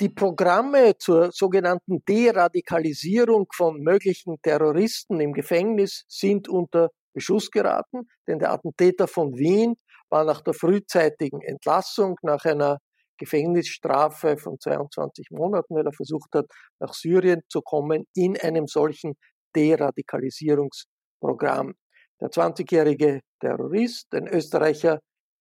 Die 0.00 0.08
Programme 0.08 0.96
zur 0.96 1.32
sogenannten 1.32 2.04
Deradikalisierung 2.04 3.48
von 3.52 3.80
möglichen 3.80 4.40
Terroristen 4.40 5.20
im 5.20 5.32
Gefängnis 5.32 6.04
sind 6.06 6.48
unter 6.48 6.90
Beschuss 7.12 7.50
geraten, 7.50 8.08
denn 8.28 8.38
der 8.38 8.52
Attentäter 8.52 9.08
von 9.08 9.36
Wien 9.36 9.74
war 10.08 10.24
nach 10.24 10.40
der 10.40 10.54
frühzeitigen 10.54 11.42
Entlassung, 11.42 12.16
nach 12.22 12.44
einer 12.44 12.78
Gefängnisstrafe 13.18 14.36
von 14.36 14.60
22 14.60 15.32
Monaten, 15.32 15.74
weil 15.74 15.86
er 15.86 15.92
versucht 15.92 16.32
hat, 16.32 16.46
nach 16.78 16.94
Syrien 16.94 17.42
zu 17.48 17.60
kommen, 17.60 18.06
in 18.14 18.38
einem 18.38 18.68
solchen 18.68 19.16
Deradikalisierungsprogramm. 19.56 21.74
Der 22.20 22.28
20-jährige 22.28 23.22
Terrorist, 23.40 24.14
ein 24.14 24.28
Österreicher, 24.28 25.00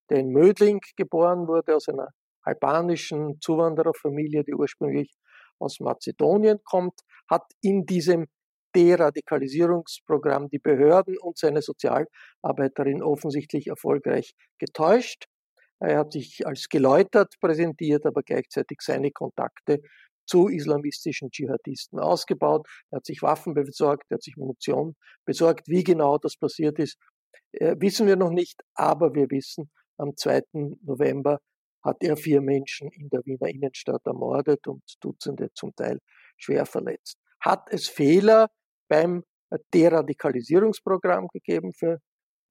der 0.09 0.17
in 0.17 0.29
Mödling 0.29 0.79
geboren 0.95 1.47
wurde, 1.47 1.75
aus 1.75 1.87
einer 1.89 2.07
albanischen 2.47 3.39
Zuwandererfamilie, 3.41 4.43
die 4.43 4.53
ursprünglich 4.53 5.13
aus 5.59 5.79
Mazedonien 5.79 6.59
kommt, 6.63 6.99
hat 7.29 7.43
in 7.61 7.85
diesem 7.85 8.27
Deradikalisierungsprogramm 8.75 10.49
die 10.49 10.59
Behörden 10.59 11.17
und 11.17 11.37
seine 11.37 11.61
Sozialarbeiterin 11.61 13.01
offensichtlich 13.01 13.67
erfolgreich 13.67 14.33
getäuscht. 14.59 15.25
Er 15.79 15.99
hat 15.99 16.11
sich 16.13 16.45
als 16.45 16.69
geläutert 16.69 17.33
präsentiert, 17.39 18.05
aber 18.05 18.21
gleichzeitig 18.23 18.79
seine 18.81 19.11
Kontakte 19.11 19.79
zu 20.27 20.47
islamistischen 20.47 21.29
Dschihadisten 21.31 21.99
ausgebaut. 21.99 22.67
Er 22.91 22.97
hat 22.97 23.05
sich 23.05 23.21
Waffen 23.21 23.53
besorgt, 23.53 24.03
er 24.09 24.15
hat 24.15 24.23
sich 24.23 24.35
Munition 24.37 24.95
besorgt. 25.25 25.67
Wie 25.67 25.83
genau 25.83 26.17
das 26.17 26.35
passiert 26.35 26.79
ist, 26.79 26.97
äh, 27.53 27.75
wissen 27.79 28.07
wir 28.07 28.15
noch 28.15 28.31
nicht, 28.31 28.61
aber 28.75 29.13
wir 29.13 29.27
wissen, 29.29 29.71
am 29.97 30.15
2. 30.15 30.77
November 30.83 31.39
hat 31.87 32.03
er 32.03 32.17
vier 32.17 32.41
Menschen 32.41 32.91
in 32.91 33.09
der 33.09 33.21
Wiener 33.25 33.47
Innenstadt 33.47 34.05
ermordet 34.05 34.67
und 34.67 34.83
Dutzende 34.99 35.49
zum 35.53 35.73
Teil 35.75 35.99
schwer 36.37 36.65
verletzt. 36.65 37.17
Hat 37.39 37.67
es 37.71 37.87
Fehler 37.87 38.49
beim 38.89 39.23
Deradikalisierungsprogramm 39.73 41.29
gegeben? 41.29 41.71
Für 41.73 41.99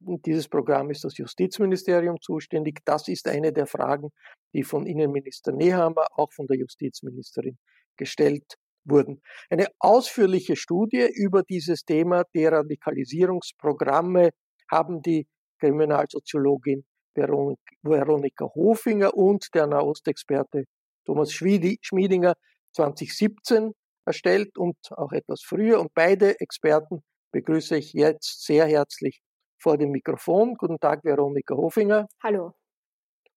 dieses 0.00 0.48
Programm 0.48 0.90
ist 0.90 1.04
das 1.04 1.18
Justizministerium 1.18 2.16
zuständig. 2.20 2.80
Das 2.84 3.08
ist 3.08 3.28
eine 3.28 3.52
der 3.52 3.66
Fragen, 3.66 4.08
die 4.54 4.62
von 4.62 4.86
Innenminister 4.86 5.52
Nehammer, 5.52 6.06
auch 6.16 6.32
von 6.32 6.46
der 6.46 6.56
Justizministerin 6.56 7.58
gestellt 7.96 8.54
wurden. 8.84 9.20
Eine 9.50 9.66
ausführliche 9.78 10.56
Studie 10.56 11.06
über 11.14 11.42
dieses 11.42 11.84
Thema 11.84 12.24
Deradikalisierungsprogramme 12.34 14.30
haben 14.70 15.02
die 15.02 15.26
Kriminalsoziologin 15.60 16.84
Veronika 17.16 18.46
Hofinger 18.54 19.14
und 19.14 19.46
der 19.54 19.66
Nahostexperte 19.66 20.64
Thomas 21.04 21.32
Schmiedinger 21.32 22.34
2017 22.74 23.72
erstellt 24.04 24.56
und 24.58 24.76
auch 24.92 25.12
etwas 25.12 25.42
früher. 25.44 25.80
Und 25.80 25.92
beide 25.94 26.38
Experten 26.40 27.02
begrüße 27.32 27.76
ich 27.76 27.92
jetzt 27.92 28.44
sehr 28.44 28.66
herzlich 28.66 29.20
vor 29.60 29.78
dem 29.78 29.90
Mikrofon. 29.90 30.54
Guten 30.54 30.78
Tag, 30.78 31.04
Veronika 31.04 31.54
Hofinger. 31.54 32.06
Hallo. 32.22 32.52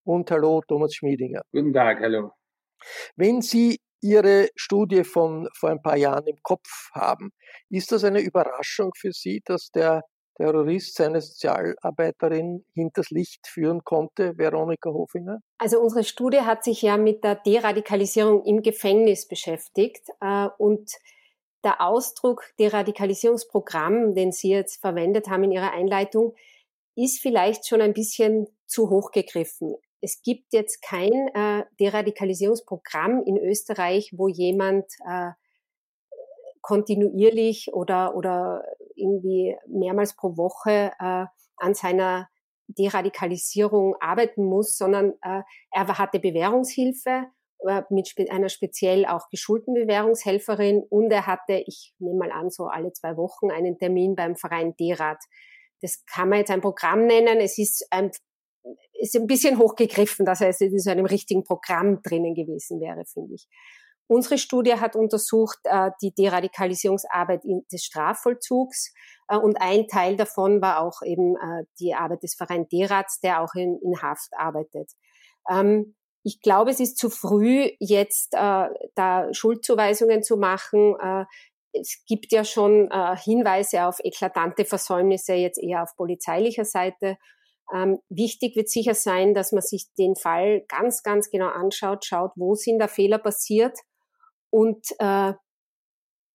Und 0.04 0.30
hallo, 0.32 0.62
Thomas 0.68 0.94
Schmiedinger. 0.94 1.42
Guten 1.52 1.74
Tag, 1.74 2.00
hallo. 2.02 2.32
Wenn 3.16 3.42
Sie 3.42 3.80
Ihre 4.02 4.50
Studie 4.56 5.04
von 5.04 5.50
vor 5.58 5.70
ein 5.70 5.82
paar 5.82 5.98
Jahren 5.98 6.26
im 6.28 6.38
Kopf 6.42 6.90
haben, 6.94 7.32
ist 7.70 7.92
das 7.92 8.04
eine 8.04 8.22
Überraschung 8.22 8.92
für 8.98 9.12
Sie, 9.12 9.42
dass 9.46 9.72
der 9.72 10.04
Terrorist 10.40 10.96
seine 10.96 11.20
Sozialarbeiterin 11.20 12.64
hinters 12.74 13.10
Licht 13.10 13.46
führen 13.46 13.84
konnte, 13.84 14.38
Veronika 14.38 14.90
Hofinger? 14.90 15.42
Also 15.58 15.82
unsere 15.82 16.06
Studie 16.06 16.40
hat 16.40 16.64
sich 16.64 16.82
ja 16.82 16.96
mit 16.96 17.26
der 17.26 17.36
Deradikalisierung 17.36 18.46
im 18.46 18.62
Gefängnis 18.62 19.28
beschäftigt 19.28 20.08
äh, 20.22 20.48
und 20.58 20.94
der 21.66 21.82
Ausdruck 21.82 22.46
Deradikalisierungsprogramm, 22.58 24.16
den 24.16 24.32
Sie 24.32 24.50
jetzt 24.50 24.80
verwendet 24.80 25.28
haben 25.28 25.44
in 25.44 25.52
Ihrer 25.52 25.74
Einleitung, 25.74 26.34
ist 26.96 27.22
vielleicht 27.22 27.68
schon 27.68 27.82
ein 27.82 27.94
bisschen 27.94 28.48
zu 28.66 28.90
hoch 28.90 29.12
gegriffen. 29.12 29.76
Es 30.00 30.22
gibt 30.22 30.54
jetzt 30.54 30.82
kein 30.82 31.12
äh, 31.34 31.66
Deradikalisierungsprogramm 31.82 33.24
in 33.26 33.38
Österreich, 33.38 34.14
wo 34.16 34.30
jemand 34.30 34.86
äh, 35.06 35.32
kontinuierlich 36.62 37.74
oder, 37.74 38.16
oder 38.16 38.64
irgendwie 39.00 39.56
mehrmals 39.68 40.16
pro 40.16 40.38
Woche 40.38 40.92
äh, 41.00 41.26
an 41.58 41.74
seiner 41.74 42.30
Deradikalisierung 42.68 43.96
arbeiten 44.00 44.46
muss, 44.46 44.78
sondern 44.78 45.14
äh, 45.22 45.42
er 45.72 45.98
hatte 45.98 46.20
Bewährungshilfe 46.20 47.26
äh, 47.68 47.82
mit 47.90 48.08
spe 48.08 48.30
einer 48.30 48.50
speziell 48.50 49.06
auch 49.06 49.30
geschulten 49.30 49.74
Bewährungshelferin 49.74 50.84
und 50.90 51.12
er 51.12 51.28
hatte, 51.28 51.64
ich 51.66 51.94
nehme 52.00 52.20
mal 52.20 52.32
an, 52.32 52.50
so 52.50 52.66
alle 52.66 52.94
zwei 52.94 53.18
Wochen 53.18 53.52
einen 53.52 53.78
Termin 53.78 54.16
beim 54.16 54.36
Verein 54.36 54.76
Derad. 54.80 55.22
Das 55.82 56.06
kann 56.06 56.30
man 56.30 56.40
jetzt 56.40 56.52
ein 56.52 56.62
Programm 56.62 57.06
nennen. 57.06 57.40
Es 57.40 57.58
ist 57.58 57.88
ein, 57.90 58.12
ist 59.00 59.16
ein 59.16 59.28
bisschen 59.28 59.58
hochgegriffen, 59.58 60.26
dass 60.26 60.42
er 60.42 60.54
in 60.62 60.80
so 60.80 60.90
einem 60.90 61.06
richtigen 61.06 61.44
Programm 61.44 62.02
drinnen 62.02 62.36
gewesen 62.36 62.80
wäre, 62.80 63.04
finde 63.06 63.34
ich. 63.36 63.48
Unsere 64.12 64.40
Studie 64.40 64.74
hat 64.74 64.96
untersucht 64.96 65.60
äh, 65.66 65.92
die 66.02 66.12
Deradikalisierungsarbeit 66.12 67.44
des 67.72 67.84
Strafvollzugs 67.84 68.92
äh, 69.28 69.38
und 69.38 69.62
ein 69.62 69.88
Teil 69.88 70.18
davon 70.18 70.64
war 70.64 70.82
auch 70.82 71.04
eben 71.04 71.36
äh, 71.36 71.66
die 71.80 71.94
Arbeit 71.94 72.24
des 72.24 72.34
Verein 72.34 72.68
Derats, 72.70 73.20
der 73.20 73.44
auch 73.44 73.54
in, 73.54 73.80
in 73.84 74.02
Haft 74.02 74.32
arbeitet. 74.36 74.90
Ähm, 75.48 75.96
ich 76.24 76.42
glaube, 76.42 76.72
es 76.72 76.80
ist 76.80 76.98
zu 76.98 77.12
früh, 77.12 77.70
jetzt 77.80 78.34
äh, 78.34 78.68
da 78.96 79.32
Schuldzuweisungen 79.32 80.24
zu 80.24 80.38
machen. 80.38 80.96
Äh, 81.00 81.26
es 81.72 82.04
gibt 82.08 82.32
ja 82.32 82.44
schon 82.44 82.90
äh, 82.90 83.16
Hinweise 83.16 83.86
auf 83.86 84.00
eklatante 84.04 84.66
Versäumnisse, 84.66 85.34
jetzt 85.34 85.62
eher 85.62 85.84
auf 85.84 85.96
polizeilicher 85.96 86.66
Seite. 86.66 87.20
Ähm, 87.72 88.00
wichtig 88.10 88.56
wird 88.56 88.70
sicher 88.70 88.96
sein, 88.96 89.36
dass 89.36 89.52
man 89.52 89.62
sich 89.62 89.86
den 90.00 90.16
Fall 90.16 90.66
ganz, 90.68 91.04
ganz 91.04 91.30
genau 91.30 91.50
anschaut, 91.50 92.06
schaut, 92.06 92.32
wo 92.36 92.56
sind 92.56 92.80
da 92.80 92.88
Fehler 92.88 93.20
passiert 93.20 93.78
und 94.50 94.86
äh, 95.00 95.34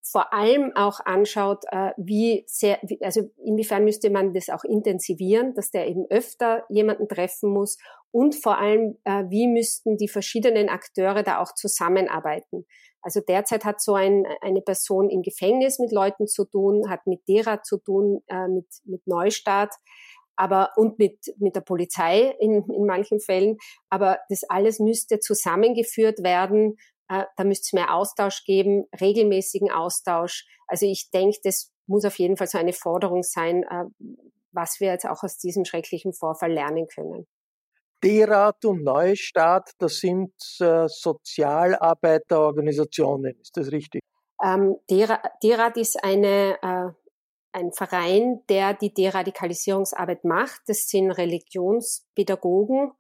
vor 0.07 0.33
allem 0.35 0.73
auch 0.77 1.01
anschaut, 1.01 1.65
äh, 1.71 1.93
wie 1.97 2.45
sehr, 2.47 2.79
also 3.01 3.23
inwiefern 3.43 3.85
müsste 3.85 4.11
man 4.11 4.35
das 4.35 4.51
auch 4.51 4.63
intensivieren, 4.63 5.55
dass 5.55 5.71
der 5.71 5.89
eben 5.89 6.07
öfter 6.11 6.65
jemanden 6.69 7.09
treffen 7.09 7.51
muss 7.51 7.79
und 8.11 8.35
vor 8.37 8.59
allem, 8.59 8.99
äh, 9.05 9.25
wie 9.29 9.49
müssten 9.49 9.97
die 9.97 10.09
verschiedenen 10.09 10.69
Akteure 10.69 11.23
da 11.23 11.41
auch 11.41 11.55
zusammenarbeiten. 11.55 12.67
Also 13.01 13.21
derzeit 13.21 13.65
hat 13.65 13.81
so 13.83 13.95
ein, 13.95 14.25
eine 14.41 14.61
Person 14.61 15.11
im 15.11 15.23
Gefängnis 15.23 15.79
mit 15.79 15.91
Leuten 15.91 16.27
zu 16.27 16.45
tun, 16.45 16.89
hat 16.89 17.07
mit 17.07 17.27
derer 17.27 17.63
zu 17.63 17.79
tun, 17.79 18.23
äh, 18.29 18.47
mit, 18.47 18.67
mit 18.85 19.07
Neustart, 19.07 19.75
aber 20.37 20.71
und 20.77 20.99
mit, 20.99 21.19
mit 21.39 21.57
der 21.57 21.61
Polizei 21.61 22.35
in, 22.41 22.65
in 22.71 22.87
manchen 22.87 23.21
Fällen. 23.21 23.57
Aber 23.89 24.19
das 24.29 24.43
alles 24.49 24.81
müsste 24.81 25.19
zusammengeführt 25.19 26.23
werden. 26.23 26.77
Äh, 27.09 27.25
da 27.37 27.45
müsste 27.45 27.67
es 27.67 27.73
mehr 27.73 27.95
Austausch 27.95 28.45
geben, 28.45 28.87
regelmäßigen 29.01 29.71
Austausch. 29.71 30.45
Also 30.67 30.87
ich 30.87 31.11
denke, 31.13 31.39
das 31.43 31.71
muss 31.87 32.05
auf 32.05 32.19
jeden 32.19 32.37
Fall 32.37 32.49
so 32.49 32.59
eine 32.59 32.73
Forderung 32.73 33.23
sein, 33.23 33.63
äh, 33.65 33.85
was 34.53 34.81
wir 34.81 34.89
jetzt 34.89 35.07
auch 35.07 35.23
aus 35.23 35.39
diesem 35.39 35.65
schrecklichen 35.65 36.13
Vorfall 36.13 36.53
lernen 36.53 36.89
können. 36.89 37.29
D-Rat 38.03 38.65
und 38.67 38.83
Neustart, 38.85 39.71
das 39.79 39.99
sind 39.99 40.35
äh, 40.61 40.89
Sozialarbeiterorganisationen, 40.89 43.41
ist 43.41 43.57
das 43.57 43.73
richtig? 43.73 44.03
Ähm, 44.43 44.77
D-Rat 44.91 45.79
ist 45.79 46.05
eine, 46.05 46.59
äh, 46.61 46.91
ein 47.53 47.73
Verein, 47.73 48.43
der 48.49 48.75
die 48.75 48.93
Deradikalisierungsarbeit 48.93 50.25
macht. 50.25 50.63
Das 50.67 50.89
sind 50.89 51.13
Religionspädagogen. 51.13 52.93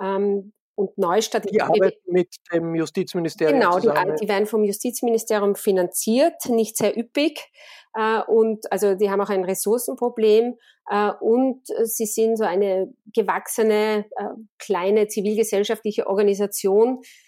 Ähm, 0.00 0.52
und 0.78 0.96
Neustadt. 0.96 1.50
Die 1.50 1.60
arbeiten 1.60 1.98
mit 2.06 2.36
dem 2.52 2.74
Justizministerium 2.74 3.58
genau, 3.58 3.80
zusammen. 3.80 4.00
Genau, 4.00 4.14
die, 4.14 4.24
die, 4.24 4.28
werden 4.28 4.46
vom 4.46 4.62
Justizministerium 4.62 5.56
finanziert, 5.56 6.48
nicht 6.48 6.76
sehr 6.76 6.96
üppig. 6.96 7.50
Äh, 7.94 8.20
und 8.22 8.70
also 8.70 8.94
die 8.94 9.10
haben 9.10 9.20
auch 9.20 9.28
ein 9.28 9.44
Ressourcenproblem. 9.44 10.54
Äh, 10.88 11.10
und 11.20 11.66
sie 11.82 12.06
sind 12.06 12.36
so 12.36 12.44
eine 12.44 12.94
gewachsene, 13.12 14.06
äh, 14.16 14.24
kleine 14.58 15.08
zivilgesellschaftliche 15.08 16.06
Organisation, 16.06 17.00
äh, 17.02 17.27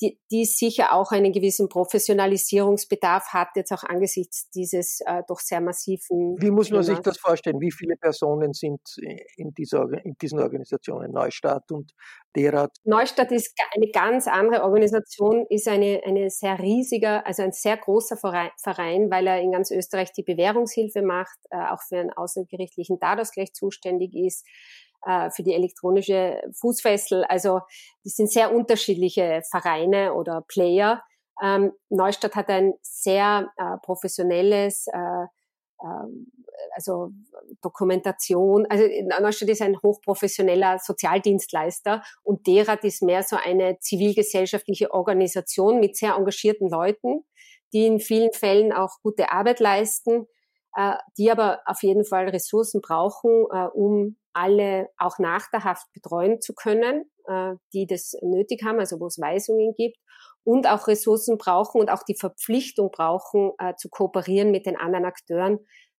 die, 0.00 0.18
die 0.30 0.44
sicher 0.44 0.92
auch 0.92 1.12
einen 1.12 1.32
gewissen 1.32 1.68
Professionalisierungsbedarf 1.68 3.28
hat, 3.28 3.48
jetzt 3.54 3.72
auch 3.72 3.84
angesichts 3.84 4.50
dieses 4.50 5.00
äh, 5.06 5.22
doch 5.28 5.38
sehr 5.38 5.60
massiven. 5.60 6.36
Wie 6.40 6.50
muss 6.50 6.70
man 6.70 6.82
Themas. 6.82 6.86
sich 6.86 6.98
das 6.98 7.18
vorstellen? 7.18 7.60
Wie 7.60 7.70
viele 7.70 7.96
Personen 7.96 8.52
sind 8.54 8.80
in, 9.36 9.54
dieser, 9.54 9.86
in 10.04 10.16
diesen 10.20 10.40
Organisationen? 10.40 11.12
Neustadt 11.12 11.70
und 11.70 11.92
Derat? 12.34 12.72
Neustadt 12.84 13.30
ist 13.30 13.54
eine 13.76 13.88
ganz 13.92 14.26
andere 14.26 14.64
Organisation, 14.64 15.46
ist 15.48 15.68
eine, 15.68 16.02
eine 16.04 16.30
sehr 16.30 16.58
riesiger, 16.58 17.24
also 17.26 17.42
ein 17.42 17.52
sehr 17.52 17.76
großer 17.76 18.16
Verein, 18.16 19.10
weil 19.10 19.26
er 19.28 19.40
in 19.40 19.52
ganz 19.52 19.70
Österreich 19.70 20.12
die 20.12 20.24
Bewährungshilfe 20.24 21.02
macht, 21.02 21.38
äh, 21.50 21.56
auch 21.56 21.82
für 21.86 21.98
einen 21.98 22.12
außergerichtlichen 22.12 22.98
Dadausgleich 22.98 23.52
zuständig 23.52 24.14
ist 24.14 24.44
äh, 25.04 25.30
für 25.30 25.42
die 25.42 25.54
elektronische 25.54 26.42
Fußfessel. 26.52 27.24
Also 27.24 27.60
das 28.04 28.14
sind 28.14 28.30
sehr 28.30 28.54
unterschiedliche 28.54 29.42
Vereine 29.50 30.14
oder 30.14 30.44
Player. 30.46 31.02
Ähm, 31.42 31.72
Neustadt 31.88 32.36
hat 32.36 32.48
ein 32.48 32.74
sehr 32.82 33.50
äh, 33.56 33.76
professionelles, 33.82 34.86
äh, 34.92 35.24
äh, 35.80 36.06
also 36.74 37.10
Dokumentation. 37.62 38.66
Also 38.68 38.84
Neustadt 39.20 39.48
ist 39.48 39.62
ein 39.62 39.76
hochprofessioneller 39.82 40.78
Sozialdienstleister 40.78 42.02
und 42.22 42.46
Derat 42.46 42.84
ist 42.84 43.02
mehr 43.02 43.22
so 43.22 43.36
eine 43.36 43.78
zivilgesellschaftliche 43.80 44.92
Organisation 44.92 45.80
mit 45.80 45.96
sehr 45.96 46.14
engagierten 46.14 46.68
Leuten, 46.68 47.24
die 47.72 47.86
in 47.86 47.98
vielen 47.98 48.32
Fällen 48.32 48.72
auch 48.72 48.98
gute 49.02 49.32
Arbeit 49.32 49.58
leisten, 49.58 50.26
äh, 50.76 50.94
die 51.18 51.30
aber 51.30 51.60
auf 51.66 51.82
jeden 51.82 52.04
Fall 52.04 52.28
Ressourcen 52.28 52.80
brauchen, 52.80 53.46
äh, 53.52 53.66
um 53.74 54.16
alle 54.32 54.88
auch 54.96 55.18
nach 55.18 55.50
der 55.50 55.64
Haft 55.64 55.92
betreuen 55.92 56.40
zu 56.40 56.54
können, 56.54 57.04
äh, 57.26 57.54
die 57.72 57.86
das 57.86 58.14
nötig 58.22 58.62
haben, 58.64 58.78
also 58.78 58.98
wo 59.00 59.06
es 59.06 59.18
Weisungen 59.20 59.74
gibt 59.76 59.98
und 60.44 60.66
auch 60.66 60.88
Ressourcen 60.88 61.38
brauchen 61.38 61.80
und 61.80 61.90
auch 61.90 62.02
die 62.02 62.16
Verpflichtung 62.16 62.90
brauchen, 62.90 63.52
äh, 63.58 63.74
zu 63.76 63.88
kooperieren 63.88 64.50
mit 64.50 64.66
den 64.66 64.76
anderen 64.76 65.04
Akteuren. 65.04 65.58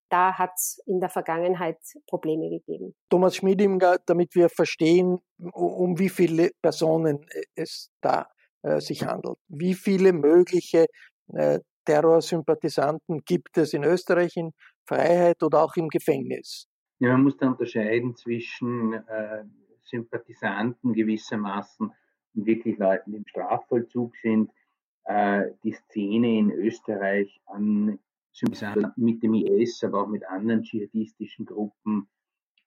Da 0.10 0.38
hat 0.38 0.52
es 0.56 0.80
in 0.86 1.00
der 1.00 1.10
Vergangenheit 1.10 1.78
Probleme 2.08 2.50
gegeben. 2.50 2.94
Thomas 3.10 3.36
Schmiedimger, 3.36 3.98
damit 4.06 4.36
wir 4.36 4.50
verstehen, 4.50 5.20
um 5.54 5.98
wie 5.98 6.10
viele 6.10 6.52
Personen 6.62 7.26
äh, 7.30 7.44
es 7.56 7.90
da 8.02 8.28
äh, 8.64 8.80
sich 8.80 9.06
handelt. 9.06 9.38
Wie 9.48 9.74
viele 9.74 10.14
mögliche 10.14 10.88
äh, 11.34 11.60
Terrorsympathisanten 11.86 13.22
gibt 13.26 13.58
es 13.58 13.74
in 13.74 13.84
Österreich 13.84 14.36
in 14.36 14.52
Freiheit 14.86 15.42
oder 15.44 15.64
auch 15.64 15.76
im 15.76 15.88
Gefängnis? 15.88 16.68
Ja, 17.00 17.14
man 17.14 17.24
muss 17.24 17.38
da 17.38 17.48
unterscheiden 17.48 18.16
zwischen 18.16 18.94
äh, 18.94 19.44
Sympathisanten 19.84 20.94
gewissermaßen 20.94 21.92
und 22.36 22.46
wirklich 22.46 22.78
Leuten, 22.78 23.12
die 23.12 23.18
im 23.18 23.28
Strafvollzug 23.28 24.16
sind. 24.18 24.52
Äh, 25.06 25.52
die 25.64 25.74
Szene 25.74 26.38
in 26.38 26.52
Österreich 26.52 27.42
an 27.46 28.00
Sympathisanten 28.32 29.04
mit 29.04 29.22
dem 29.22 29.34
IS, 29.34 29.84
aber 29.84 30.04
auch 30.04 30.08
mit 30.08 30.26
anderen 30.26 30.64
dschihadistischen 30.64 31.46
Gruppen 31.46 32.08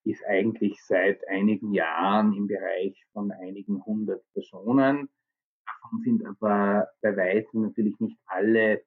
ist 0.05 0.25
eigentlich 0.25 0.81
seit 0.85 1.27
einigen 1.29 1.73
Jahren 1.73 2.33
im 2.33 2.47
Bereich 2.47 3.05
von 3.13 3.33
einigen 3.33 3.85
hundert 3.85 4.23
Personen. 4.33 5.09
Davon 5.67 6.01
sind 6.03 6.25
aber 6.25 6.89
bei 7.01 7.17
weitem 7.17 7.63
natürlich 7.63 7.99
nicht 7.99 8.19
alle 8.27 8.85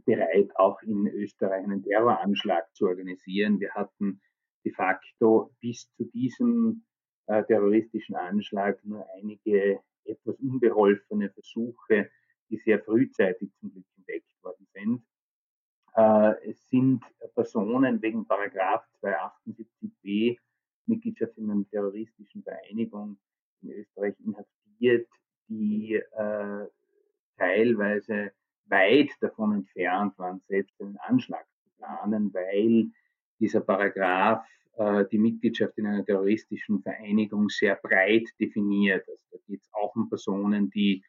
bereit, 0.00 0.50
auch 0.56 0.80
in 0.82 1.06
Österreich 1.06 1.64
einen 1.64 1.82
Terroranschlag 1.82 2.74
zu 2.74 2.86
organisieren. 2.86 3.60
Wir 3.60 3.72
hatten 3.74 4.20
de 4.64 4.72
facto 4.72 5.54
bis 5.60 5.90
zu 5.94 6.04
diesem 6.04 6.84
äh, 7.26 7.42
terroristischen 7.44 8.16
Anschlag 8.16 8.84
nur 8.84 9.06
einige 9.16 9.80
etwas 10.04 10.36
unbeholfene 10.40 11.30
Versuche, 11.30 12.10
die 12.50 12.56
sehr 12.58 12.80
frühzeitig 12.82 13.50
zum 13.60 13.72
Glück 13.72 13.86
entdeckt 13.96 14.32
worden 14.42 14.66
sind. 14.72 15.02
Äh, 15.94 16.50
es 16.50 16.68
sind 16.68 17.02
Personen 17.34 18.00
wegen 18.02 18.26
Paragraph 18.26 18.84
278b 19.02 20.38
Mitgliedschaft 20.86 21.36
in 21.38 21.50
einer 21.50 21.68
terroristischen 21.68 22.42
Vereinigung 22.42 23.18
in 23.62 23.70
Österreich 23.72 24.14
inhaftiert, 24.20 25.08
die 25.48 25.94
äh, 25.94 26.66
teilweise 27.36 28.32
weit 28.72 29.10
davon 29.20 29.52
entfernt 29.52 30.18
waren, 30.18 30.40
selbst 30.48 30.74
einen 30.80 30.96
Anschlag 30.96 31.46
zu 31.62 31.70
planen, 31.76 32.34
weil 32.34 32.90
dieser 33.38 33.60
Paragraph 33.60 34.44
äh, 34.76 35.04
die 35.10 35.18
Mitgliedschaft 35.18 35.76
in 35.78 35.86
einer 35.86 36.04
terroristischen 36.04 36.82
Vereinigung 36.82 37.48
sehr 37.48 37.76
breit 37.76 38.28
definiert. 38.40 39.06
Also 39.06 39.22
da 39.30 39.38
geht 39.46 39.62
es 39.62 39.70
auch 39.72 39.94
um 39.94 40.08
Personen, 40.08 40.70
die 40.70 41.04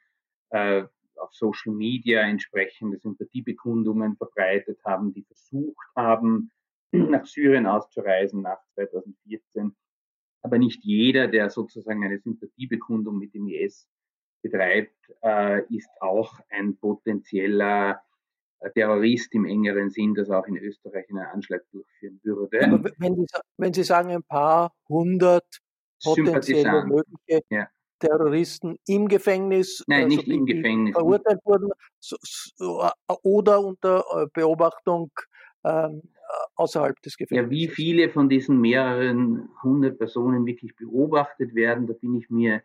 äh, 0.50 0.84
auf 1.15 1.34
Social 1.34 1.74
Media 1.74 2.22
entsprechende 2.22 2.98
Sympathiebekundungen 2.98 4.17
verbreitet 4.17 4.79
haben, 4.84 5.13
die 5.13 5.24
versucht 5.24 5.88
haben, 5.96 6.51
nach 6.91 7.25
Syrien 7.25 7.65
auszureisen 7.65 8.41
nach 8.41 8.60
2014. 8.75 9.75
Aber 10.41 10.58
nicht 10.58 10.84
jeder, 10.84 11.27
der 11.27 11.50
sozusagen 11.50 12.03
eine 12.03 12.20
Sympathiebekundung 12.20 13.17
mit 13.17 13.34
dem 13.34 13.48
IS 13.48 13.88
betreibt, 14.44 14.94
äh, 15.24 15.62
ist 15.76 15.90
auch 16.00 16.40
ein 16.50 16.78
potenzieller 16.78 18.02
Terrorist 18.76 19.34
im 19.34 19.46
engeren 19.46 19.90
Sinn, 19.90 20.14
das 20.14 20.30
auch 20.30 20.46
in 20.46 20.58
Österreich 20.58 21.06
einen 21.10 21.26
Anschlag 21.26 21.64
durchführen 21.72 22.20
würde. 22.24 22.60
Wenn, 22.98 23.16
Sie, 23.16 23.26
wenn 23.58 23.74
Sie 23.74 23.84
sagen, 23.84 24.12
ein 24.12 24.24
paar 24.24 24.74
hundert 24.88 25.60
potenzielle 26.04 26.86
mögliche 26.86 27.42
ja. 27.50 27.68
Terroristen 28.00 28.78
im 28.88 29.08
Gefängnis, 29.08 29.84
Nein, 29.88 30.06
also 30.06 30.18
nicht 30.18 30.28
im 30.28 30.46
Gefängnis. 30.46 30.94
verurteilt 30.94 31.40
wurden, 31.46 31.72
so, 32.00 32.18
so, 32.22 32.90
oder 33.24 33.60
unter 33.60 34.04
äh, 34.16 34.28
Beobachtung 34.34 35.12
ähm, 35.64 36.02
außerhalb 36.56 37.02
des 37.02 37.18
Gefängnisses. 37.18 37.46
Ja, 37.46 37.52
wie 37.52 37.68
viele 37.68 38.10
von 38.10 38.30
diesen 38.30 38.60
mehreren 38.60 39.50
hundert 39.62 39.98
Personen 39.98 40.46
wirklich 40.46 40.76
beobachtet 40.76 41.54
werden, 41.56 41.88
da 41.88 41.94
bin 41.94 42.16
ich 42.16 42.30
mir 42.30 42.62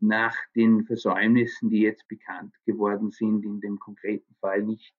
nach 0.00 0.36
den 0.54 0.84
Versäumnissen, 0.84 1.70
die 1.70 1.80
jetzt 1.80 2.06
bekannt 2.08 2.54
geworden 2.64 3.10
sind, 3.10 3.44
in 3.44 3.60
dem 3.60 3.78
konkreten 3.78 4.34
Fall 4.40 4.62
nicht 4.62 4.94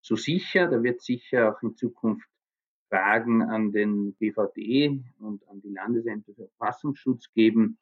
so 0.00 0.16
sicher. 0.16 0.68
Da 0.68 0.82
wird 0.82 1.02
sicher 1.02 1.52
auch 1.52 1.62
in 1.62 1.76
Zukunft 1.76 2.28
Fragen 2.88 3.42
an 3.42 3.72
den 3.72 4.14
BVD 4.14 5.02
und 5.18 5.46
an 5.48 5.60
die 5.60 5.70
Landesämter 5.70 6.32
für 6.34 6.48
Verfassungsschutz 6.48 7.30
geben. 7.34 7.78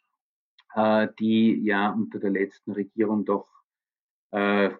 äh, 0.75 1.09
die 1.19 1.63
ja 1.65 1.91
unter 1.91 2.19
der 2.19 2.31
letzten 2.31 2.73
Regierung 2.73 3.25
doch, 3.25 3.49
äh, 4.31 4.71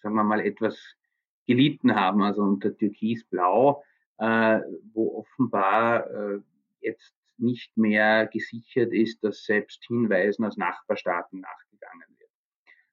sagen 0.00 0.14
wir 0.14 0.24
mal, 0.24 0.40
etwas 0.40 0.78
gelitten 1.46 1.94
haben, 1.94 2.22
also 2.22 2.42
unter 2.42 2.76
Türkis-Blau, 2.76 3.84
äh, 4.18 4.60
wo 4.94 5.18
offenbar 5.18 6.10
äh, 6.10 6.40
jetzt 6.80 7.14
nicht 7.38 7.76
mehr 7.76 8.26
gesichert 8.26 8.92
ist, 8.92 9.22
dass 9.24 9.44
selbst 9.44 9.84
Hinweisen 9.86 10.44
aus 10.44 10.56
Nachbarstaaten 10.56 11.40
nachgegangen 11.40 12.16
wird. 12.18 12.30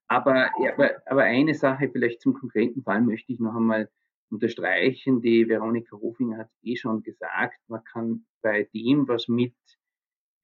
Aber, 0.08 0.50
aber, 0.72 0.90
aber 1.06 1.22
eine 1.22 1.54
Sache 1.54 1.88
vielleicht 1.90 2.20
zum 2.20 2.34
konkreten 2.34 2.82
Fall 2.82 3.02
möchte 3.02 3.32
ich 3.32 3.38
noch 3.38 3.54
einmal 3.54 3.88
unterstreichen. 4.30 5.20
Die 5.20 5.48
Veronika 5.48 5.96
Hofinger 5.96 6.38
hat 6.38 6.50
eh 6.62 6.76
schon 6.76 7.02
gesagt, 7.02 7.58
man 7.68 7.84
kann 7.84 8.26
bei 8.42 8.68
dem, 8.74 9.06
was 9.08 9.28
mit 9.28 9.54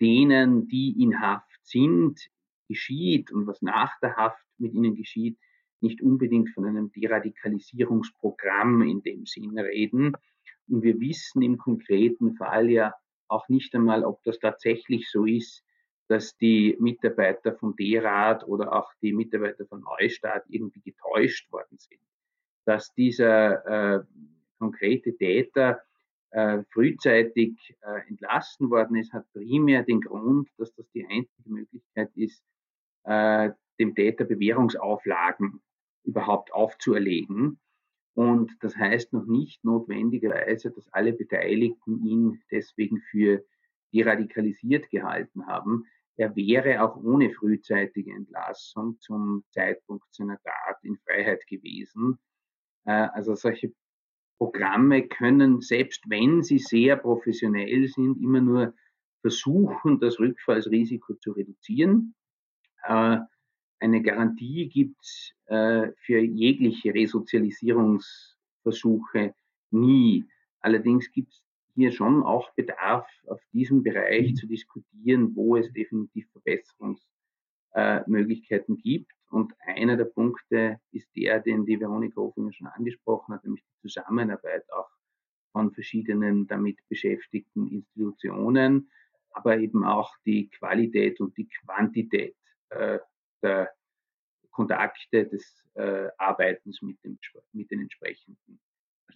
denen, 0.01 0.69
die 0.69 1.03
in 1.03 1.21
Haft 1.21 1.59
sind, 1.63 2.21
geschieht 2.69 3.33
und 3.33 3.47
was 3.47 3.63
nach 3.63 3.99
der 4.01 4.17
Haft 4.17 4.45
mit 4.59 4.75
ihnen 4.75 4.95
geschieht, 4.95 5.39
nicht 5.81 6.03
unbedingt 6.03 6.51
von 6.51 6.65
einem 6.65 6.91
Deradikalisierungsprogramm 6.93 8.83
in 8.83 9.03
dem 9.03 9.27
Sinn 9.27 9.59
reden. 9.59 10.13
Und 10.69 10.83
wir 10.83 10.99
wissen 11.01 11.43
im 11.43 11.59
konkreten 11.59 12.35
Fall 12.35 12.71
ja 12.71 12.95
auch 13.29 13.49
nicht 13.49 13.75
einmal, 13.75 14.05
ob 14.05 14.23
das 14.25 14.39
tatsächlich 14.39 15.11
so 15.11 15.25
ist, 15.25 15.63
dass 16.09 16.37
die 16.37 16.77
Mitarbeiter 16.79 17.55
von 17.55 17.75
D-Rat 17.75 18.47
oder 18.47 18.73
auch 18.73 18.93
die 19.03 19.13
Mitarbeiter 19.13 19.67
von 19.67 19.81
Neustadt 19.81 20.45
irgendwie 20.49 20.81
getäuscht 20.81 21.51
worden 21.51 21.79
sind. 21.79 22.01
Dass 22.65 22.93
dieser 22.95 23.99
äh, 23.99 24.05
konkrete 24.59 25.17
Täter 25.17 25.81
äh, 26.31 26.63
frühzeitig 26.71 27.77
äh, 27.83 28.09
entlassen 28.09 28.71
worden 28.71 28.97
ist, 28.97 29.13
hat 29.13 29.25
primär 29.33 29.83
den 29.83 30.01
Grund, 30.01 30.49
dass 30.59 30.75
das 30.75 30.89
die 30.91 31.07
einzige 31.07 31.49
Möglichkeit 31.49 32.11
ist, 32.15 32.43
äh, 33.05 33.51
dem 33.79 33.95
Täter 33.95 34.25
Bewährungsauflagen 34.25 35.63
überhaupt 36.05 36.53
aufzuerlegen. 36.53 37.59
Und 38.17 38.51
das 38.61 38.75
heißt 38.75 39.13
noch 39.13 39.27
nicht 39.27 39.63
notwendigerweise, 39.63 40.71
dass 40.71 40.91
alle 40.91 41.13
Beteiligten 41.13 42.03
ihn 42.07 42.43
deswegen 42.51 42.99
für 43.11 43.45
deradikalisiert 43.93 44.89
gehalten 44.89 45.47
haben. 45.47 45.85
Er 46.17 46.35
wäre 46.35 46.81
auch 46.83 46.97
ohne 46.97 47.31
frühzeitige 47.31 48.15
Entlassung 48.15 48.99
zum 49.01 49.45
Zeitpunkt 49.51 50.07
seiner 50.15 50.41
Tat 50.41 50.79
in 50.83 50.97
Freiheit 51.05 51.47
gewesen. 51.47 52.19
Äh, 52.87 53.09
also 53.13 53.35
solche 53.35 53.75
Programme 54.39 55.07
können, 55.09 55.61
selbst 55.61 56.03
wenn 56.09 56.43
sie 56.43 56.59
sehr 56.59 56.97
professionell 56.97 57.87
sind, 57.87 58.23
immer 58.23 58.41
nur 58.41 58.75
versuchen, 59.21 60.01
das 60.01 60.19
Rückfallsrisiko 60.19 61.17
zu 61.17 61.33
reduzieren. 61.33 62.15
Äh, 63.79 63.85
eine 63.85 64.03
Garantie 64.03 64.69
gibt 64.69 65.01
es 65.03 65.33
äh, 65.47 65.89
für 66.05 66.21
jegliche 66.21 66.93
Resozialisierungsversuche 66.95 69.35
nie. 69.71 70.25
Allerdings 70.61 71.11
gibt 71.13 71.33
es 71.33 71.43
hier 71.75 71.93
schon 71.93 72.23
auch 72.23 72.53
Bedarf, 72.55 73.07
auf 73.27 73.41
diesem 73.53 73.83
Bereich 73.83 74.35
zu 74.37 74.47
diskutieren, 74.47 75.37
wo 75.37 75.57
es 75.57 75.71
definitiv 75.73 76.27
Verbesserungsmöglichkeiten 76.33 78.79
gibt. 78.79 79.13
Und 79.31 79.53
einer 79.59 79.97
der 79.97 80.07
Punkte 80.07 80.81
ist 80.93 81.09
der, 81.15 81.41
den 81.41 81.67
die 81.67 81.79
Veronika 81.79 82.17
Hofinger 82.17 82.53
schon 82.53 82.69
angesprochen 82.69 83.35
hat, 83.35 83.45
nämlich 83.45 83.63
die 83.63 83.81
Zusammenarbeit 83.83 84.65
auch 84.73 84.89
von 85.53 85.71
verschiedenen 85.73 86.47
damit 86.47 86.79
beschäftigten 86.89 87.69
Institutionen, 87.69 88.91
aber 89.31 89.59
eben 89.59 89.85
auch 89.85 90.17
die 90.25 90.49
Qualität 90.49 91.21
und 91.21 91.37
die 91.37 91.49
Quantität 91.49 92.35
äh, 92.71 92.99
der 93.43 93.71
Kontakte 94.51 95.27
des 95.27 95.65
äh, 95.75 96.09
Arbeitens 96.17 96.81
mit, 96.83 97.03
dem, 97.05 97.19
mit 97.53 97.71
den 97.71 97.81
entsprechenden 97.83 98.61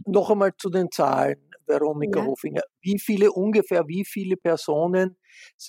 noch 0.06 0.30
einmal 0.30 0.54
zu 0.56 0.70
den 0.70 0.90
Zahlen, 0.90 1.36
Veronika 1.66 2.20
ja. 2.20 2.26
Hofinger. 2.26 2.62
Wie 2.80 2.98
viele 2.98 3.30
ungefähr, 3.32 3.86
wie 3.86 4.04
viele 4.04 4.36
Personen 4.36 5.16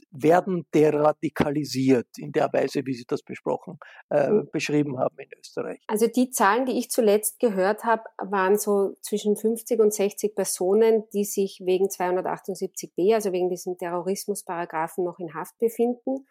werden 0.09 0.65
deradikalisiert 0.73 2.07
in 2.17 2.31
der 2.31 2.51
Weise, 2.51 2.81
wie 2.85 2.93
Sie 2.93 3.05
das 3.07 3.21
besprochen, 3.21 3.77
äh, 4.09 4.27
hm. 4.27 4.49
beschrieben 4.51 4.97
haben 4.99 5.15
in 5.19 5.29
Österreich? 5.37 5.81
Also 5.87 6.07
die 6.07 6.31
Zahlen, 6.31 6.65
die 6.65 6.77
ich 6.79 6.89
zuletzt 6.89 7.39
gehört 7.39 7.83
habe, 7.83 8.03
waren 8.17 8.57
so 8.57 8.95
zwischen 9.01 9.35
50 9.35 9.79
und 9.79 9.93
60 9.93 10.35
Personen, 10.35 11.03
die 11.13 11.25
sich 11.25 11.61
wegen 11.63 11.87
278b, 11.87 13.13
also 13.13 13.31
wegen 13.31 13.49
diesem 13.49 13.77
Terrorismusparagraphen 13.77 15.03
noch 15.03 15.19
in 15.19 15.33
Haft 15.33 15.57
befinden 15.59 16.25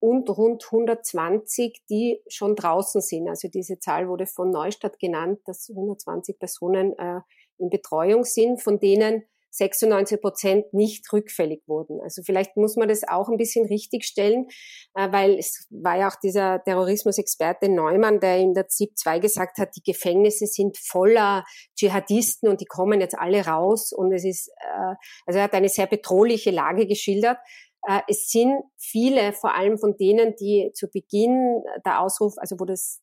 und 0.00 0.28
rund 0.30 0.64
120, 0.64 1.82
die 1.88 2.20
schon 2.26 2.56
draußen 2.56 3.00
sind. 3.00 3.28
Also 3.28 3.48
diese 3.48 3.78
Zahl 3.78 4.08
wurde 4.08 4.26
von 4.26 4.50
Neustadt 4.50 4.98
genannt, 4.98 5.40
dass 5.44 5.68
120 5.70 6.38
Personen 6.38 6.98
äh, 6.98 7.20
in 7.58 7.68
Betreuung 7.68 8.24
sind, 8.24 8.62
von 8.62 8.80
denen 8.80 9.24
96 9.52 10.20
Prozent 10.20 10.72
nicht 10.72 11.12
rückfällig 11.12 11.62
wurden. 11.66 12.00
Also 12.00 12.22
vielleicht 12.22 12.56
muss 12.56 12.76
man 12.76 12.88
das 12.88 13.06
auch 13.06 13.28
ein 13.28 13.36
bisschen 13.36 13.66
richtigstellen, 13.66 14.46
äh, 14.94 15.10
weil 15.10 15.38
es 15.38 15.66
war 15.70 15.98
ja 15.98 16.08
auch 16.08 16.16
dieser 16.16 16.62
Terrorismusexperte 16.62 17.68
Neumann, 17.68 18.20
der 18.20 18.38
in 18.38 18.54
der 18.54 18.68
ZIP 18.68 18.96
2 18.96 19.18
gesagt 19.18 19.58
hat, 19.58 19.70
die 19.76 19.82
Gefängnisse 19.82 20.46
sind 20.46 20.78
voller 20.78 21.44
Dschihadisten 21.76 22.48
und 22.48 22.60
die 22.60 22.66
kommen 22.66 23.00
jetzt 23.00 23.18
alle 23.18 23.44
raus 23.44 23.92
und 23.92 24.12
es 24.12 24.24
ist, 24.24 24.48
äh, 24.58 24.94
also 25.26 25.38
er 25.38 25.44
hat 25.44 25.54
eine 25.54 25.68
sehr 25.68 25.86
bedrohliche 25.86 26.50
Lage 26.50 26.86
geschildert. 26.86 27.38
Äh, 27.86 28.00
es 28.08 28.28
sind 28.28 28.62
viele, 28.78 29.32
vor 29.32 29.54
allem 29.54 29.78
von 29.78 29.96
denen, 29.96 30.34
die 30.36 30.70
zu 30.74 30.88
Beginn 30.88 31.62
der 31.84 32.00
Ausruf, 32.00 32.34
also 32.36 32.56
wo 32.58 32.64
das, 32.64 33.00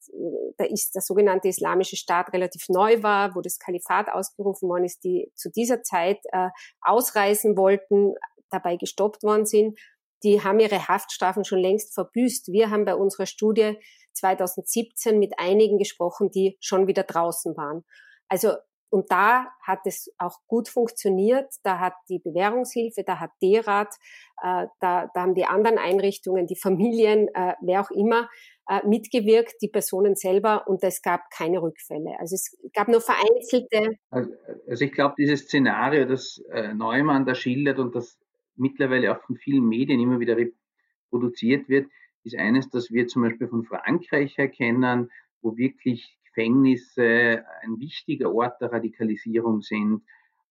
da 0.58 0.66
ist 0.66 0.94
der 0.96 1.02
sogenannte 1.02 1.48
Islamische 1.48 1.96
Staat 1.96 2.34
relativ 2.34 2.70
neu 2.70 3.02
war, 3.02 3.36
wo 3.36 3.42
das 3.42 3.60
Kalifat 3.60 4.10
ausgerufen 4.10 4.70
worden 4.70 4.86
ist, 4.86 5.04
die 5.04 5.32
zu 5.36 5.50
dieser 5.50 5.82
Zeit 5.84 6.20
äh, 6.32 6.50
ausreisen 6.82 7.58
wollten, 7.58 8.14
dabei 8.50 8.78
gestoppt 8.78 9.24
worden 9.24 9.46
sind. 9.46 9.80
Die 10.24 10.44
haben 10.44 10.60
ihre 10.60 10.88
Haftstrafen 10.88 11.44
schon 11.44 11.60
längst 11.60 11.94
verbüßt. 11.94 12.48
Wir 12.48 12.70
haben 12.70 12.86
bei 12.86 12.96
unserer 12.96 13.26
Studie 13.26 13.78
2017 14.14 15.20
mit 15.20 15.34
einigen 15.38 15.78
gesprochen, 15.78 16.32
die 16.32 16.58
schon 16.60 16.88
wieder 16.88 17.04
draußen 17.04 17.56
waren. 17.56 17.84
Also 18.28 18.54
und 18.89 19.12
da 19.12 19.48
hat 19.62 19.79
es 19.86 20.13
auch 20.17 20.38
gut 20.48 20.70
funktioniert. 20.70 21.53
Da 21.63 21.79
hat 21.79 21.94
die 22.10 22.20
Bewährungshilfe, 22.20 23.03
da 23.03 23.20
hat 23.20 23.32
DERAT, 23.41 23.94
äh, 24.41 24.67
da, 24.79 25.10
da 25.13 25.22
haben 25.22 25.36
die 25.36 25.46
anderen 25.46 25.77
Einrichtungen, 25.77 26.48
die 26.48 26.56
Familien, 26.56 27.27
äh, 27.34 27.53
wer 27.62 27.82
auch 27.82 27.91
immer, 27.91 28.29
äh, 28.70 28.86
mitgewirkt, 28.88 29.56
die 29.62 29.67
Personen 29.67 30.15
selber 30.15 30.67
und 30.67 30.84
es 30.84 31.01
gab 31.01 31.29
keine 31.32 31.62
Rückfälle. 31.62 32.17
Also 32.20 32.36
es 32.36 32.58
gab 32.74 32.88
nur 32.88 33.01
vereinzelte. 33.01 33.98
Also, 34.10 34.32
also 34.67 34.86
ich 34.86 34.91
glaube, 34.91 35.15
dieses 35.17 35.41
Szenario, 35.41 36.06
das 36.06 36.41
Neumann 36.74 37.25
da 37.25 37.36
schildert 37.36 37.79
und 37.79 37.96
das 37.96 38.17
mittlerweile 38.56 39.15
auch 39.15 39.22
von 39.24 39.38
vielen 39.38 39.67
Medien 39.67 40.00
immer 40.00 40.20
wieder 40.20 40.38
reproduziert 40.38 41.70
wird, 41.70 41.89
ist 42.24 42.38
eines, 42.38 42.70
das 42.70 42.91
wir 42.91 43.08
zum 43.08 43.24
Beispiel 43.24 43.48
von 43.48 43.63
Frankreich 43.63 44.38
erkennen, 44.38 45.12
wo 45.41 45.56
wirklich 45.58 46.17
Gefängnisse 46.38 47.44
ein 47.63 47.79
wichtiger 47.79 48.32
Ort 48.32 48.62
der 48.62 48.72
Radikalisierung 48.72 49.62
sind. 49.62 50.03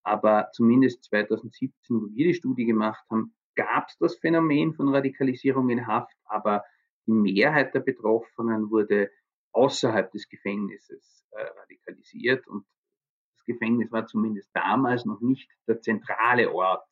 Aber 0.02 0.50
zumindest 0.52 1.04
2017, 1.04 1.72
wo 1.96 2.14
wir 2.14 2.26
die 2.26 2.34
Studie 2.34 2.64
gemacht 2.64 3.04
haben, 3.10 3.34
gab 3.54 3.88
es 3.88 3.96
das 3.98 4.16
Phänomen 4.16 4.74
von 4.74 4.88
Radikalisierung 4.88 5.70
in 5.70 5.86
Haft, 5.86 6.16
aber 6.24 6.64
die 7.06 7.12
Mehrheit 7.12 7.74
der 7.74 7.80
Betroffenen 7.80 8.70
wurde 8.70 9.10
außerhalb 9.52 10.10
des 10.12 10.28
Gefängnisses 10.28 11.24
äh, 11.30 11.42
radikalisiert 11.60 12.46
und 12.46 12.66
das 13.36 13.44
Gefängnis 13.46 13.90
war 13.90 14.06
zumindest 14.06 14.50
damals 14.52 15.04
noch 15.06 15.20
nicht 15.20 15.48
der 15.66 15.80
zentrale 15.80 16.52
Ort, 16.52 16.84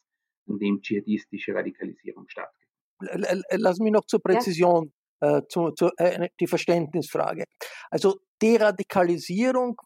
an 0.48 0.58
dem 0.58 0.80
dschihadistische 0.80 1.54
Radikalisierung 1.54 2.28
stattfindet. 2.28 3.44
Lass 3.50 3.78
mich 3.80 3.92
noch 3.92 4.06
zur 4.06 4.22
Präzision 4.22 4.92
äh, 5.20 5.42
zu, 5.48 5.72
zu, 5.72 5.90
äh, 5.96 6.28
die 6.40 6.46
Verständnisfrage. 6.46 7.44
Also 7.90 8.20
Deradikalisierung, 8.44 9.80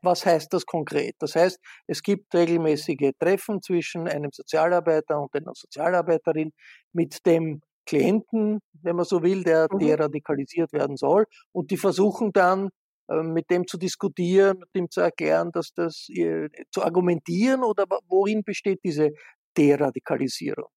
was 0.00 0.24
heißt 0.24 0.52
das 0.52 0.64
konkret? 0.64 1.16
Das 1.18 1.34
heißt, 1.34 1.58
es 1.88 2.02
gibt 2.02 2.32
regelmäßige 2.32 3.10
Treffen 3.18 3.60
zwischen 3.60 4.06
einem 4.06 4.30
Sozialarbeiter 4.32 5.20
und 5.20 5.34
einer 5.34 5.52
Sozialarbeiterin 5.54 6.52
mit 6.92 7.26
dem 7.26 7.62
Klienten, 7.84 8.60
wenn 8.82 8.96
man 8.96 9.04
so 9.04 9.22
will, 9.22 9.42
der 9.42 9.66
mhm. 9.70 9.78
deradikalisiert 9.78 10.72
werden 10.72 10.96
soll. 10.96 11.26
Und 11.52 11.72
die 11.72 11.76
versuchen 11.76 12.32
dann 12.32 12.70
äh, 13.08 13.22
mit 13.22 13.50
dem 13.50 13.66
zu 13.66 13.76
diskutieren, 13.76 14.58
mit 14.60 14.68
dem 14.74 14.90
zu 14.90 15.00
erklären, 15.00 15.50
dass 15.52 15.72
das 15.74 16.08
äh, 16.10 16.48
zu 16.70 16.82
argumentieren 16.82 17.64
oder 17.64 17.86
worin 18.08 18.44
besteht 18.44 18.80
diese 18.84 19.10
Deradikalisierung? 19.56 20.70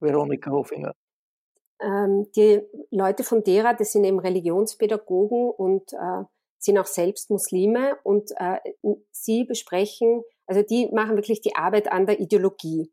Veronika 0.00 0.50
Hofinger. 0.50 0.92
Ähm, 1.80 2.26
die 2.36 2.60
Leute 2.90 3.24
von 3.24 3.42
DERA, 3.42 3.74
das 3.74 3.92
sind 3.92 4.04
eben 4.04 4.20
Religionspädagogen 4.20 5.50
und 5.50 5.92
äh, 5.92 6.24
sind 6.62 6.78
auch 6.78 6.86
selbst 6.86 7.30
Muslime 7.30 7.98
und 8.04 8.30
äh, 8.36 8.58
sie 9.10 9.44
besprechen, 9.44 10.22
also 10.46 10.62
die 10.62 10.88
machen 10.92 11.16
wirklich 11.16 11.40
die 11.40 11.56
Arbeit 11.56 11.90
an 11.90 12.06
der 12.06 12.20
Ideologie. 12.20 12.92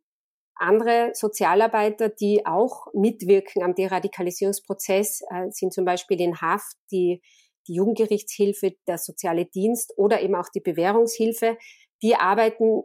Andere 0.55 1.11
Sozialarbeiter, 1.13 2.09
die 2.09 2.45
auch 2.45 2.87
mitwirken 2.93 3.63
am 3.63 3.75
Deradikalisierungsprozess, 3.75 5.21
äh, 5.29 5.51
sind 5.51 5.73
zum 5.73 5.85
Beispiel 5.85 6.19
in 6.19 6.41
Haft 6.41 6.77
die, 6.91 7.21
die 7.67 7.75
Jugendgerichtshilfe, 7.75 8.73
der 8.87 8.97
soziale 8.97 9.45
Dienst 9.45 9.93
oder 9.97 10.21
eben 10.21 10.35
auch 10.35 10.49
die 10.49 10.61
Bewährungshilfe. 10.61 11.57
Die 12.01 12.15
arbeiten 12.15 12.83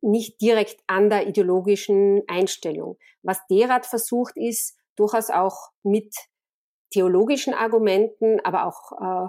nicht 0.00 0.40
direkt 0.40 0.80
an 0.86 1.10
der 1.10 1.26
ideologischen 1.26 2.22
Einstellung. 2.28 2.98
Was 3.22 3.44
Derad 3.50 3.86
versucht, 3.86 4.36
ist 4.36 4.76
durchaus 4.94 5.30
auch 5.30 5.70
mit 5.82 6.14
theologischen 6.92 7.54
Argumenten, 7.54 8.40
aber 8.40 8.66
auch 8.66 8.92
äh, 8.92 9.28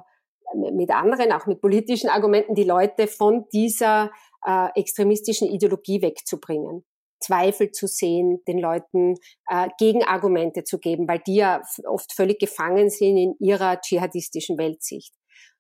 mit 0.54 0.92
anderen, 0.92 1.32
auch 1.32 1.46
mit 1.46 1.62
politischen 1.62 2.10
Argumenten, 2.10 2.56
die 2.56 2.64
Leute 2.64 3.08
von 3.08 3.46
dieser 3.54 4.12
äh, 4.46 4.68
extremistischen 4.76 5.48
Ideologie 5.48 6.02
wegzubringen. 6.02 6.84
Zweifel 7.22 7.72
zu 7.72 7.88
sehen, 7.88 8.42
den 8.48 8.60
Leuten 8.60 9.16
äh, 9.50 9.68
Gegenargumente 9.78 10.64
zu 10.64 10.80
geben, 10.80 11.08
weil 11.08 11.20
die 11.20 11.36
ja 11.36 11.62
oft 11.86 12.14
völlig 12.14 12.40
gefangen 12.40 12.90
sind 12.90 13.18
in 13.18 13.36
ihrer 13.40 13.82
dschihadistischen 13.82 14.58
Weltsicht. 14.58 15.14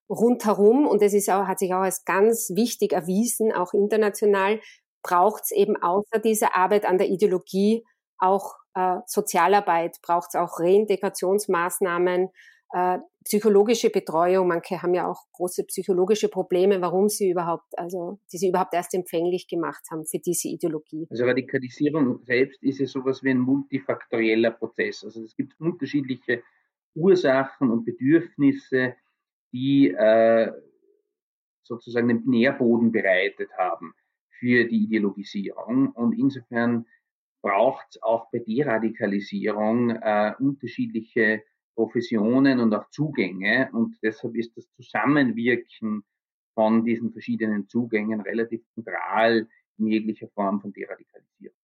Rundherum, 0.09 0.87
und 0.87 1.01
das 1.01 1.13
ist 1.13 1.29
auch, 1.29 1.45
hat 1.45 1.59
sich 1.59 1.73
auch 1.73 1.81
als 1.81 2.03
ganz 2.05 2.51
wichtig 2.55 2.93
erwiesen, 2.93 3.51
auch 3.51 3.73
international, 3.73 4.59
braucht 5.03 5.43
es 5.43 5.51
eben 5.51 5.75
außer 5.77 6.19
dieser 6.19 6.55
Arbeit 6.55 6.85
an 6.85 6.97
der 6.97 7.09
Ideologie 7.09 7.85
auch 8.17 8.55
äh, 8.73 8.97
Sozialarbeit, 9.05 9.97
braucht 10.01 10.29
es 10.33 10.39
auch 10.39 10.59
Reintegrationsmaßnahmen, 10.59 12.29
äh, 12.71 12.99
psychologische 13.23 13.89
Betreuung. 13.89 14.47
Manche 14.47 14.81
haben 14.81 14.93
ja 14.93 15.07
auch 15.07 15.23
große 15.33 15.65
psychologische 15.65 16.29
Probleme, 16.29 16.81
warum 16.81 17.09
sie 17.09 17.31
überhaupt, 17.31 17.77
also 17.77 18.19
die 18.31 18.37
sie 18.37 18.49
überhaupt 18.49 18.73
erst 18.73 18.93
empfänglich 18.93 19.47
gemacht 19.47 19.83
haben 19.91 20.05
für 20.05 20.19
diese 20.19 20.47
Ideologie. 20.49 21.07
Also 21.09 21.25
Radikalisierung 21.25 22.23
selbst 22.25 22.61
ist 22.63 22.79
ja 22.79 22.85
sowas 22.85 23.23
wie 23.23 23.31
ein 23.31 23.39
multifaktorieller 23.39 24.51
Prozess. 24.51 25.03
Also 25.03 25.23
es 25.23 25.35
gibt 25.35 25.59
unterschiedliche 25.59 26.43
Ursachen 26.95 27.71
und 27.71 27.85
Bedürfnisse, 27.85 28.95
die 29.51 29.89
äh, 29.89 30.51
sozusagen 31.63 32.07
den 32.07 32.23
Nährboden 32.25 32.91
bereitet 32.91 33.49
haben 33.57 33.93
für 34.39 34.65
die 34.65 34.83
Ideologisierung. 34.85 35.91
Und 35.91 36.17
insofern 36.17 36.85
braucht 37.41 37.85
es 37.91 38.01
auch 38.01 38.29
bei 38.31 38.39
Deradikalisierung 38.39 39.91
äh, 39.91 40.33
unterschiedliche 40.39 41.43
Professionen 41.79 42.59
und 42.59 42.73
auch 42.73 42.89
Zugänge. 42.89 43.69
Und 43.71 43.95
deshalb 44.03 44.35
ist 44.35 44.51
das 44.57 44.69
Zusammenwirken 44.75 46.03
von 46.53 46.83
diesen 46.83 47.13
verschiedenen 47.13 47.69
Zugängen 47.69 48.19
relativ 48.19 48.61
zentral 48.73 49.47
in 49.77 49.87
jeglicher 49.87 50.27
Form 50.35 50.59
von 50.59 50.73
Deradikalisierung. 50.73 51.55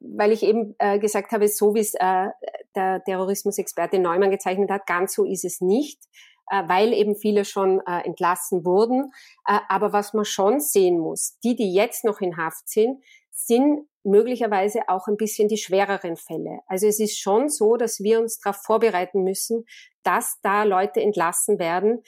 Weil 0.00 0.32
ich 0.32 0.42
eben 0.42 0.74
äh, 0.80 0.98
gesagt 0.98 1.30
habe, 1.30 1.46
so 1.46 1.76
wie 1.76 1.80
es 1.80 1.94
äh, 1.94 2.30
der 2.74 3.04
Terrorismusexperte 3.04 4.00
Neumann 4.00 4.32
gezeichnet 4.32 4.70
hat, 4.70 4.88
ganz 4.88 5.14
so 5.14 5.24
ist 5.24 5.44
es 5.44 5.60
nicht 5.60 6.02
äh, 6.50 6.68
weil 6.68 6.92
eben 6.92 7.14
viele 7.14 7.44
schon 7.44 7.80
äh, 7.86 8.04
entlassen 8.04 8.64
wurden. 8.64 9.12
Äh, 9.46 9.60
aber 9.68 9.92
was 9.92 10.14
man 10.14 10.24
schon 10.24 10.58
sehen 10.58 10.98
muss, 10.98 11.38
die, 11.44 11.54
die 11.54 11.72
jetzt 11.72 12.04
noch 12.04 12.20
in 12.20 12.36
Haft 12.36 12.68
sind, 12.68 13.00
sind 13.46 13.86
möglicherweise 14.02 14.88
auch 14.88 15.06
ein 15.08 15.16
bisschen 15.16 15.48
die 15.48 15.58
schwereren 15.58 16.16
Fälle. 16.16 16.60
Also 16.66 16.86
es 16.86 17.00
ist 17.00 17.18
schon 17.18 17.48
so, 17.48 17.76
dass 17.76 18.00
wir 18.00 18.20
uns 18.20 18.38
darauf 18.38 18.62
vorbereiten 18.62 19.22
müssen, 19.22 19.64
dass 20.02 20.38
da 20.42 20.62
Leute 20.62 21.00
entlassen 21.00 21.58
werden, 21.58 22.02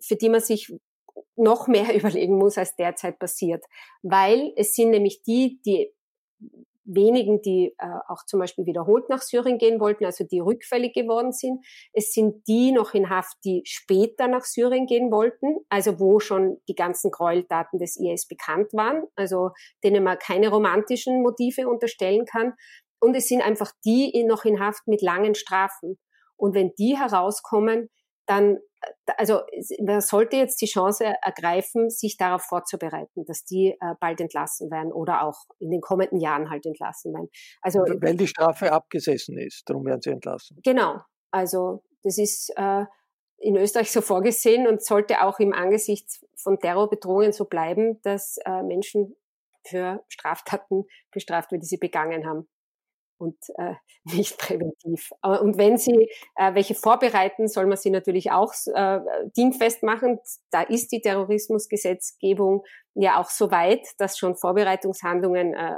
für 0.00 0.16
die 0.16 0.28
man 0.28 0.40
sich 0.40 0.72
noch 1.36 1.68
mehr 1.68 1.94
überlegen 1.94 2.36
muss, 2.38 2.58
als 2.58 2.74
derzeit 2.76 3.18
passiert. 3.18 3.64
Weil 4.02 4.52
es 4.56 4.74
sind 4.74 4.90
nämlich 4.90 5.22
die, 5.22 5.60
die 5.64 5.92
wenigen, 6.84 7.42
die 7.42 7.74
äh, 7.78 7.86
auch 8.08 8.24
zum 8.26 8.40
Beispiel 8.40 8.66
wiederholt 8.66 9.08
nach 9.08 9.22
Syrien 9.22 9.58
gehen 9.58 9.80
wollten, 9.80 10.04
also 10.04 10.24
die 10.24 10.40
rückfällig 10.40 10.92
geworden 10.92 11.32
sind. 11.32 11.64
Es 11.92 12.12
sind 12.12 12.46
die 12.46 12.72
noch 12.72 12.94
in 12.94 13.10
Haft, 13.10 13.36
die 13.44 13.62
später 13.64 14.28
nach 14.28 14.44
Syrien 14.44 14.86
gehen 14.86 15.10
wollten, 15.10 15.58
also 15.68 15.98
wo 15.98 16.20
schon 16.20 16.58
die 16.68 16.74
ganzen 16.74 17.10
Gräueltaten 17.10 17.78
des 17.78 17.96
IS 17.96 18.26
bekannt 18.26 18.72
waren, 18.72 19.04
also 19.16 19.50
denen 19.82 20.04
man 20.04 20.18
keine 20.18 20.48
romantischen 20.48 21.22
Motive 21.22 21.68
unterstellen 21.68 22.26
kann. 22.26 22.54
Und 23.00 23.14
es 23.14 23.28
sind 23.28 23.42
einfach 23.42 23.72
die 23.84 24.24
noch 24.24 24.44
in 24.44 24.60
Haft 24.60 24.86
mit 24.86 25.02
langen 25.02 25.34
Strafen. 25.34 25.98
Und 26.36 26.54
wenn 26.54 26.72
die 26.78 26.96
herauskommen, 26.98 27.88
dann 28.26 28.58
also 29.16 29.40
man 29.80 30.00
sollte 30.00 30.36
jetzt 30.36 30.60
die 30.60 30.66
Chance 30.66 31.04
ergreifen, 31.22 31.90
sich 31.90 32.16
darauf 32.16 32.42
vorzubereiten, 32.42 33.24
dass 33.26 33.44
die 33.44 33.76
äh, 33.80 33.94
bald 34.00 34.20
entlassen 34.20 34.70
werden 34.70 34.92
oder 34.92 35.22
auch 35.22 35.46
in 35.58 35.70
den 35.70 35.80
kommenden 35.80 36.20
Jahren 36.20 36.50
halt 36.50 36.66
entlassen 36.66 37.12
werden. 37.14 37.28
Also 37.62 37.80
weil 37.80 38.16
die 38.16 38.26
Strafe 38.26 38.72
abgesessen 38.72 39.38
ist, 39.38 39.68
darum 39.68 39.86
werden 39.86 40.02
sie 40.02 40.10
entlassen. 40.10 40.58
Genau. 40.62 41.00
Also 41.30 41.82
das 42.02 42.18
ist 42.18 42.52
äh, 42.56 42.84
in 43.38 43.56
Österreich 43.56 43.90
so 43.90 44.00
vorgesehen 44.00 44.66
und 44.66 44.82
sollte 44.82 45.22
auch 45.22 45.38
im 45.38 45.52
Angesicht 45.52 46.08
von 46.36 46.58
Terrorbedrohungen 46.58 47.32
so 47.32 47.46
bleiben, 47.46 48.00
dass 48.02 48.36
äh, 48.44 48.62
Menschen 48.62 49.16
für 49.66 50.04
Straftaten 50.08 50.84
bestraft 51.10 51.50
werden, 51.50 51.62
die 51.62 51.66
sie 51.66 51.78
begangen 51.78 52.26
haben 52.26 52.48
und 53.18 53.36
äh, 53.56 53.74
nicht 54.04 54.38
präventiv. 54.38 55.10
Und 55.22 55.58
wenn 55.58 55.76
Sie 55.76 56.10
äh, 56.36 56.54
welche 56.54 56.74
vorbereiten, 56.74 57.48
soll 57.48 57.66
man 57.66 57.76
sie 57.76 57.90
natürlich 57.90 58.32
auch 58.32 58.52
äh, 58.74 59.00
dingfest 59.36 59.82
machen. 59.82 60.18
Da 60.50 60.62
ist 60.62 60.92
die 60.92 61.00
Terrorismusgesetzgebung 61.00 62.62
ja 62.94 63.20
auch 63.20 63.30
so 63.30 63.50
weit, 63.50 63.86
dass 63.98 64.18
schon 64.18 64.36
Vorbereitungshandlungen 64.36 65.54
äh, 65.54 65.74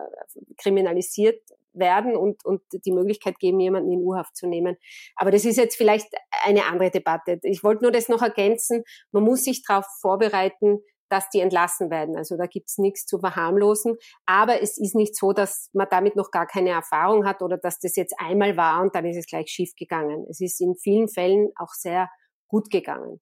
kriminalisiert 0.59 1.41
werden 1.73 2.17
und, 2.17 2.45
und 2.45 2.63
die 2.73 2.93
Möglichkeit 2.93 3.39
geben, 3.39 3.61
jemanden 3.61 3.93
in 3.93 4.01
Urhaft 4.01 4.37
zu 4.37 4.47
nehmen. 4.47 4.77
Aber 5.15 5.31
das 5.31 5.45
ist 5.45 5.57
jetzt 5.57 5.77
vielleicht 5.77 6.09
eine 6.45 6.65
andere 6.65 6.91
Debatte. 6.91 7.39
Ich 7.43 7.63
wollte 7.63 7.85
nur 7.85 7.93
das 7.93 8.09
noch 8.09 8.23
ergänzen. 8.23 8.85
Man 9.13 9.25
muss 9.25 9.45
sich 9.45 9.63
darauf 9.63 9.87
vorbereiten, 10.01 10.79
dass 11.09 11.29
die 11.31 11.41
entlassen 11.41 11.91
werden. 11.91 12.17
Also 12.17 12.37
da 12.37 12.47
gibt's 12.47 12.79
nichts 12.79 13.07
zu 13.07 13.19
verharmlosen. 13.19 13.97
Aber 14.27 14.61
es 14.61 14.79
ist 14.79 14.95
nicht 14.95 15.17
so, 15.17 15.33
dass 15.33 15.71
man 15.73 15.87
damit 15.91 16.17
noch 16.17 16.31
gar 16.31 16.47
keine 16.47 16.71
Erfahrung 16.71 17.27
hat 17.27 17.43
oder 17.43 17.59
dass 17.59 17.79
das 17.79 17.97
jetzt 17.97 18.15
einmal 18.19 18.57
war 18.57 18.83
und 18.83 18.95
dann 18.95 19.05
ist 19.07 19.17
es 19.17 19.27
gleich 19.27 19.49
schief 19.49 19.73
gegangen. 19.77 20.27
Es 20.29 20.41
ist 20.41 20.61
in 20.61 20.75
vielen 20.77 21.09
Fällen 21.09 21.51
auch 21.57 21.73
sehr 21.73 22.09
gut 22.49 22.71
gegangen. 22.71 23.21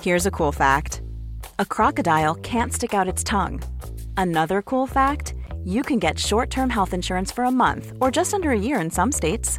Here's 0.00 0.26
a 0.26 0.30
cool 0.30 0.52
fact. 0.52 1.02
A 1.58 1.64
crocodile 1.64 2.36
can't 2.36 2.72
stick 2.72 2.94
out 2.94 3.08
its 3.08 3.24
tongue. 3.24 3.60
Another 4.16 4.62
cool 4.62 4.86
fact, 4.86 5.34
you 5.64 5.82
can 5.82 5.98
get 5.98 6.18
short-term 6.18 6.70
health 6.70 6.92
insurance 6.92 7.32
for 7.32 7.44
a 7.44 7.50
month 7.50 7.92
or 8.00 8.10
just 8.10 8.32
under 8.32 8.50
a 8.52 8.58
year 8.58 8.80
in 8.80 8.90
some 8.90 9.10
states. 9.10 9.58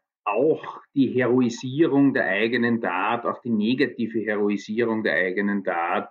auch 0.31 0.81
die 0.93 1.07
Heroisierung 1.09 2.13
der 2.13 2.25
eigenen 2.25 2.81
Tat, 2.81 3.25
auch 3.25 3.41
die 3.41 3.49
negative 3.49 4.19
Heroisierung 4.19 5.03
der 5.03 5.13
eigenen 5.13 5.63
Tat 5.63 6.09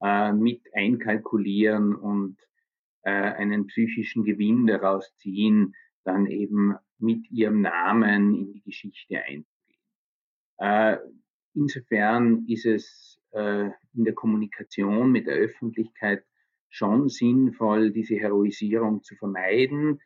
äh, 0.00 0.32
mit 0.32 0.62
einkalkulieren 0.72 1.94
und 1.94 2.36
äh, 3.02 3.10
einen 3.10 3.66
psychischen 3.66 4.24
Gewinn 4.24 4.66
daraus 4.66 5.14
ziehen, 5.16 5.74
dann 6.04 6.26
eben 6.26 6.76
mit 6.98 7.30
ihrem 7.30 7.60
Namen 7.60 8.34
in 8.34 8.52
die 8.52 8.62
Geschichte 8.62 9.18
einzugehen. 9.18 9.44
Äh, 10.58 10.98
insofern 11.54 12.46
ist 12.48 12.66
es 12.66 13.20
äh, 13.32 13.70
in 13.94 14.04
der 14.04 14.14
Kommunikation 14.14 15.10
mit 15.10 15.26
der 15.26 15.34
Öffentlichkeit 15.34 16.24
schon 16.68 17.08
sinnvoll, 17.08 17.92
diese 17.92 18.16
Heroisierung 18.16 19.02
zu 19.02 19.14
vermeiden 19.16 20.00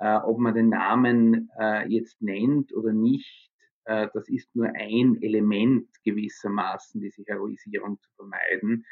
äh, 0.00 0.16
ob 0.16 0.38
man 0.38 0.54
den 0.54 0.70
Namen 0.70 1.50
äh, 1.58 1.86
jetzt 1.88 2.20
nennt 2.20 2.74
oder 2.74 2.92
nicht, 2.92 3.50
äh, 3.84 4.08
das 4.14 4.28
ist 4.28 4.54
nur 4.54 4.68
ein 4.74 5.20
Element 5.22 5.88
gewissermaßen, 6.04 7.00
diese 7.00 7.22
Heroisierung 7.24 8.00
zu 8.00 8.10
vermeiden. 8.16 8.86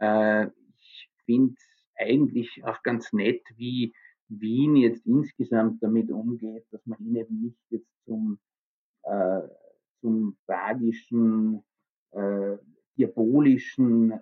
Äh, 0.00 0.48
ich 0.74 1.10
finde 1.24 1.54
eigentlich 1.96 2.64
auch 2.64 2.82
ganz 2.82 3.12
nett, 3.12 3.42
wie 3.56 3.92
Wien 4.28 4.76
jetzt 4.76 5.06
insgesamt 5.06 5.82
damit 5.82 6.10
umgeht, 6.10 6.66
dass 6.70 6.84
man 6.86 6.98
ihn 7.00 7.16
eben 7.16 7.40
nicht 7.40 7.58
jetzt 7.70 7.90
zum, 8.04 8.38
äh, 9.04 9.40
zum 10.00 10.36
tragischen, 10.46 11.62
äh, 12.10 12.56
diabolischen 12.96 14.10
äh, 14.10 14.20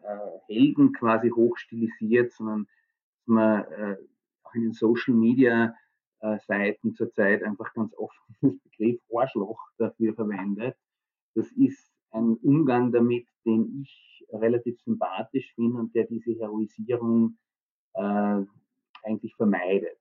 Helden 0.48 0.92
quasi 0.92 1.30
hochstilisiert, 1.30 2.32
sondern 2.32 2.66
dass 2.66 3.26
man 3.26 3.64
äh, 3.64 3.96
auch 4.42 4.54
in 4.54 4.62
den 4.62 4.72
Social 4.72 5.14
Media 5.14 5.74
Seiten 6.46 6.94
zurzeit 6.94 7.42
einfach 7.42 7.72
ganz 7.74 7.94
oft 7.96 8.16
den 8.42 8.60
Begriff 8.78 9.00
Arschloch 9.14 9.60
dafür 9.78 10.14
verwendet. 10.14 10.76
Das 11.34 11.50
ist 11.52 11.92
ein 12.10 12.36
Umgang 12.42 12.92
damit, 12.92 13.26
den 13.44 13.82
ich 13.82 14.24
relativ 14.32 14.80
sympathisch 14.82 15.52
finde 15.54 15.78
und 15.78 15.94
der 15.94 16.04
diese 16.04 16.32
Heroisierung 16.38 17.38
äh, 17.94 18.42
eigentlich 19.02 19.34
vermeidet. 19.36 19.98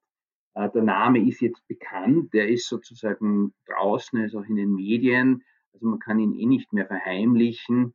Äh, 0.56 0.70
der 0.72 0.84
Name 0.84 1.28
ist 1.28 1.42
jetzt 1.42 1.68
bekannt, 1.68 2.34
der 2.34 2.50
ist 2.50 2.68
sozusagen 2.68 3.54
draußen, 3.68 4.20
ist 4.24 4.36
auch 4.36 4.46
in 4.46 4.56
den 4.56 4.74
Medien, 4.74 5.44
also 5.74 5.88
man 5.88 6.00
kann 6.00 6.20
ihn 6.20 6.34
eh 6.34 6.46
nicht 6.46 6.72
mehr 6.72 6.88
verheimlichen, 6.88 7.94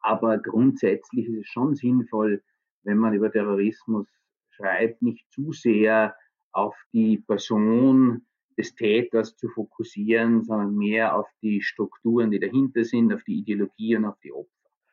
aber 0.00 0.38
grundsätzlich 0.38 1.28
ist 1.28 1.40
es 1.40 1.46
schon 1.46 1.74
sinnvoll, 1.76 2.42
wenn 2.82 2.98
man 2.98 3.14
über 3.14 3.30
Terrorismus 3.30 4.08
schreibt, 4.50 5.02
nicht 5.02 5.30
zu 5.32 5.52
sehr 5.52 6.16
auf 6.56 6.74
die 6.92 7.18
Person 7.18 8.26
des 8.56 8.74
Täters 8.74 9.36
zu 9.36 9.48
fokussieren, 9.48 10.42
sondern 10.44 10.74
mehr 10.74 11.16
auf 11.16 11.28
die 11.42 11.60
Strukturen, 11.60 12.30
die 12.30 12.40
dahinter 12.40 12.84
sind, 12.84 13.12
auf 13.12 13.22
die 13.24 13.40
Ideologie 13.40 13.96
und 13.96 14.06
auf 14.06 14.18
die 14.22 14.32
Opfer. 14.32 14.50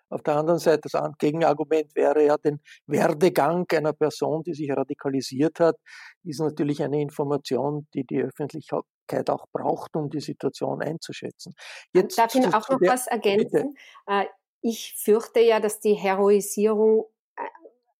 Auf 0.09 0.21
der 0.21 0.35
anderen 0.35 0.59
Seite, 0.59 0.89
das 0.91 1.11
Gegenargument 1.17 1.95
wäre 1.95 2.23
ja, 2.23 2.37
den 2.37 2.59
Werdegang 2.85 3.65
einer 3.71 3.93
Person, 3.93 4.43
die 4.43 4.53
sich 4.53 4.69
radikalisiert 4.69 5.59
hat, 5.59 5.75
ist 6.23 6.39
natürlich 6.39 6.83
eine 6.83 7.01
Information, 7.01 7.87
die 7.95 8.03
die 8.03 8.21
Öffentlichkeit 8.21 9.29
auch 9.29 9.47
braucht, 9.51 9.95
um 9.95 10.11
die 10.11 10.19
Situation 10.19 10.83
einzuschätzen. 10.83 11.55
Jetzt 11.93 12.17
Darf 12.17 12.35
ich 12.35 12.45
auch 12.45 12.69
noch 12.69 12.81
was 12.81 13.07
ergänzen? 13.07 13.73
Bitte. 14.05 14.25
Äh, 14.25 14.25
ich 14.61 14.95
fürchte 14.97 15.39
ja, 15.39 15.59
dass 15.59 15.79
die 15.79 15.95
Heroisierung 15.95 17.05
äh, 17.35 17.41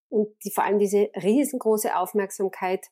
und 0.10 0.30
die, 0.44 0.52
vor 0.52 0.66
allem 0.66 0.78
diese 0.78 1.10
riesengroße 1.16 1.98
Aufmerksamkeit 1.98 2.86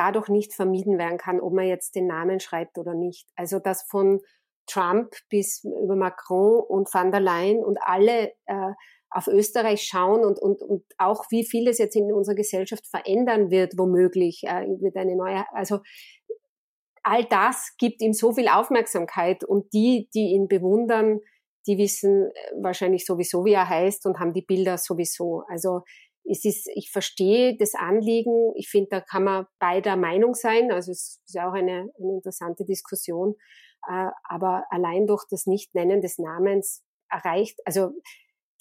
dadurch 0.00 0.28
nicht 0.28 0.54
vermieden 0.54 0.96
werden 0.96 1.18
kann, 1.18 1.40
ob 1.40 1.52
man 1.52 1.66
jetzt 1.66 1.94
den 1.94 2.06
Namen 2.06 2.40
schreibt 2.40 2.78
oder 2.78 2.94
nicht. 2.94 3.28
Also 3.36 3.58
dass 3.58 3.82
von 3.82 4.20
Trump 4.66 5.12
bis 5.28 5.62
über 5.62 5.94
Macron 5.94 6.62
und 6.66 6.92
van 6.92 7.10
der 7.10 7.20
Leyen 7.20 7.62
und 7.62 7.78
alle 7.82 8.32
äh, 8.46 8.72
auf 9.10 9.26
Österreich 9.26 9.82
schauen 9.82 10.24
und, 10.24 10.38
und, 10.38 10.62
und 10.62 10.84
auch 10.96 11.24
wie 11.30 11.44
viel 11.44 11.68
es 11.68 11.78
jetzt 11.78 11.96
in 11.96 12.12
unserer 12.12 12.36
Gesellschaft 12.36 12.86
verändern 12.86 13.50
wird, 13.50 13.74
womöglich, 13.76 14.44
äh, 14.44 14.66
wird 14.80 14.96
eine 14.96 15.16
neue, 15.16 15.44
also 15.52 15.80
all 17.02 17.24
das 17.24 17.74
gibt 17.76 18.00
ihm 18.00 18.14
so 18.14 18.32
viel 18.32 18.48
Aufmerksamkeit 18.48 19.44
und 19.44 19.72
die, 19.74 20.08
die 20.14 20.30
ihn 20.30 20.48
bewundern, 20.48 21.20
die 21.66 21.76
wissen 21.76 22.30
äh, 22.30 22.52
wahrscheinlich 22.62 23.04
sowieso, 23.04 23.44
wie 23.44 23.52
er 23.52 23.68
heißt 23.68 24.06
und 24.06 24.18
haben 24.18 24.32
die 24.32 24.42
Bilder 24.46 24.78
sowieso. 24.78 25.42
Also 25.48 25.82
es 26.30 26.44
ist, 26.44 26.68
ich 26.74 26.90
verstehe 26.90 27.56
das 27.56 27.74
Anliegen. 27.74 28.52
Ich 28.54 28.68
finde, 28.68 28.88
da 28.90 29.00
kann 29.00 29.24
man 29.24 29.46
beider 29.58 29.96
Meinung 29.96 30.34
sein. 30.34 30.70
Also 30.70 30.92
es 30.92 31.20
ist 31.24 31.34
ja 31.34 31.48
auch 31.48 31.54
eine, 31.54 31.90
eine 31.98 32.12
interessante 32.14 32.64
Diskussion. 32.64 33.34
Äh, 33.88 34.08
aber 34.24 34.64
allein 34.70 35.06
durch 35.06 35.24
das 35.28 35.46
Nicht-Nennen 35.46 36.00
des 36.00 36.18
Namens 36.18 36.84
erreicht, 37.10 37.58
also 37.64 37.90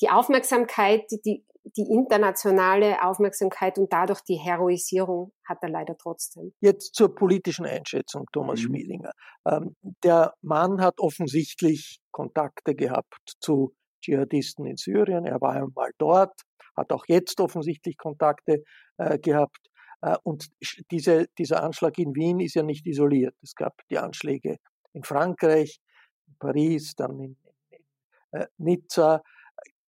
die 0.01 0.09
Aufmerksamkeit, 0.09 1.03
die, 1.11 1.45
die 1.77 1.91
internationale 1.91 3.03
Aufmerksamkeit 3.03 3.77
und 3.77 3.91
dadurch 3.91 4.21
die 4.21 4.37
Heroisierung 4.37 5.33
hat 5.45 5.59
er 5.61 5.69
leider 5.69 5.97
trotzdem. 5.97 6.53
Jetzt 6.61 6.95
zur 6.95 7.13
politischen 7.13 7.65
Einschätzung, 7.65 8.25
Thomas 8.31 8.59
mhm. 8.59 8.63
Schmiedinger. 8.63 9.11
Ähm, 9.45 9.75
der 10.03 10.33
Mann 10.41 10.81
hat 10.81 10.99
offensichtlich 10.99 11.99
Kontakte 12.11 12.75
gehabt 12.75 13.35
zu 13.39 13.75
Dschihadisten 14.01 14.65
in 14.65 14.77
Syrien. 14.77 15.25
Er 15.25 15.41
war 15.41 15.53
einmal 15.53 15.91
dort 15.97 16.41
hat 16.79 16.91
auch 16.91 17.05
jetzt 17.07 17.39
offensichtlich 17.39 17.97
Kontakte 17.97 18.63
äh, 18.97 19.19
gehabt. 19.19 19.59
Äh, 20.01 20.17
und 20.23 20.47
diese, 20.91 21.27
dieser 21.37 21.61
Anschlag 21.61 21.97
in 21.99 22.15
Wien 22.15 22.39
ist 22.39 22.55
ja 22.55 22.63
nicht 22.63 22.87
isoliert. 22.87 23.35
Es 23.43 23.53
gab 23.53 23.73
die 23.89 23.99
Anschläge 23.99 24.57
in 24.93 25.03
Frankreich, 25.03 25.79
in 26.27 26.35
Paris, 26.39 26.95
dann 26.95 27.19
in, 27.19 27.37
in, 27.69 28.39
äh, 28.39 28.47
Nizza. 28.57 29.21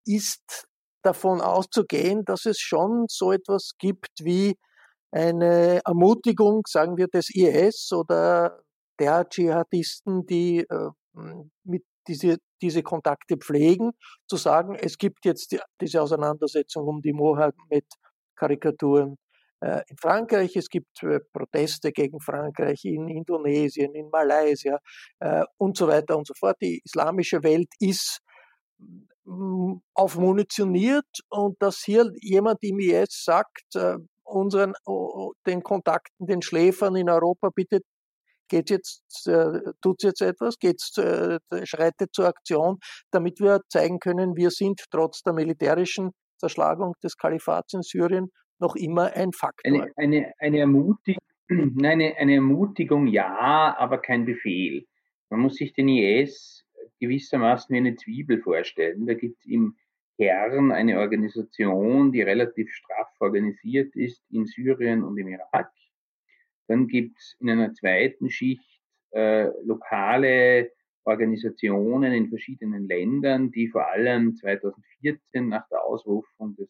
Ist 0.05 0.67
davon 1.03 1.41
auszugehen, 1.41 2.25
dass 2.25 2.45
es 2.45 2.59
schon 2.59 3.05
so 3.07 3.31
etwas 3.31 3.71
gibt 3.79 4.23
wie 4.23 4.57
eine 5.11 5.81
Ermutigung, 5.85 6.63
sagen 6.67 6.97
wir, 6.97 7.07
des 7.07 7.29
IS 7.33 7.91
oder 7.91 8.63
der 8.99 9.27
Dschihadisten, 9.27 10.25
die 10.25 10.59
äh, 10.59 10.89
mit 11.63 11.83
diese, 12.07 12.37
diese 12.61 12.83
Kontakte 12.83 13.37
pflegen, 13.37 13.91
zu 14.27 14.37
sagen, 14.37 14.75
es 14.75 14.97
gibt 14.97 15.25
jetzt 15.25 15.51
die, 15.51 15.59
diese 15.79 16.01
Auseinandersetzung 16.01 16.87
um 16.87 17.01
die 17.01 17.13
Mohammed-Karikaturen 17.13 19.17
äh, 19.61 19.83
in 19.87 19.97
Frankreich, 19.97 20.55
es 20.55 20.69
gibt 20.69 21.03
äh, 21.03 21.19
Proteste 21.31 21.91
gegen 21.91 22.19
Frankreich 22.19 22.83
in 22.83 23.07
Indonesien, 23.07 23.93
in 23.93 24.09
Malaysia 24.09 24.79
äh, 25.19 25.43
und 25.57 25.77
so 25.77 25.87
weiter 25.87 26.17
und 26.17 26.25
so 26.25 26.33
fort. 26.33 26.57
Die 26.61 26.81
islamische 26.83 27.43
Welt 27.43 27.69
ist 27.79 28.21
mm, 29.25 29.75
aufmunitioniert 29.93 31.05
und 31.29 31.61
dass 31.61 31.83
hier 31.83 32.11
jemand 32.21 32.63
im 32.63 32.79
IS 32.79 33.23
sagt, 33.23 33.75
äh, 33.75 33.97
unseren, 34.23 34.73
den 35.45 35.61
Kontakten, 35.61 36.25
den 36.25 36.41
Schläfern 36.41 36.95
in 36.95 37.09
Europa, 37.09 37.49
bitte 37.53 37.81
geht 38.51 38.69
jetzt, 38.69 39.27
äh, 39.27 39.61
tut 39.81 40.03
jetzt 40.03 40.21
etwas, 40.21 40.59
geht's, 40.59 40.97
äh, 40.97 41.39
schreitet 41.63 42.13
zur 42.13 42.27
Aktion, 42.27 42.79
damit 43.11 43.39
wir 43.39 43.61
zeigen 43.69 43.99
können, 43.99 44.35
wir 44.35 44.51
sind 44.51 44.83
trotz 44.91 45.23
der 45.23 45.33
militärischen 45.33 46.11
Zerschlagung 46.37 46.93
des 47.01 47.15
Kalifats 47.17 47.73
in 47.73 47.81
Syrien 47.81 48.27
noch 48.59 48.75
immer 48.75 49.13
ein 49.13 49.31
Faktor. 49.31 49.71
Eine, 49.71 49.91
eine, 49.95 50.33
eine, 50.37 50.59
Ermutig 50.59 51.17
eine, 51.49 52.17
eine 52.17 52.35
Ermutigung 52.35 53.07
ja, 53.07 53.75
aber 53.77 53.99
kein 53.99 54.25
Befehl. 54.25 54.85
Man 55.29 55.39
muss 55.39 55.55
sich 55.55 55.73
den 55.73 55.87
IS 55.87 56.65
gewissermaßen 56.99 57.73
wie 57.73 57.77
eine 57.77 57.95
Zwiebel 57.95 58.41
vorstellen. 58.41 59.07
Da 59.07 59.13
gibt 59.13 59.39
es 59.39 59.45
im 59.45 59.77
Kern 60.17 60.71
eine 60.71 60.99
Organisation, 60.99 62.11
die 62.11 62.21
relativ 62.21 62.69
straff 62.73 63.09
organisiert 63.19 63.95
ist 63.95 64.21
in 64.29 64.45
Syrien 64.45 65.03
und 65.03 65.17
im 65.17 65.29
Irak. 65.29 65.71
Dann 66.71 66.87
gibt 66.87 67.19
es 67.19 67.35
in 67.41 67.49
einer 67.49 67.73
zweiten 67.73 68.29
Schicht 68.29 68.81
äh, 69.09 69.47
lokale 69.65 70.71
Organisationen 71.03 72.13
in 72.13 72.29
verschiedenen 72.29 72.87
Ländern, 72.87 73.51
die 73.51 73.67
vor 73.67 73.91
allem 73.91 74.37
2014 74.37 75.49
nach 75.49 75.67
der 75.67 75.83
Ausrufung 75.83 76.55
des 76.55 76.69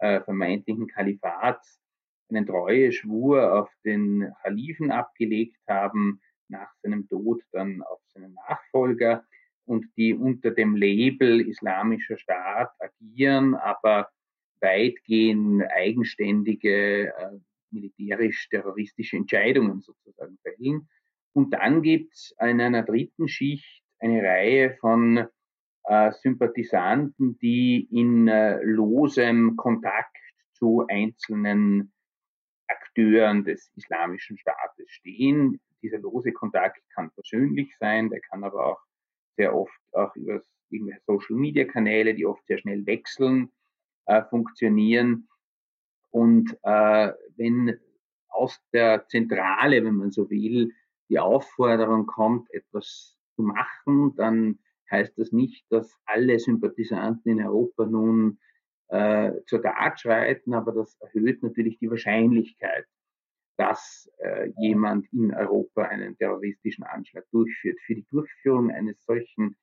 äh, 0.00 0.20
vermeintlichen 0.20 0.88
Kalifats 0.88 1.80
einen 2.28 2.44
Treueschwur 2.44 3.56
auf 3.56 3.70
den 3.84 4.32
Khalifen 4.42 4.90
abgelegt 4.90 5.60
haben, 5.68 6.20
nach 6.48 6.74
seinem 6.82 7.06
Tod 7.08 7.40
dann 7.52 7.82
auf 7.82 8.00
seinen 8.08 8.34
Nachfolger. 8.34 9.24
Und 9.64 9.86
die 9.96 10.12
unter 10.12 10.50
dem 10.50 10.74
Label 10.74 11.40
Islamischer 11.40 12.18
Staat 12.18 12.72
agieren, 12.80 13.54
aber 13.54 14.08
weitgehend 14.60 15.62
eigenständige 15.70 17.14
äh, 17.16 17.38
militärisch-terroristische 17.74 19.16
Entscheidungen 19.16 19.82
sozusagen 19.82 20.38
fällen. 20.42 20.88
Und 21.32 21.52
dann 21.52 21.82
gibt 21.82 22.14
es 22.14 22.34
in 22.40 22.60
einer 22.60 22.82
dritten 22.82 23.28
Schicht 23.28 23.82
eine 23.98 24.22
Reihe 24.22 24.76
von 24.80 25.26
äh, 25.84 26.12
Sympathisanten, 26.12 27.38
die 27.38 27.88
in 27.90 28.28
äh, 28.28 28.62
losem 28.62 29.56
Kontakt 29.56 30.16
zu 30.52 30.86
einzelnen 30.88 31.92
Akteuren 32.68 33.44
des 33.44 33.70
Islamischen 33.76 34.38
Staates 34.38 34.90
stehen. 34.90 35.60
Dieser 35.82 35.98
lose 35.98 36.32
Kontakt 36.32 36.80
kann 36.94 37.10
persönlich 37.10 37.76
sein, 37.78 38.08
der 38.08 38.20
kann 38.20 38.44
aber 38.44 38.66
auch 38.66 38.80
sehr 39.36 39.54
oft 39.54 39.78
auch 39.92 40.14
über 40.16 40.42
Social 41.06 41.36
Media 41.36 41.64
Kanäle, 41.64 42.14
die 42.14 42.26
oft 42.26 42.46
sehr 42.46 42.58
schnell 42.58 42.86
wechseln, 42.86 43.52
äh, 44.06 44.22
funktionieren. 44.24 45.28
Und 46.10 46.56
äh, 46.62 47.12
wenn 47.36 47.78
aus 48.28 48.60
der 48.72 49.06
Zentrale, 49.08 49.84
wenn 49.84 49.94
man 49.94 50.10
so 50.10 50.28
will, 50.30 50.72
die 51.08 51.18
Aufforderung 51.18 52.06
kommt, 52.06 52.52
etwas 52.52 53.16
zu 53.36 53.42
machen, 53.42 54.14
dann 54.16 54.58
heißt 54.90 55.18
das 55.18 55.32
nicht, 55.32 55.66
dass 55.70 55.96
alle 56.04 56.38
Sympathisanten 56.38 57.32
in 57.32 57.46
Europa 57.46 57.86
nun 57.86 58.38
äh, 58.88 59.32
zur 59.46 59.62
Tat 59.62 60.00
schreiten, 60.00 60.54
aber 60.54 60.72
das 60.72 60.96
erhöht 61.00 61.42
natürlich 61.42 61.78
die 61.78 61.90
Wahrscheinlichkeit, 61.90 62.86
dass 63.56 64.10
äh, 64.18 64.50
jemand 64.58 65.06
in 65.12 65.32
Europa 65.34 65.82
einen 65.82 66.16
terroristischen 66.16 66.84
Anschlag 66.84 67.24
durchführt. 67.30 67.78
Für 67.86 67.94
die 67.94 68.06
Durchführung 68.10 68.70
eines 68.70 69.02
solchen 69.04 69.56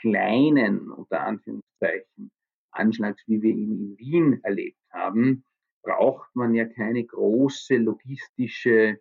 kleinen, 0.00 0.90
unter 0.90 1.20
Anführungszeichen, 1.20 2.30
Anschlags, 2.72 3.22
wie 3.26 3.40
wir 3.42 3.54
ihn 3.54 3.72
in 3.72 3.98
Wien 3.98 4.40
erlebt 4.42 4.80
haben, 4.90 5.44
braucht 5.84 6.34
man 6.34 6.54
ja 6.54 6.64
keine 6.64 7.04
große 7.04 7.76
logistische 7.76 8.98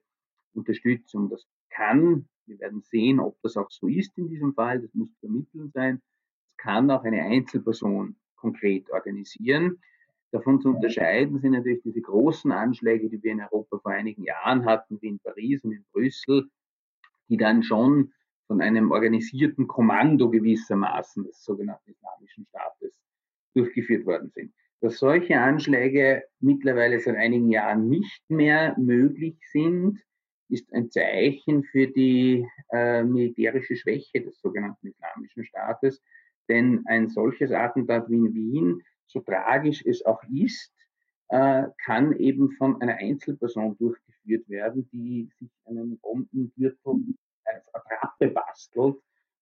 Unterstützung. 0.53 1.29
Das 1.29 1.45
kann, 1.69 2.27
wir 2.45 2.59
werden 2.59 2.81
sehen, 2.81 3.19
ob 3.19 3.41
das 3.41 3.57
auch 3.57 3.71
so 3.71 3.87
ist 3.87 4.17
in 4.17 4.29
diesem 4.29 4.53
Fall, 4.53 4.81
das 4.81 4.93
muss 4.93 5.09
zu 5.19 5.67
sein, 5.73 6.01
das 6.45 6.57
kann 6.57 6.91
auch 6.91 7.03
eine 7.03 7.23
Einzelperson 7.23 8.15
konkret 8.35 8.89
organisieren. 8.91 9.81
Davon 10.31 10.59
zu 10.61 10.69
unterscheiden 10.69 11.39
sind 11.39 11.51
natürlich 11.51 11.83
diese 11.83 12.01
großen 12.01 12.51
Anschläge, 12.51 13.09
die 13.09 13.21
wir 13.21 13.31
in 13.31 13.41
Europa 13.41 13.77
vor 13.79 13.91
einigen 13.91 14.23
Jahren 14.23 14.65
hatten, 14.65 14.99
wie 15.01 15.07
in 15.07 15.19
Paris 15.19 15.63
und 15.63 15.73
in 15.73 15.85
Brüssel, 15.91 16.49
die 17.29 17.37
dann 17.37 17.63
schon 17.63 18.11
von 18.47 18.61
einem 18.61 18.91
organisierten 18.91 19.67
Kommando 19.67 20.29
gewissermaßen 20.29 21.23
des 21.23 21.43
sogenannten 21.43 21.91
Islamischen 21.91 22.45
Staates 22.47 22.99
durchgeführt 23.53 24.05
worden 24.05 24.31
sind. 24.31 24.53
Dass 24.83 24.97
solche 24.97 25.39
Anschläge 25.39 26.25
mittlerweile 26.41 26.99
seit 26.99 27.15
einigen 27.15 27.49
Jahren 27.49 27.87
nicht 27.87 28.21
mehr 28.29 28.77
möglich 28.77 29.37
sind, 29.49 30.03
ist 30.49 30.73
ein 30.73 30.91
Zeichen 30.91 31.63
für 31.63 31.87
die 31.87 32.45
äh, 32.69 33.01
militärische 33.01 33.77
Schwäche 33.77 34.19
des 34.19 34.41
sogenannten 34.41 34.87
Islamischen 34.87 35.45
Staates. 35.45 36.03
Denn 36.49 36.83
ein 36.87 37.07
solches 37.07 37.53
Attentat 37.53 38.09
wie 38.09 38.17
in 38.17 38.33
Wien, 38.33 38.81
so 39.07 39.21
tragisch 39.21 39.85
es 39.85 40.05
auch 40.05 40.21
ist, 40.29 40.73
äh, 41.29 41.63
kann 41.85 42.11
eben 42.17 42.51
von 42.51 42.81
einer 42.81 42.95
Einzelperson 42.97 43.77
durchgeführt 43.77 44.49
werden, 44.49 44.89
die 44.91 45.29
sich 45.39 45.49
einen 45.63 45.97
Bombengürtel 45.99 47.15
als 47.45 47.73
Attrappe 47.73 48.27
bastelt 48.31 48.97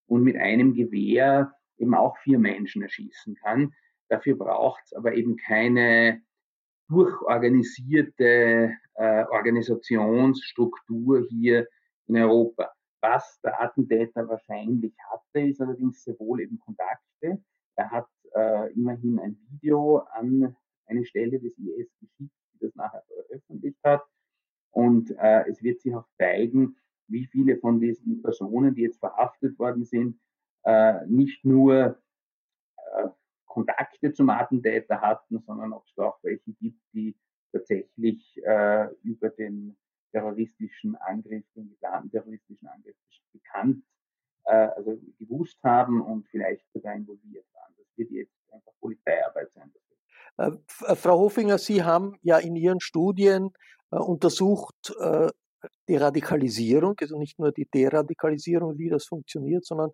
und 0.06 0.22
mit 0.22 0.36
einem 0.36 0.72
Gewehr 0.72 1.52
eben 1.78 1.96
auch 1.96 2.16
vier 2.18 2.38
Menschen 2.38 2.82
erschießen 2.82 3.34
kann. 3.34 3.74
Dafür 4.12 4.36
braucht 4.36 4.84
es 4.84 4.92
aber 4.92 5.14
eben 5.14 5.38
keine 5.38 6.20
durchorganisierte 6.90 8.74
äh, 8.92 9.24
Organisationsstruktur 9.24 11.26
hier 11.30 11.66
in 12.08 12.18
Europa. 12.18 12.70
Was 13.00 13.40
der 13.40 13.62
Attentäter 13.62 14.28
wahrscheinlich 14.28 14.92
hatte, 15.10 15.48
ist 15.48 15.62
allerdings 15.62 16.04
sehr 16.04 16.20
wohl 16.20 16.42
eben 16.42 16.58
Kontakte. 16.58 17.42
Er 17.76 17.90
hat 17.90 18.06
äh, 18.34 18.70
immerhin 18.74 19.18
ein 19.18 19.38
Video 19.48 20.00
an 20.12 20.54
eine 20.84 21.06
Stelle 21.06 21.40
des 21.40 21.56
IS 21.56 21.88
geschickt, 21.98 22.36
die 22.52 22.58
das 22.60 22.74
nachher 22.74 23.02
veröffentlicht 23.06 23.82
hat. 23.82 24.02
Und 24.72 25.10
äh, 25.12 25.48
es 25.48 25.62
wird 25.62 25.80
sich 25.80 25.94
auch 25.94 26.06
zeigen, 26.18 26.76
wie 27.08 27.24
viele 27.24 27.56
von 27.56 27.80
diesen 27.80 28.20
Personen, 28.20 28.74
die 28.74 28.82
jetzt 28.82 29.00
verhaftet 29.00 29.58
worden 29.58 29.86
sind, 29.86 30.20
äh, 30.64 31.06
nicht 31.06 31.46
nur 31.46 31.98
äh, 32.76 33.08
Kontakte 33.52 34.14
zum 34.14 34.30
Attentäter 34.30 35.00
hatten, 35.00 35.42
sondern 35.46 35.72
ob 35.72 35.84
es 35.86 35.94
da 35.94 36.06
auch 36.06 36.18
welche 36.22 36.52
gibt, 36.54 36.80
die 36.94 37.14
tatsächlich 37.52 38.40
äh, 38.44 38.88
über 39.02 39.28
den 39.28 39.76
terroristischen 40.10 40.96
Angriff, 40.96 41.44
den 41.54 41.68
geplanten 41.68 42.10
terroristischen 42.10 42.66
Angriff 42.66 42.96
bekannt, 43.32 43.84
äh, 44.44 44.68
also 44.76 44.98
gewusst 45.18 45.58
haben 45.62 46.00
und 46.00 46.26
vielleicht 46.28 46.64
sogar 46.72 46.94
involviert 46.94 47.46
waren. 47.52 47.74
Das 47.76 47.86
wird 47.96 48.10
jetzt 48.10 48.32
einfach 48.50 48.72
Polizeiarbeit 48.80 49.50
sein. 49.54 49.72
Äh, 50.38 50.52
äh, 50.86 50.96
Frau 50.96 51.18
Hofinger, 51.18 51.58
Sie 51.58 51.82
haben 51.82 52.16
ja 52.22 52.38
in 52.38 52.56
Ihren 52.56 52.80
Studien 52.80 53.50
äh, 53.90 53.96
untersucht, 53.96 54.94
äh, 54.98 55.28
die 55.88 55.96
Radikalisierung, 55.96 56.94
also 57.00 57.18
nicht 57.18 57.38
nur 57.38 57.52
die 57.52 57.68
Deradikalisierung, 57.72 58.78
wie 58.78 58.88
das 58.88 59.04
funktioniert, 59.04 59.64
sondern 59.64 59.90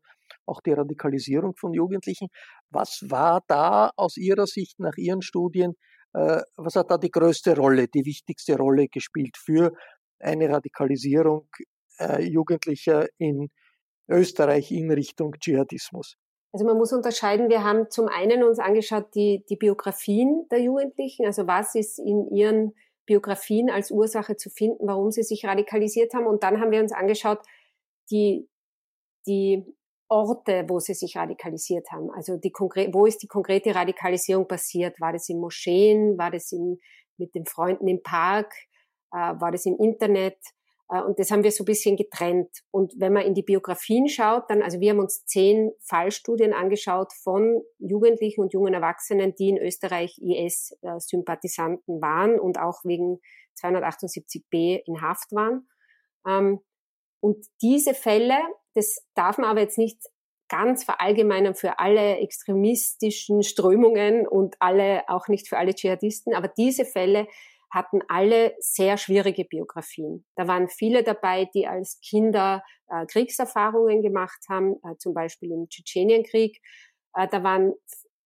auch 0.48 0.61
die 0.61 0.72
Radikalisierung 0.72 1.54
von 1.56 1.72
Jugendlichen. 1.74 2.28
Was 2.70 3.04
war 3.08 3.42
da 3.46 3.90
aus 3.96 4.16
Ihrer 4.16 4.46
Sicht 4.46 4.78
nach 4.80 4.96
Ihren 4.96 5.22
Studien, 5.22 5.74
äh, 6.14 6.40
was 6.56 6.76
hat 6.76 6.90
da 6.90 6.98
die 6.98 7.11
größte 7.11 7.56
Rolle, 7.56 7.88
die 7.88 8.04
wichtigste 8.04 8.56
Rolle 8.56 8.88
gespielt 8.88 9.37
für 9.37 9.72
eine 10.18 10.48
Radikalisierung 10.48 11.48
äh, 11.98 12.22
Jugendlicher 12.22 13.06
in 13.18 13.48
Österreich 14.08 14.72
in 14.72 14.90
Richtung 14.90 15.34
Dschihadismus? 15.38 16.16
Also 16.52 16.64
man 16.64 16.78
muss 16.78 16.92
unterscheiden, 16.92 17.50
wir 17.50 17.62
haben 17.62 17.90
zum 17.90 18.08
einen 18.08 18.42
uns 18.42 18.58
angeschaut 18.58 19.14
die, 19.14 19.44
die 19.50 19.56
Biografien 19.56 20.46
der 20.50 20.62
Jugendlichen, 20.62 21.26
also 21.26 21.46
was 21.46 21.74
ist 21.74 21.98
in 21.98 22.26
ihren 22.30 22.74
Biografien 23.04 23.70
als 23.70 23.90
Ursache 23.90 24.37
zu 24.37 24.50
finden, 24.50 24.87
warum 24.87 25.11
sie 25.11 25.22
sich 25.22 25.44
radikalisiert 25.44 26.14
haben. 26.14 26.26
Und 26.26 26.42
dann 26.42 26.61
haben 26.61 26.70
wir 26.70 26.80
uns 26.80 26.92
angeschaut, 26.92 27.40
die, 28.11 28.48
die 29.26 29.64
Orte, 30.09 30.64
wo 30.68 30.79
sie 30.79 30.94
sich 30.94 31.16
radikalisiert 31.16 31.90
haben. 31.90 32.11
Also 32.11 32.37
die 32.37 32.53
wo 32.92 33.07
ist 33.07 33.23
die 33.23 33.27
konkrete 33.27 33.75
Radikalisierung 33.75 34.49
passiert? 34.49 35.01
War 35.01 35.12
das 35.12 35.29
in 35.29 35.40
Moscheen? 35.40 36.16
War 36.18 36.31
das 36.31 36.53
in, 36.53 36.79
mit 37.18 37.35
den 37.35 37.47
Freunden 37.47 37.87
im 37.88 38.03
Park? 38.03 38.53
Äh, 39.12 39.16
war 39.16 39.53
das 39.53 39.66
im 39.66 39.77
Internet? 39.79 40.38
Äh, 40.90 41.03
und 41.03 41.18
das 41.18 41.31
haben 41.31 41.44
wir 41.44 41.53
so 41.53 41.62
ein 41.62 41.66
bisschen 41.66 41.97
getrennt. 41.97 42.51
Und 42.71 42.94
wenn 42.99 43.12
man 43.12 43.25
in 43.25 43.35
die 43.35 43.42
Biografien 43.42 44.09
schaut, 44.09 44.44
dann, 44.49 44.62
also 44.62 44.81
wir 44.81 44.90
haben 44.90 44.99
uns 44.99 45.25
zehn 45.27 45.73
Fallstudien 45.83 46.53
angeschaut 46.53 47.12
von 47.23 47.62
Jugendlichen 47.79 48.40
und 48.40 48.53
jungen 48.53 48.75
Erwachsenen, 48.75 49.35
die 49.35 49.51
in 49.51 49.59
Österreich 49.59 50.18
IS-Sympathisanten 50.18 52.01
waren 52.01 52.40
und 52.40 52.59
auch 52.59 52.85
wegen 52.85 53.21
278b 53.61 54.83
in 54.87 55.03
Haft 55.03 55.33
waren. 55.33 55.68
Ähm, 56.27 56.61
und 57.21 57.44
diese 57.61 57.94
Fälle, 57.94 58.38
das 58.79 59.05
darf 59.14 59.38
man 59.38 59.51
aber 59.51 59.61
jetzt 59.61 59.77
nicht 59.77 59.99
ganz 60.49 60.85
verallgemeinern 60.85 61.55
für 61.55 61.79
alle 61.79 62.19
extremistischen 62.19 63.43
Strömungen 63.43 64.27
und 64.27 64.57
alle, 64.61 65.09
auch 65.09 65.29
nicht 65.29 65.49
für 65.49 65.59
alle 65.59 65.75
Dschihadisten, 65.75 66.35
aber 66.35 66.49
diese 66.49 66.85
Fälle 66.85 67.27
hatten 67.71 68.01
alle 68.09 68.55
sehr 68.61 68.97
schwierige 68.97 69.45
Biografien. 69.45 70.25
Da 70.37 70.49
waren 70.49 70.69
viele 70.69 71.03
dabei, 71.03 71.51
die 71.55 71.67
als 71.67 72.01
Kinder 72.01 72.62
äh, 72.88 73.05
Kriegserfahrungen 73.05 74.01
gemacht 74.01 74.41
haben, 74.49 74.77
äh, 74.85 74.97
zum 74.99 75.12
Beispiel 75.12 75.53
im 75.53 75.69
Tschetschenienkrieg. 75.69 76.62
Äh, 77.14 77.29
da 77.29 77.43
waren 77.43 77.75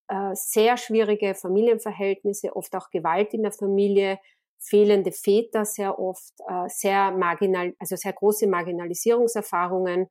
äh, 0.09 0.31
sehr 0.35 0.77
schwierige 0.77 1.35
Familienverhältnisse, 1.35 2.55
oft 2.55 2.77
auch 2.77 2.91
Gewalt 2.91 3.35
in 3.35 3.43
der 3.43 3.51
Familie, 3.51 4.21
fehlende 4.61 5.11
Väter 5.11 5.65
sehr 5.65 5.99
oft, 5.99 6.35
äh, 6.49 6.69
sehr 6.69 7.11
marginal, 7.11 7.75
also 7.81 7.97
sehr 7.97 8.13
große 8.13 8.47
Marginalisierungserfahrungen 8.47 10.09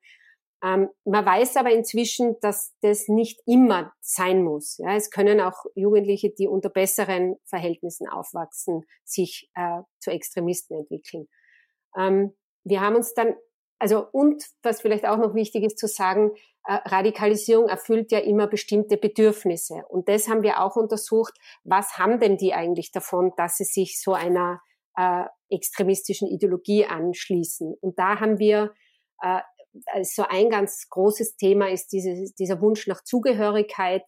ähm, 0.64 0.90
man 1.06 1.26
weiß 1.26 1.58
aber 1.58 1.72
inzwischen, 1.72 2.36
dass 2.42 2.74
das 2.82 3.08
nicht 3.08 3.42
immer 3.48 3.94
sein 4.00 4.44
muss. 4.44 4.78
Ja, 4.78 4.96
es 4.96 5.10
können 5.10 5.42
auch 5.42 5.66
Jugendliche, 5.74 6.30
die 6.30 6.48
unter 6.48 6.70
besseren 6.70 7.38
Verhältnissen 7.46 8.08
aufwachsen, 8.08 8.84
sich 9.04 9.50
äh, 9.56 9.82
zu 10.00 10.12
Extremisten 10.12 10.78
entwickeln. 10.78 11.28
Ähm, 11.98 12.36
wir 12.64 12.82
haben 12.82 12.96
uns 12.96 13.14
dann, 13.16 13.34
also 13.80 14.06
und 14.12 14.44
was 14.62 14.82
vielleicht 14.82 15.08
auch 15.08 15.18
noch 15.18 15.34
wichtig 15.34 15.64
ist 15.64 15.80
zu 15.80 15.88
sagen, 15.88 16.32
äh, 16.68 16.74
Radikalisierung 16.86 17.68
erfüllt 17.68 18.12
ja 18.12 18.20
immer 18.20 18.46
bestimmte 18.46 18.98
Bedürfnisse. 18.98 19.84
Und 19.90 20.10
das 20.10 20.28
haben 20.28 20.44
wir 20.44 20.62
auch 20.62 20.76
untersucht, 20.76 21.34
was 21.64 21.98
haben 21.98 22.20
denn 22.20 22.38
die 22.38 22.54
eigentlich 22.54 22.92
davon, 22.92 23.32
dass 23.36 23.58
sie 23.58 23.64
sich 23.64 24.00
so 24.00 24.14
einer 24.14 24.62
äh, 24.96 25.24
extremistischen 25.50 26.28
Ideologie 26.28 26.86
anschließen. 26.86 27.76
Und 27.82 27.98
da 27.98 28.20
haben 28.20 28.38
wir 28.38 28.74
äh, 29.24 29.40
also 29.86 30.26
ein 30.28 30.50
ganz 30.50 30.88
großes 30.90 31.36
Thema 31.38 31.70
ist 31.70 31.90
diese, 31.92 32.34
dieser 32.38 32.62
Wunsch 32.62 32.88
nach 32.88 33.04
Zugehörigkeit, 33.04 34.04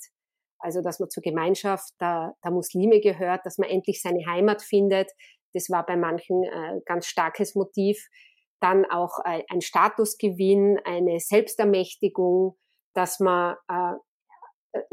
also 0.59 0.81
dass 0.81 0.99
man 0.99 1.09
zur 1.09 1.23
Gemeinschaft 1.23 1.93
der, 1.99 2.35
der 2.43 2.51
Muslime 2.51 2.99
gehört, 3.01 3.45
dass 3.45 3.57
man 3.57 3.69
endlich 3.69 4.01
seine 4.01 4.25
Heimat 4.25 4.61
findet. 4.61 5.11
Das 5.53 5.69
war 5.69 5.85
bei 5.85 5.97
manchen 5.97 6.43
äh, 6.43 6.81
ganz 6.85 7.05
starkes 7.07 7.55
Motiv. 7.55 8.07
Dann 8.59 8.85
auch 8.85 9.19
äh, 9.25 9.43
ein 9.49 9.61
Statusgewinn, 9.61 10.79
eine 10.85 11.19
Selbstermächtigung, 11.19 12.57
dass 12.93 13.19
man 13.19 13.55
äh, 13.67 13.93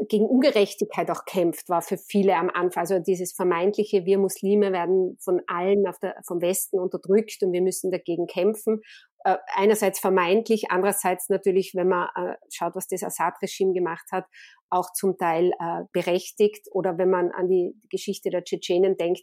gegen 0.07 0.25
Ungerechtigkeit 0.25 1.09
auch 1.09 1.25
kämpft, 1.25 1.69
war 1.69 1.81
für 1.81 1.97
viele 1.97 2.35
am 2.35 2.49
Anfang. 2.49 2.81
Also 2.81 2.99
dieses 2.99 3.33
vermeintliche, 3.33 4.05
wir 4.05 4.19
Muslime 4.19 4.71
werden 4.71 5.17
von 5.19 5.41
allen 5.47 5.87
auf 5.87 5.97
der, 5.99 6.15
vom 6.25 6.41
Westen 6.41 6.79
unterdrückt 6.79 7.41
und 7.41 7.51
wir 7.51 7.61
müssen 7.61 7.91
dagegen 7.91 8.27
kämpfen. 8.27 8.81
Äh, 9.23 9.37
einerseits 9.55 9.99
vermeintlich, 9.99 10.71
andererseits 10.71 11.29
natürlich, 11.29 11.73
wenn 11.75 11.89
man 11.89 12.09
äh, 12.15 12.35
schaut, 12.49 12.75
was 12.75 12.87
das 12.87 13.03
Assad-Regime 13.03 13.73
gemacht 13.73 14.05
hat, 14.11 14.25
auch 14.69 14.93
zum 14.93 15.17
Teil 15.17 15.51
äh, 15.59 15.83
berechtigt 15.91 16.67
oder 16.71 16.97
wenn 16.97 17.09
man 17.09 17.31
an 17.31 17.47
die 17.47 17.75
Geschichte 17.89 18.29
der 18.29 18.43
Tschetschenen 18.43 18.97
denkt. 18.97 19.21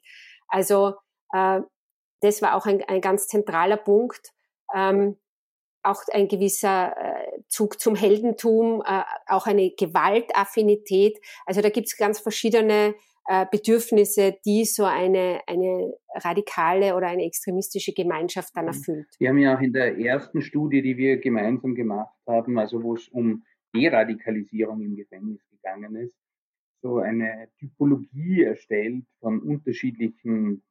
Also 0.48 0.94
äh, 1.32 1.60
das 2.20 2.42
war 2.42 2.54
auch 2.54 2.66
ein, 2.66 2.82
ein 2.84 3.00
ganz 3.00 3.26
zentraler 3.26 3.76
Punkt. 3.76 4.32
Ähm, 4.74 5.16
auch 5.82 6.02
ein 6.12 6.28
gewisser 6.28 6.94
äh, 6.96 7.40
Zug 7.48 7.80
zum 7.80 7.94
Heldentum, 7.94 8.82
äh, 8.84 9.02
auch 9.26 9.46
eine 9.46 9.70
Gewaltaffinität. 9.70 11.18
Also 11.46 11.60
da 11.60 11.70
gibt 11.70 11.86
es 11.86 11.96
ganz 11.96 12.20
verschiedene 12.20 12.94
äh, 13.30 13.44
Bedürfnisse, 13.50 14.38
die 14.46 14.64
so 14.64 14.84
eine, 14.84 15.40
eine 15.46 15.92
radikale 16.14 16.96
oder 16.96 17.08
eine 17.08 17.24
extremistische 17.24 17.92
Gemeinschaft 17.92 18.56
dann 18.56 18.64
mhm. 18.64 18.68
erfüllt. 18.68 19.06
Wir 19.18 19.28
haben 19.28 19.38
ja 19.38 19.54
auch 19.54 19.60
in 19.60 19.74
der 19.74 19.98
ersten 19.98 20.40
Studie, 20.40 20.80
die 20.80 20.96
wir 20.96 21.18
gemeinsam 21.18 21.74
gemacht 21.74 22.16
haben, 22.26 22.58
also 22.58 22.82
wo 22.82 22.94
es 22.94 23.06
um 23.08 23.44
Deradikalisierung 23.74 24.80
im 24.80 24.96
Gefängnis 24.96 25.46
gegangen 25.50 25.94
ist, 25.96 26.14
so 26.80 26.98
eine 26.98 27.48
Typologie 27.58 28.44
erstellt 28.44 29.04
von 29.20 29.40
unterschiedlichen 29.42 30.62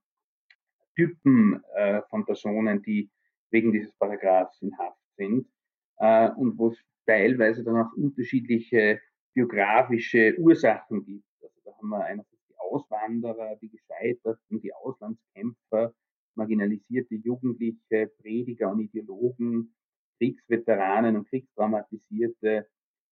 Typen 0.95 1.61
äh, 1.75 2.01
von 2.09 2.25
Personen, 2.25 2.81
die 2.81 3.11
wegen 3.51 3.71
dieses 3.71 3.93
Paragraphs 3.93 4.59
in 4.63 4.75
Haft 4.79 4.97
sind 5.15 5.47
äh, 5.97 6.29
und 6.31 6.57
wo 6.57 6.69
es 6.69 6.83
teilweise 7.05 7.63
dann 7.63 7.77
auch 7.77 7.93
unterschiedliche 7.95 8.99
biografische 9.35 10.35
Ursachen 10.39 11.05
gibt. 11.05 11.23
Also 11.43 11.55
da 11.63 11.77
haben 11.77 11.89
wir 11.89 12.03
einerseits 12.03 12.36
Auswanderer, 12.67 13.55
die 13.61 13.69
Gescheiterten, 13.69 14.61
die 14.61 14.73
Auslandskämpfer, 14.73 15.93
marginalisierte 16.35 17.15
Jugendliche, 17.15 18.11
Prediger 18.19 18.71
und 18.71 18.81
Ideologen, 18.81 19.73
Kriegsveteranen 20.17 21.15
und 21.15 21.27
Kriegstraumatisierte, 21.29 22.67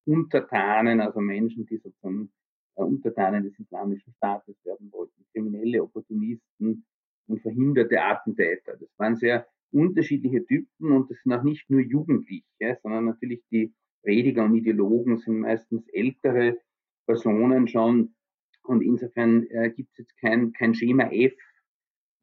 Untertanen, 0.06 1.00
also 1.00 1.20
Menschen, 1.20 1.66
die 1.66 1.78
sozusagen 1.78 2.30
äh, 2.76 2.82
Untertanen 2.82 3.42
des 3.42 3.58
Islamischen 3.58 4.12
Staates 4.14 4.56
werden 4.64 4.90
wollten, 4.92 5.26
kriminelle 5.32 5.82
Opportunisten 5.82 6.86
und 7.26 7.42
verhinderte 7.42 8.00
Attentäter. 8.00 8.76
Das 8.76 8.88
waren 8.98 9.16
sehr 9.16 9.46
unterschiedliche 9.72 10.44
Typen 10.46 10.92
und 10.92 11.10
das 11.10 11.18
sind 11.22 11.32
auch 11.32 11.42
nicht 11.42 11.68
nur 11.68 11.80
Jugendliche, 11.80 12.78
sondern 12.82 13.06
natürlich 13.06 13.42
die 13.50 13.74
Prediger 14.02 14.44
und 14.44 14.54
Ideologen 14.54 15.18
sind 15.18 15.40
meistens 15.40 15.88
ältere 15.88 16.58
Personen 17.06 17.66
schon 17.66 18.14
und 18.68 18.82
insofern 18.82 19.46
äh, 19.50 19.70
gibt 19.70 19.90
es 19.92 19.98
jetzt 19.98 20.16
kein, 20.18 20.52
kein 20.52 20.74
Schema 20.74 21.10
F, 21.12 21.32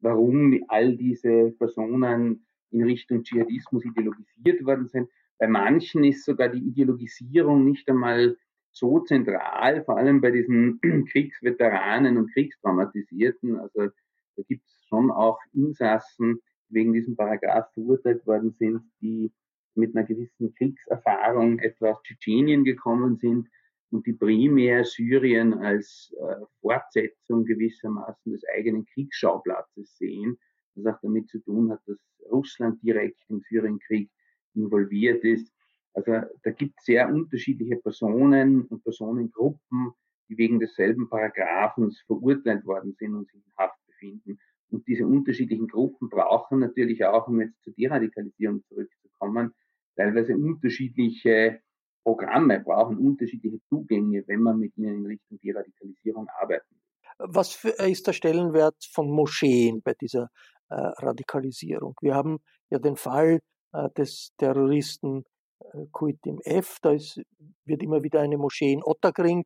warum 0.00 0.62
all 0.68 0.96
diese 0.96 1.50
Personen 1.58 2.46
in 2.70 2.82
Richtung 2.82 3.22
Dschihadismus 3.22 3.84
ideologisiert 3.84 4.64
worden 4.64 4.88
sind. 4.88 5.08
Bei 5.38 5.48
manchen 5.48 6.04
ist 6.04 6.24
sogar 6.24 6.48
die 6.48 6.58
Ideologisierung 6.58 7.64
nicht 7.64 7.88
einmal 7.88 8.36
so 8.72 9.00
zentral, 9.00 9.84
vor 9.84 9.96
allem 9.96 10.20
bei 10.20 10.30
diesen 10.30 10.80
Kriegsveteranen 11.10 12.16
und 12.16 12.32
Kriegstraumatisierten. 12.32 13.58
Also 13.58 13.88
da 14.36 14.42
gibt 14.48 14.66
es 14.66 14.84
schon 14.88 15.10
auch 15.10 15.38
Insassen, 15.52 16.40
die 16.68 16.74
wegen 16.74 16.92
diesem 16.92 17.16
Paragraph 17.16 17.72
verurteilt 17.72 18.26
worden 18.26 18.52
sind, 18.58 18.82
die 19.00 19.32
mit 19.76 19.96
einer 19.96 20.06
gewissen 20.06 20.54
Kriegserfahrung 20.54 21.58
etwa 21.60 21.92
aus 21.92 22.02
Tschetschenien 22.02 22.64
gekommen 22.64 23.16
sind 23.16 23.48
und 23.94 24.04
die 24.06 24.12
primär 24.12 24.84
Syrien 24.84 25.54
als 25.54 26.12
äh, 26.20 26.44
Fortsetzung 26.60 27.44
gewissermaßen 27.44 28.32
des 28.32 28.42
eigenen 28.52 28.84
Kriegsschauplatzes 28.86 29.96
sehen, 29.96 30.36
was 30.74 30.92
auch 30.92 31.00
damit 31.00 31.28
zu 31.28 31.38
tun 31.38 31.70
hat, 31.70 31.80
dass 31.86 31.98
Russland 32.28 32.82
direkt 32.82 33.22
im 33.28 33.40
Syrienkrieg 33.48 34.10
involviert 34.54 35.22
ist. 35.22 35.48
Also 35.92 36.10
da 36.42 36.50
gibt 36.50 36.74
es 36.78 36.86
sehr 36.86 37.08
unterschiedliche 37.08 37.76
Personen 37.76 38.62
und 38.62 38.82
Personengruppen, 38.82 39.92
die 40.28 40.38
wegen 40.38 40.58
desselben 40.58 41.08
Paragraphens 41.08 42.00
verurteilt 42.08 42.66
worden 42.66 42.96
sind 42.98 43.14
und 43.14 43.30
sich 43.30 43.46
in 43.46 43.52
Haft 43.56 43.78
befinden. 43.86 44.40
Und 44.70 44.88
diese 44.88 45.06
unterschiedlichen 45.06 45.68
Gruppen 45.68 46.08
brauchen 46.08 46.58
natürlich 46.58 47.04
auch, 47.04 47.28
um 47.28 47.40
jetzt 47.40 47.62
zur 47.62 47.74
Deradikalisierung 47.74 48.64
zurückzukommen, 48.64 49.54
teilweise 49.94 50.34
unterschiedliche 50.34 51.60
Programme, 52.04 52.60
brauchen 52.60 52.98
unterschiedliche 52.98 53.58
Zugänge, 53.68 54.22
wenn 54.26 54.40
man 54.40 54.58
mit 54.58 54.76
ihnen 54.76 54.98
in 54.98 55.06
Richtung 55.06 55.38
Deradikalisierung 55.42 56.28
arbeiten 56.40 56.66
will. 56.70 56.80
Was 57.18 57.52
für, 57.52 57.70
ist 57.70 58.06
der 58.06 58.12
Stellenwert 58.12 58.76
von 58.92 59.10
Moscheen 59.10 59.82
bei 59.82 59.94
dieser 59.94 60.28
äh, 60.68 60.74
Radikalisierung? 60.74 61.94
Wir 62.00 62.14
haben 62.14 62.38
ja 62.70 62.78
den 62.78 62.96
Fall 62.96 63.40
äh, 63.72 63.88
des 63.96 64.32
Terroristen 64.36 65.24
äh, 65.60 65.86
Kuitim 65.92 66.40
F. 66.44 66.78
Da 66.82 66.92
ist, 66.92 67.20
wird 67.64 67.82
immer 67.82 68.02
wieder 68.02 68.20
eine 68.20 68.36
Moschee 68.36 68.72
in 68.72 68.84
Otterkring 68.84 69.44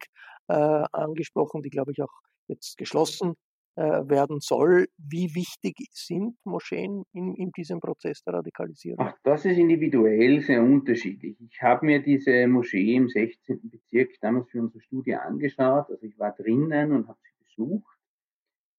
äh, 0.49 0.55
angesprochen, 0.93 1.63
die, 1.63 1.71
glaube 1.71 1.93
ich, 1.93 2.03
auch 2.03 2.13
jetzt 2.49 2.77
geschlossen 2.77 3.33
äh, 3.33 3.48
werden 3.79 4.41
soll. 4.41 4.87
Wie 4.97 5.35
wichtig 5.35 5.77
sind 5.93 6.37
Moscheen 6.45 7.05
in, 7.13 7.35
in 7.35 7.51
diesem 7.53 7.81
Prozess 7.81 8.23
der 8.23 8.35
Radikalisierung? 8.35 8.99
Ach, 9.01 9.17
das 9.23 9.45
ist 9.45 9.59
individuell 9.59 10.41
sehr 10.41 10.63
unterschiedlich. 10.63 11.37
Ich 11.41 11.63
habe 11.63 11.87
mir 11.87 12.03
diese 12.03 12.47
Moschee 12.47 12.95
im 12.95 13.09
16. 13.09 13.71
Bezirk 13.71 14.11
damals 14.21 14.51
für 14.51 14.61
unsere 14.61 14.81
Studie 14.81 15.15
angeschaut. 15.15 15.91
Also 15.91 16.03
ich 16.03 16.19
war 16.19 16.33
drinnen 16.33 16.93
und 16.93 17.09
habe 17.09 17.19
sie 17.23 17.45
besucht. 17.45 17.99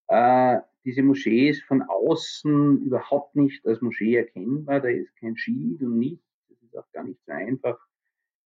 Äh, 0.07 0.59
diese 0.85 1.03
Moschee 1.03 1.49
ist 1.49 1.63
von 1.63 1.83
außen 1.83 2.81
überhaupt 2.81 3.35
nicht 3.35 3.65
als 3.65 3.81
Moschee 3.81 4.15
erkennbar. 4.15 4.81
Da 4.81 4.89
ist 4.89 5.15
kein 5.17 5.37
Schild 5.37 5.81
und 5.81 5.99
nichts 5.99 6.23
ist 6.61 6.77
auch 6.77 6.91
gar 6.91 7.03
nicht 7.03 7.19
so 7.25 7.31
einfach 7.31 7.77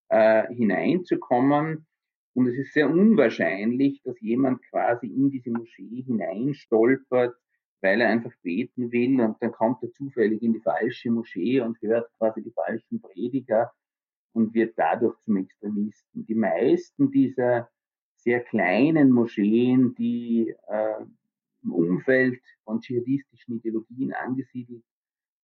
äh, 0.10 0.48
hineinzukommen. 0.54 1.86
Und 2.34 2.48
es 2.48 2.58
ist 2.58 2.74
sehr 2.74 2.90
unwahrscheinlich, 2.90 4.02
dass 4.04 4.20
jemand 4.20 4.62
quasi 4.70 5.08
in 5.08 5.30
diese 5.30 5.52
Moschee 5.52 6.04
hineinstolpert, 6.04 7.36
weil 7.82 8.02
er 8.02 8.10
einfach 8.10 8.34
beten 8.42 8.92
will 8.92 9.22
und 9.22 9.38
dann 9.42 9.52
kommt 9.52 9.84
er 9.84 9.92
zufällig 9.92 10.42
in 10.42 10.54
die 10.54 10.62
falsche 10.62 11.12
Moschee 11.12 11.60
und 11.60 11.80
hört 11.82 12.12
quasi 12.18 12.42
die 12.42 12.52
falschen 12.52 13.02
Prediger 13.02 13.72
und 14.32 14.54
wird 14.54 14.74
dadurch 14.78 15.16
zum 15.26 15.38
Extremisten. 15.38 16.26
Die 16.26 16.36
meisten 16.36 17.12
dieser 17.12 17.70
sehr 18.16 18.40
kleinen 18.40 19.12
Moscheen, 19.12 19.94
die 19.96 20.56
äh, 20.68 21.06
im 21.64 21.72
Umfeld 21.72 22.42
von 22.64 22.80
dschihadistischen 22.80 23.58
Ideologien 23.58 24.14
angesiedelt 24.14 24.84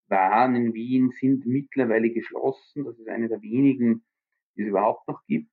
waren 0.08 0.56
in 0.56 0.74
Wien, 0.74 1.12
sind 1.12 1.46
mittlerweile 1.46 2.10
geschlossen. 2.10 2.86
Das 2.86 2.98
ist 2.98 3.08
eine 3.08 3.28
der 3.28 3.42
wenigen, 3.42 4.04
die 4.56 4.64
es 4.64 4.70
überhaupt 4.70 5.08
noch 5.08 5.24
gibt. 5.26 5.52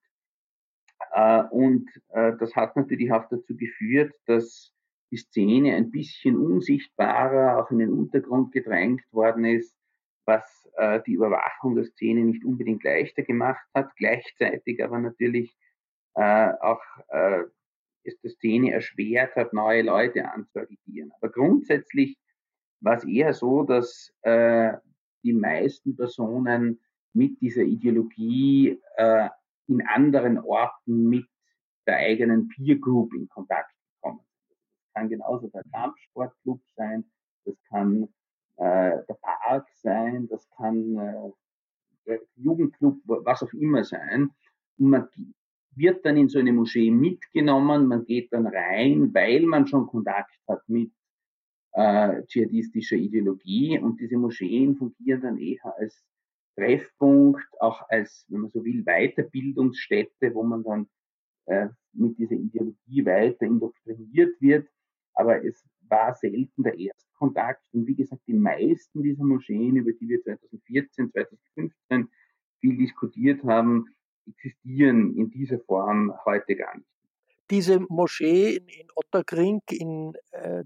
Äh, 1.16 1.44
und 1.50 1.88
äh, 2.10 2.32
das 2.38 2.54
hat 2.54 2.76
natürlich 2.76 3.10
auch 3.10 3.26
dazu 3.30 3.56
geführt, 3.56 4.14
dass 4.26 4.74
die 5.10 5.16
Szene 5.16 5.74
ein 5.74 5.90
bisschen 5.90 6.36
unsichtbarer, 6.36 7.58
auch 7.58 7.70
in 7.70 7.78
den 7.78 7.90
Untergrund 7.90 8.52
gedrängt 8.52 9.02
worden 9.12 9.46
ist, 9.46 9.74
was 10.26 10.68
äh, 10.76 11.00
die 11.06 11.14
Überwachung 11.14 11.74
der 11.74 11.86
Szene 11.86 12.20
nicht 12.20 12.44
unbedingt 12.44 12.84
leichter 12.84 13.22
gemacht 13.22 13.66
hat, 13.74 13.96
gleichzeitig 13.96 14.84
aber 14.84 14.98
natürlich 14.98 15.56
auch 16.18 16.80
es 18.04 18.18
der 18.22 18.30
Szene 18.30 18.72
erschwert 18.72 19.36
hat, 19.36 19.52
neue 19.52 19.82
Leute 19.82 20.26
anzuagitieren. 20.30 21.12
Aber 21.20 21.28
grundsätzlich 21.30 22.16
war 22.80 22.96
es 22.96 23.04
eher 23.04 23.34
so, 23.34 23.64
dass 23.64 24.14
die 24.24 25.32
meisten 25.34 25.94
Personen 25.94 26.80
mit 27.12 27.38
dieser 27.42 27.64
Ideologie 27.64 28.80
in 29.68 29.86
anderen 29.86 30.38
Orten 30.38 31.08
mit 31.08 31.26
der 31.86 31.96
eigenen 31.96 32.48
Peer 32.48 32.76
Group 32.76 33.14
in 33.14 33.28
Kontakt 33.28 33.72
gekommen 33.94 34.20
sind. 34.48 34.56
Das 34.78 34.92
kann 34.94 35.08
genauso 35.08 35.48
der 35.48 35.62
Kampfsportclub 35.72 36.60
sein, 36.74 37.04
das 37.44 37.56
kann 37.68 38.08
äh, 38.56 39.04
der 39.08 39.18
Park 39.20 39.68
sein, 39.76 40.28
das 40.28 40.48
kann 40.50 40.96
äh, 40.96 41.30
der 42.06 42.20
Jugendclub, 42.36 43.00
was 43.04 43.42
auch 43.42 43.52
immer 43.52 43.84
sein. 43.84 44.30
Und 44.78 44.90
man 44.90 45.08
wird 45.74 46.04
dann 46.04 46.16
in 46.16 46.28
so 46.28 46.38
eine 46.38 46.52
Moschee 46.52 46.90
mitgenommen, 46.90 47.86
man 47.86 48.04
geht 48.04 48.32
dann 48.32 48.46
rein, 48.46 49.12
weil 49.14 49.42
man 49.42 49.66
schon 49.66 49.86
Kontakt 49.86 50.32
hat 50.48 50.62
mit 50.68 50.90
äh, 51.72 52.22
dschihadistischer 52.24 52.96
Ideologie 52.96 53.78
und 53.78 54.00
diese 54.00 54.16
Moscheen 54.16 54.76
fungieren 54.76 55.20
dann 55.20 55.38
eher 55.38 55.76
als 55.76 56.02
Treffpunkt, 56.56 57.46
auch 57.60 57.88
als, 57.88 58.26
wenn 58.28 58.40
man 58.42 58.50
so 58.50 58.64
will, 58.64 58.82
Weiterbildungsstätte, 58.84 60.34
wo 60.34 60.42
man 60.42 60.62
dann 60.64 60.88
äh, 61.46 61.68
mit 61.92 62.18
dieser 62.18 62.34
Ideologie 62.34 63.04
weiter 63.04 63.46
indoktriniert 63.46 64.40
wird. 64.40 64.68
Aber 65.14 65.44
es 65.44 65.64
war 65.88 66.14
selten 66.14 66.62
der 66.62 66.78
Erstkontakt. 66.78 67.62
Und 67.72 67.86
wie 67.86 67.94
gesagt, 67.94 68.22
die 68.26 68.34
meisten 68.34 69.02
dieser 69.02 69.24
Moscheen, 69.24 69.76
über 69.76 69.92
die 69.92 70.08
wir 70.08 70.22
2014, 70.22 71.10
2015 71.12 72.08
viel 72.60 72.76
diskutiert 72.76 73.44
haben, 73.44 73.86
existieren 74.26 75.16
in 75.16 75.30
dieser 75.30 75.60
Form 75.60 76.12
heute 76.24 76.56
gar 76.56 76.76
nicht 76.76 76.88
diese 77.50 77.80
Moschee 77.88 78.56
in, 78.56 78.66
in 78.68 78.88
Otterkring, 78.94 79.62
in, 79.70 80.12
äh, 80.32 80.64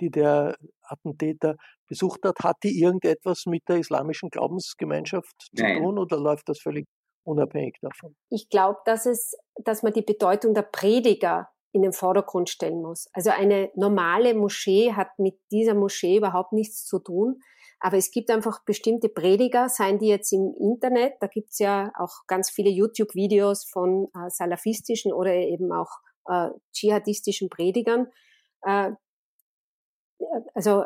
die 0.00 0.10
der 0.10 0.56
Attentäter 0.82 1.56
besucht 1.92 2.20
hat, 2.24 2.38
hat 2.42 2.56
die 2.62 2.80
irgendetwas 2.80 3.44
mit 3.46 3.62
der 3.68 3.76
islamischen 3.76 4.30
Glaubensgemeinschaft 4.30 5.34
zu 5.54 5.62
Nein. 5.62 5.82
tun 5.82 5.98
oder 5.98 6.16
läuft 6.16 6.48
das 6.48 6.58
völlig 6.58 6.86
unabhängig 7.24 7.76
davon? 7.82 8.16
Ich 8.30 8.48
glaube, 8.48 8.78
dass 8.86 9.04
es, 9.04 9.34
dass 9.56 9.82
man 9.82 9.92
die 9.92 10.02
Bedeutung 10.02 10.54
der 10.54 10.62
Prediger 10.62 11.48
in 11.72 11.82
den 11.82 11.92
Vordergrund 11.92 12.48
stellen 12.48 12.80
muss. 12.80 13.08
Also 13.12 13.30
eine 13.30 13.70
normale 13.74 14.34
Moschee 14.34 14.92
hat 14.92 15.18
mit 15.18 15.38
dieser 15.50 15.74
Moschee 15.74 16.16
überhaupt 16.16 16.52
nichts 16.52 16.84
zu 16.84 16.98
tun. 16.98 17.40
Aber 17.80 17.96
es 17.96 18.10
gibt 18.10 18.30
einfach 18.30 18.64
bestimmte 18.64 19.08
Prediger, 19.08 19.68
seien 19.68 19.98
die 19.98 20.06
jetzt 20.06 20.32
im 20.32 20.54
Internet, 20.58 21.14
da 21.20 21.26
gibt's 21.26 21.58
ja 21.58 21.90
auch 21.98 22.26
ganz 22.28 22.48
viele 22.48 22.70
YouTube-Videos 22.70 23.64
von 23.68 24.08
äh, 24.14 24.30
salafistischen 24.30 25.12
oder 25.12 25.34
eben 25.34 25.72
auch 25.72 25.90
äh, 26.28 26.50
dschihadistischen 26.72 27.50
Predigern. 27.50 28.06
Äh, 28.62 28.92
also 30.54 30.84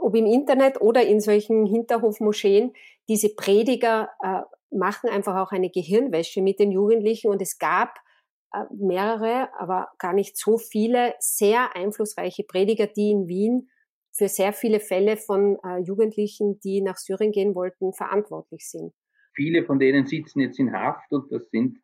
ob 0.00 0.14
im 0.14 0.26
Internet 0.26 0.80
oder 0.80 1.04
in 1.04 1.20
solchen 1.20 1.66
Hinterhofmoscheen, 1.66 2.72
diese 3.08 3.34
Prediger 3.34 4.10
äh, 4.22 4.42
machen 4.70 5.08
einfach 5.08 5.36
auch 5.36 5.52
eine 5.52 5.70
Gehirnwäsche 5.70 6.42
mit 6.42 6.58
den 6.58 6.70
Jugendlichen 6.70 7.30
und 7.30 7.40
es 7.40 7.58
gab 7.58 7.94
äh, 8.52 8.64
mehrere, 8.74 9.48
aber 9.58 9.88
gar 9.98 10.12
nicht 10.12 10.36
so 10.36 10.58
viele 10.58 11.14
sehr 11.18 11.74
einflussreiche 11.76 12.44
Prediger, 12.44 12.86
die 12.86 13.10
in 13.10 13.28
Wien 13.28 13.68
für 14.12 14.28
sehr 14.28 14.52
viele 14.52 14.80
Fälle 14.80 15.16
von 15.16 15.58
äh, 15.64 15.78
Jugendlichen, 15.78 16.58
die 16.60 16.80
nach 16.80 16.96
Syrien 16.96 17.32
gehen 17.32 17.54
wollten, 17.54 17.92
verantwortlich 17.92 18.68
sind. 18.68 18.92
Viele 19.34 19.64
von 19.64 19.78
denen 19.78 20.06
sitzen 20.06 20.40
jetzt 20.40 20.58
in 20.58 20.72
Haft 20.72 21.12
und 21.12 21.30
das 21.30 21.48
sind 21.50 21.78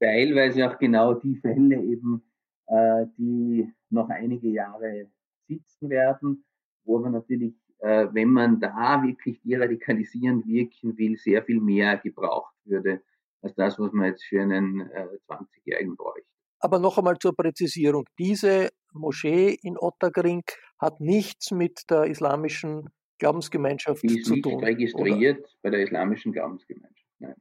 teilweise 0.00 0.68
auch 0.68 0.78
genau 0.78 1.14
die 1.14 1.36
Fälle 1.36 1.76
eben, 1.82 2.22
äh, 2.66 3.06
die 3.16 3.72
noch 3.90 4.08
einige 4.10 4.48
Jahre 4.48 5.10
sitzen 5.46 5.88
werden, 5.88 6.44
wo 6.88 6.98
aber 6.98 7.10
natürlich, 7.10 7.54
äh, 7.78 8.08
wenn 8.12 8.30
man 8.30 8.58
da 8.58 9.02
wirklich 9.02 9.40
deradikalisierend 9.42 10.46
wirken 10.46 10.96
will, 10.96 11.16
sehr 11.16 11.44
viel 11.44 11.60
mehr 11.60 11.98
gebraucht 11.98 12.54
würde 12.64 13.02
als 13.42 13.54
das, 13.54 13.78
was 13.78 13.92
man 13.92 14.06
jetzt 14.06 14.24
für 14.24 14.42
einen 14.42 14.80
äh, 14.90 15.06
20-Jährigen 15.28 15.96
bräuchte. 15.96 16.26
Aber 16.60 16.80
noch 16.80 16.98
einmal 16.98 17.18
zur 17.18 17.36
Präzisierung. 17.36 18.04
Diese 18.18 18.70
Moschee 18.92 19.56
in 19.62 19.78
Ottergring 19.78 20.42
hat 20.80 21.00
nichts 21.00 21.52
mit 21.52 21.82
der 21.88 22.04
islamischen 22.04 22.88
Glaubensgemeinschaft 23.18 24.02
Die 24.02 24.18
ist 24.18 24.26
zu 24.26 24.34
nicht 24.34 24.42
tun. 24.44 24.62
registriert 24.64 25.38
oder? 25.38 25.48
bei 25.62 25.70
der 25.70 25.82
islamischen 25.82 26.32
Glaubensgemeinschaft. 26.32 27.06
Nein. 27.20 27.34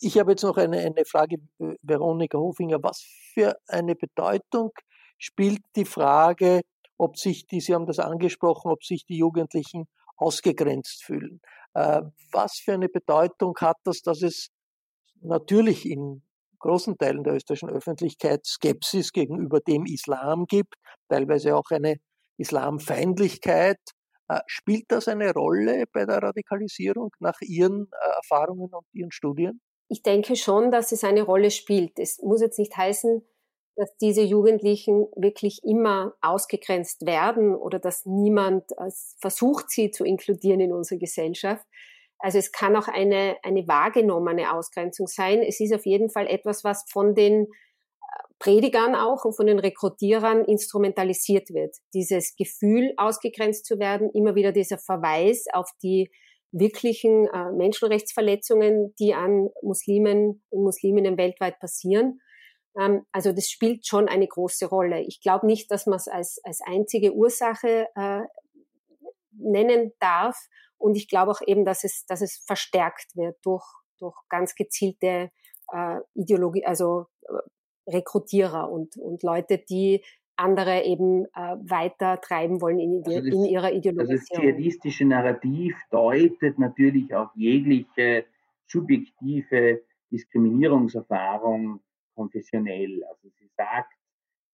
Ich 0.00 0.18
habe 0.18 0.32
jetzt 0.32 0.42
noch 0.42 0.56
eine, 0.56 0.78
eine 0.78 1.04
Frage, 1.04 1.36
äh, 1.58 1.74
Veronika 1.82 2.38
Hofinger. 2.38 2.82
Was 2.82 3.02
für 3.34 3.56
eine 3.68 3.94
Bedeutung 3.94 4.72
spielt 5.18 5.60
die 5.74 5.84
Frage, 5.86 6.60
ob 6.98 7.18
sich 7.18 7.46
die, 7.46 7.60
Sie 7.60 7.74
haben 7.74 7.86
das 7.86 7.98
angesprochen, 7.98 8.70
ob 8.70 8.84
sich 8.84 9.04
die 9.04 9.18
Jugendlichen 9.18 9.86
ausgegrenzt 10.16 11.04
fühlen? 11.04 11.40
Äh, 11.74 12.02
was 12.32 12.58
für 12.58 12.72
eine 12.72 12.88
Bedeutung 12.88 13.54
hat 13.60 13.76
das, 13.84 14.02
dass 14.02 14.22
es 14.22 14.48
natürlich 15.20 15.88
in 15.88 16.22
großen 16.58 16.96
Teilen 16.98 17.22
der 17.22 17.34
österreichischen 17.34 17.70
Öffentlichkeit 17.70 18.44
Skepsis 18.44 19.12
gegenüber 19.12 19.60
dem 19.60 19.84
Islam 19.84 20.46
gibt, 20.46 20.74
teilweise 21.08 21.54
auch 21.56 21.70
eine 21.70 21.96
Islamfeindlichkeit. 22.38 23.78
Äh, 24.28 24.40
spielt 24.46 24.86
das 24.88 25.08
eine 25.08 25.32
Rolle 25.32 25.84
bei 25.92 26.04
der 26.04 26.22
Radikalisierung 26.22 27.10
nach 27.20 27.40
Ihren 27.40 27.88
äh, 27.92 28.16
Erfahrungen 28.16 28.70
und 28.72 28.86
Ihren 28.92 29.12
Studien? 29.12 29.60
Ich 29.88 30.02
denke 30.02 30.34
schon, 30.34 30.70
dass 30.72 30.90
es 30.90 31.04
eine 31.04 31.22
Rolle 31.22 31.50
spielt. 31.50 31.98
Es 31.98 32.20
muss 32.20 32.40
jetzt 32.40 32.58
nicht 32.58 32.76
heißen, 32.76 33.22
dass 33.76 33.94
diese 33.98 34.22
Jugendlichen 34.22 35.06
wirklich 35.14 35.60
immer 35.64 36.14
ausgegrenzt 36.22 37.06
werden 37.06 37.54
oder 37.54 37.78
dass 37.78 38.06
niemand 38.06 38.64
äh, 38.72 38.90
versucht, 39.20 39.70
sie 39.70 39.90
zu 39.90 40.04
inkludieren 40.04 40.60
in 40.60 40.72
unsere 40.72 40.98
Gesellschaft. 40.98 41.64
Also 42.18 42.38
es 42.38 42.52
kann 42.52 42.74
auch 42.76 42.88
eine, 42.88 43.36
eine 43.42 43.68
wahrgenommene 43.68 44.52
Ausgrenzung 44.52 45.06
sein. 45.06 45.42
Es 45.42 45.60
ist 45.60 45.74
auf 45.74 45.84
jeden 45.84 46.08
Fall 46.10 46.26
etwas, 46.26 46.64
was 46.64 46.84
von 46.90 47.14
den 47.14 47.46
Predigern 48.38 48.94
auch 48.94 49.24
und 49.24 49.34
von 49.34 49.46
den 49.46 49.58
Rekrutierern 49.58 50.44
instrumentalisiert 50.44 51.50
wird. 51.50 51.76
Dieses 51.94 52.36
Gefühl, 52.36 52.92
ausgegrenzt 52.96 53.64
zu 53.66 53.78
werden, 53.78 54.10
immer 54.12 54.34
wieder 54.34 54.52
dieser 54.52 54.78
Verweis 54.78 55.44
auf 55.52 55.70
die 55.82 56.10
wirklichen 56.52 57.26
äh, 57.28 57.52
Menschenrechtsverletzungen, 57.52 58.94
die 58.98 59.14
an 59.14 59.48
Muslimen 59.62 60.42
und 60.50 60.64
Musliminnen 60.64 61.18
weltweit 61.18 61.58
passieren. 61.58 62.20
Ähm, 62.78 63.04
also 63.12 63.32
das 63.32 63.48
spielt 63.48 63.86
schon 63.86 64.08
eine 64.08 64.26
große 64.26 64.66
Rolle. 64.66 65.00
Ich 65.00 65.20
glaube 65.20 65.46
nicht, 65.46 65.70
dass 65.70 65.86
man 65.86 65.96
es 65.96 66.08
als, 66.08 66.40
als 66.44 66.60
einzige 66.60 67.14
Ursache 67.14 67.88
äh, 67.94 68.22
nennen 69.32 69.92
darf. 70.00 70.36
Und 70.78 70.96
ich 70.96 71.08
glaube 71.08 71.32
auch 71.32 71.40
eben, 71.46 71.64
dass 71.64 71.84
es, 71.84 72.04
dass 72.06 72.20
es 72.20 72.42
verstärkt 72.46 73.16
wird 73.16 73.36
durch, 73.42 73.64
durch 73.98 74.14
ganz 74.28 74.54
gezielte 74.54 75.30
äh, 75.72 75.98
Ideologie, 76.14 76.64
also 76.64 77.06
äh, 77.22 77.90
Rekrutierer 77.90 78.70
und, 78.70 78.96
und 78.96 79.22
Leute, 79.22 79.58
die 79.58 80.04
andere 80.36 80.84
eben 80.84 81.24
äh, 81.26 81.56
weiter 81.62 82.20
treiben 82.20 82.60
wollen 82.60 82.78
in, 82.78 83.02
also 83.06 83.20
das, 83.20 83.34
in 83.34 83.44
ihrer 83.46 83.72
Ideologie. 83.72 84.12
Also 84.12 84.12
das 84.12 84.24
dschihadistische 84.26 85.06
Narrativ 85.06 85.74
deutet 85.90 86.58
natürlich 86.58 87.14
auch 87.14 87.30
jegliche 87.34 88.26
subjektive 88.66 89.82
Diskriminierungserfahrung 90.10 91.80
konfessionell. 92.16 93.04
Also 93.04 93.28
sie 93.38 93.48
sagt, 93.56 93.92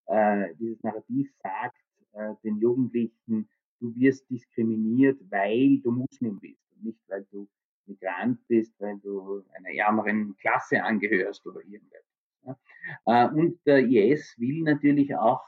äh, 0.06 0.54
dieses 0.56 0.82
Narrativ 0.82 1.32
sagt 1.42 1.78
äh, 2.12 2.34
den 2.44 2.58
Jugendlichen, 2.58 3.48
du 3.80 3.94
wirst 3.96 4.28
diskriminiert, 4.28 5.18
weil 5.30 5.78
du 5.78 5.90
Muslim 5.92 6.38
bist 6.40 6.60
und 6.74 6.84
nicht, 6.84 7.00
weil 7.08 7.26
du 7.30 7.48
Migrant 7.86 8.38
bist, 8.48 8.78
weil 8.80 8.98
du 8.98 9.44
einer 9.54 9.70
ärmeren 9.70 10.36
Klasse 10.36 10.82
angehörst 10.82 11.46
oder 11.46 11.60
irgendetwas. 11.60 12.04
Ja. 12.44 12.58
Äh, 13.06 13.34
und 13.34 13.58
der 13.66 13.78
IS 13.78 14.34
will 14.38 14.62
natürlich 14.62 15.14
auch, 15.16 15.42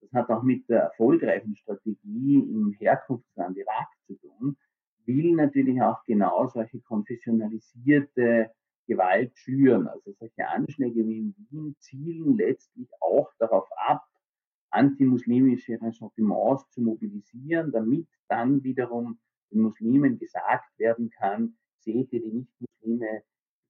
das 0.00 0.12
hat 0.12 0.30
auch 0.30 0.42
mit 0.42 0.68
der 0.68 0.80
erfolgreichen 0.82 1.56
Strategie 1.56 2.36
im 2.38 2.74
Herkunftsland 2.78 3.56
Irak 3.56 3.88
zu 4.06 4.14
tun, 4.16 4.56
will 5.06 5.34
natürlich 5.34 5.80
auch 5.80 6.04
genau 6.04 6.46
solche 6.48 6.80
konfessionalisierte 6.80 8.50
Gewalt 8.88 9.36
schüren. 9.36 9.86
Also 9.86 10.12
solche 10.18 10.48
Anschläge 10.48 11.06
wie 11.06 11.18
in 11.18 11.34
Wien 11.50 11.76
zielen 11.78 12.36
letztlich 12.36 12.88
auch 13.00 13.30
darauf 13.38 13.68
ab, 13.76 14.04
antimuslimische 14.70 15.80
Ressentiments 15.80 16.68
zu 16.70 16.80
mobilisieren, 16.80 17.70
damit 17.70 18.08
dann 18.28 18.64
wiederum 18.64 19.20
den 19.52 19.62
Muslimen 19.62 20.18
gesagt 20.18 20.78
werden 20.78 21.10
kann, 21.10 21.56
seht 21.80 22.12
ihr, 22.12 22.20
die 22.20 22.32
Nichtmuslime 22.32 23.22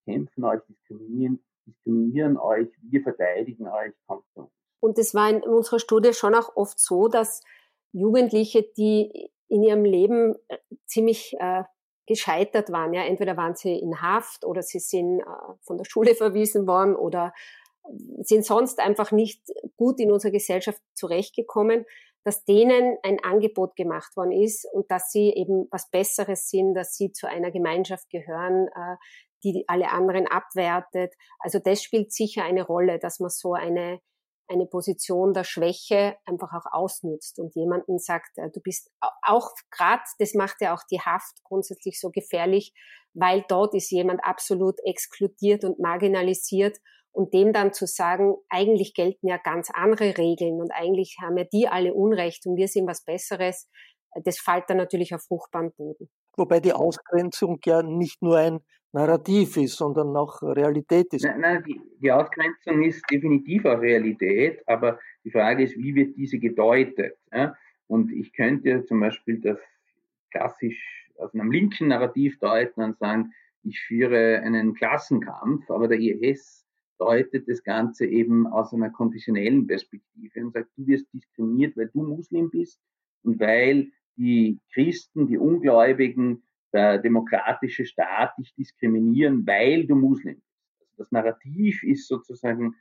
kämpfen 0.05 0.45
euch, 0.45 0.61
diskriminieren, 0.69 1.45
diskriminieren 1.66 2.37
euch, 2.37 2.69
wir 2.81 3.03
verteidigen 3.03 3.69
euch, 3.69 3.93
kommt 4.07 4.25
zu 4.33 4.41
uns. 4.41 4.53
Und 4.81 4.99
es 4.99 5.14
war 5.14 5.29
in 5.29 5.43
unserer 5.43 5.79
Studie 5.79 6.12
schon 6.14 6.35
auch 6.35 6.57
oft 6.57 6.79
so, 6.79 7.09
dass 7.09 7.43
Jugendliche, 7.93 8.62
die 8.77 9.31
in 9.49 9.62
ihrem 9.62 9.85
Leben 9.85 10.35
äh, 10.49 10.59
ziemlich 10.87 11.35
äh, 11.39 11.64
gescheitert 12.09 12.72
waren, 12.72 12.92
ja, 12.92 13.04
entweder 13.04 13.36
waren 13.36 13.54
sie 13.54 13.78
in 13.78 14.02
Haft 14.02 14.44
oder 14.44 14.62
sie 14.62 14.80
sind 14.80 15.20
äh, 15.20 15.24
von 15.62 15.78
der 15.78 15.84
Schule 15.84 16.14
verwiesen 16.16 16.66
worden 16.66 16.96
oder 16.96 17.32
sind 18.20 18.44
sonst 18.44 18.80
einfach 18.80 19.12
nicht 19.12 19.42
gut 19.76 20.00
in 20.00 20.12
unserer 20.12 20.32
Gesellschaft 20.32 20.82
zurechtgekommen, 20.94 21.86
dass 22.24 22.44
denen 22.44 22.98
ein 23.02 23.18
Angebot 23.22 23.76
gemacht 23.76 24.16
worden 24.16 24.32
ist 24.32 24.66
und 24.72 24.90
dass 24.90 25.11
sie 25.11 25.32
eben 25.34 25.66
was 25.70 25.90
Besseres 25.90 26.48
sind, 26.48 26.74
dass 26.74 26.94
sie 26.94 27.12
zu 27.12 27.26
einer 27.26 27.50
Gemeinschaft 27.50 28.11
gehören, 28.11 28.68
äh, 28.68 28.96
die 29.44 29.64
alle 29.68 29.90
anderen 29.90 30.26
abwertet. 30.26 31.14
Also 31.38 31.59
das 31.59 31.82
spielt 31.82 32.12
sicher 32.12 32.44
eine 32.44 32.66
Rolle, 32.66 32.98
dass 32.98 33.20
man 33.20 33.30
so 33.30 33.54
eine, 33.54 34.00
eine 34.49 34.66
Position 34.66 35.32
der 35.32 35.44
Schwäche 35.44 36.16
einfach 36.24 36.53
auch 36.53 36.72
ausnützt 36.72 37.38
und 37.38 37.55
jemanden 37.55 37.99
sagt, 37.99 38.36
äh, 38.36 38.51
du 38.51 38.61
bist 38.61 38.90
auch 39.22 39.51
gerade, 39.70 40.03
das 40.18 40.34
macht 40.34 40.57
ja 40.61 40.74
auch 40.74 40.82
die 40.90 41.01
Haft 41.01 41.42
grundsätzlich 41.44 42.01
so 42.01 42.11
gefährlich, 42.11 42.72
weil 43.14 43.44
dort 43.49 43.74
ist 43.74 43.90
jemand 43.90 44.24
absolut 44.24 44.76
exkludiert 44.84 45.64
und 45.64 45.78
marginalisiert 45.78 46.78
und 47.12 47.34
dem 47.34 47.53
dann 47.53 47.72
zu 47.72 47.86
sagen, 47.86 48.36
eigentlich 48.49 48.94
gelten 48.94 49.28
ja 49.28 49.38
ganz 49.38 49.70
andere 49.72 50.16
Regeln 50.16 50.61
und 50.61 50.70
eigentlich 50.70 51.16
haben 51.20 51.36
ja 51.36 51.44
die 51.44 51.68
alle 51.68 51.94
Unrecht 51.94 52.46
und 52.46 52.57
wir 52.57 52.68
sind 52.68 52.86
was 52.86 53.05
Besseres, 53.05 53.68
das 54.24 54.38
fällt 54.38 54.64
dann 54.68 54.76
natürlich 54.76 55.14
auf 55.14 55.22
fruchtbaren 55.22 55.72
Boden. 55.72 56.09
Wobei 56.36 56.61
die 56.61 56.72
Ausgrenzung 56.72 57.59
ja 57.64 57.82
nicht 57.82 58.22
nur 58.22 58.38
ein 58.38 58.61
Narrativ 58.93 59.57
ist, 59.59 59.76
sondern 59.76 60.16
auch 60.16 60.41
Realität 60.43 61.12
ist. 61.12 61.24
Nein, 61.24 61.41
nein 61.41 61.64
die, 61.66 61.80
die, 62.01 62.11
Ausgrenzung 62.11 62.82
ist 62.82 63.05
definitiv 63.11 63.64
auch 63.66 63.80
Realität, 63.80 64.62
aber 64.66 64.99
die 65.24 65.30
Frage 65.30 65.64
ist, 65.64 65.76
wie 65.76 65.95
wird 65.95 66.16
diese 66.16 66.39
gedeutet? 66.39 67.16
Ja? 67.32 67.55
Und 67.86 68.11
ich 68.12 68.32
könnte 68.32 68.84
zum 68.86 69.01
Beispiel 69.01 69.41
das 69.41 69.59
klassisch 70.30 71.11
aus 71.18 71.34
einem 71.34 71.51
linken 71.51 71.89
Narrativ 71.89 72.39
deuten 72.39 72.82
und 72.82 72.99
sagen, 72.99 73.32
ich 73.62 73.80
führe 73.80 74.41
einen 74.41 74.74
Klassenkampf, 74.74 75.70
aber 75.70 75.89
der 75.89 75.99
IS 75.99 76.64
deutet 76.99 77.49
das 77.49 77.62
Ganze 77.62 78.07
eben 78.07 78.47
aus 78.47 78.72
einer 78.72 78.91
konfessionellen 78.91 79.66
Perspektive 79.66 80.41
und 80.41 80.53
sagt, 80.53 80.70
du 80.76 80.86
wirst 80.86 81.12
diskriminiert, 81.12 81.76
weil 81.76 81.89
du 81.89 82.03
Muslim 82.03 82.51
bist 82.51 82.80
und 83.22 83.39
weil 83.41 83.91
die 84.16 84.59
Christen, 84.72 85.28
die 85.28 85.39
Ungläubigen, 85.39 86.43
der 86.73 86.99
demokratische 86.99 87.87
Staat 87.87 88.37
dich 88.39 88.55
diskriminieren, 88.55 89.47
weil 89.47 89.87
du 89.87 89.95
Muslim 89.95 90.37
bist. 90.37 90.81
Also 90.81 90.93
das 90.99 91.12
Narrativ 91.12 91.83
ist 91.83 92.09
sozusagen 92.09 92.75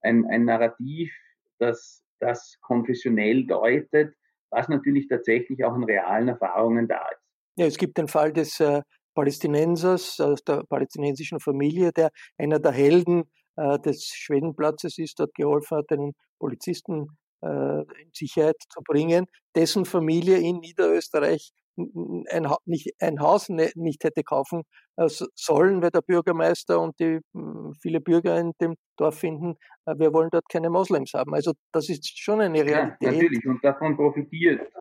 ein, 0.00 0.26
ein 0.26 0.44
Narrativ, 0.44 1.12
das 1.58 2.02
das 2.22 2.56
konfessionell 2.60 3.44
deutet, 3.46 4.14
was 4.50 4.68
natürlich 4.68 5.08
tatsächlich 5.08 5.64
auch 5.64 5.74
in 5.74 5.84
realen 5.84 6.28
Erfahrungen 6.28 6.88
da 6.88 7.08
ist. 7.08 7.20
Ja, 7.56 7.66
es 7.66 7.76
gibt 7.76 7.98
den 7.98 8.08
Fall 8.08 8.32
des 8.32 8.60
äh, 8.60 8.82
Palästinensers 9.14 10.20
aus 10.20 10.42
der 10.44 10.62
palästinensischen 10.64 11.40
Familie, 11.40 11.92
der 11.92 12.10
einer 12.38 12.60
der 12.60 12.72
Helden 12.72 13.24
äh, 13.56 13.78
des 13.80 14.06
Schwedenplatzes 14.06 14.98
ist, 14.98 15.18
dort 15.18 15.34
geholfen 15.34 15.78
hat, 15.78 15.90
einen 15.90 16.12
Polizisten 16.38 17.08
äh, 17.42 17.80
in 17.80 18.10
Sicherheit 18.12 18.56
zu 18.70 18.80
bringen, 18.82 19.26
dessen 19.54 19.84
Familie 19.84 20.38
in 20.38 20.60
Niederösterreich 20.60 21.50
ein, 21.76 22.46
nicht, 22.64 22.92
ein 23.00 23.20
Haus 23.20 23.48
ne, 23.48 23.70
nicht 23.74 24.04
hätte 24.04 24.22
kaufen 24.22 24.62
äh, 24.96 25.08
sollen, 25.34 25.82
weil 25.82 25.90
der 25.90 26.02
Bürgermeister 26.02 26.80
und 26.80 26.98
die 27.00 27.20
hm, 27.34 27.74
viele 27.80 28.00
Bürger 28.00 28.38
in 28.38 28.52
dem 28.60 28.74
Dorf 28.96 29.18
finden, 29.18 29.56
wir 29.86 30.12
wollen 30.12 30.30
dort 30.30 30.48
keine 30.48 30.70
Moslems 30.70 31.12
haben. 31.14 31.34
Also 31.34 31.52
das 31.72 31.88
ist 31.88 32.18
schon 32.18 32.40
eine 32.40 32.64
Realität. 32.64 32.96
Ja, 33.00 33.12
natürlich, 33.12 33.46
und 33.46 33.64
davon 33.64 33.96
profitiert. 33.96 34.72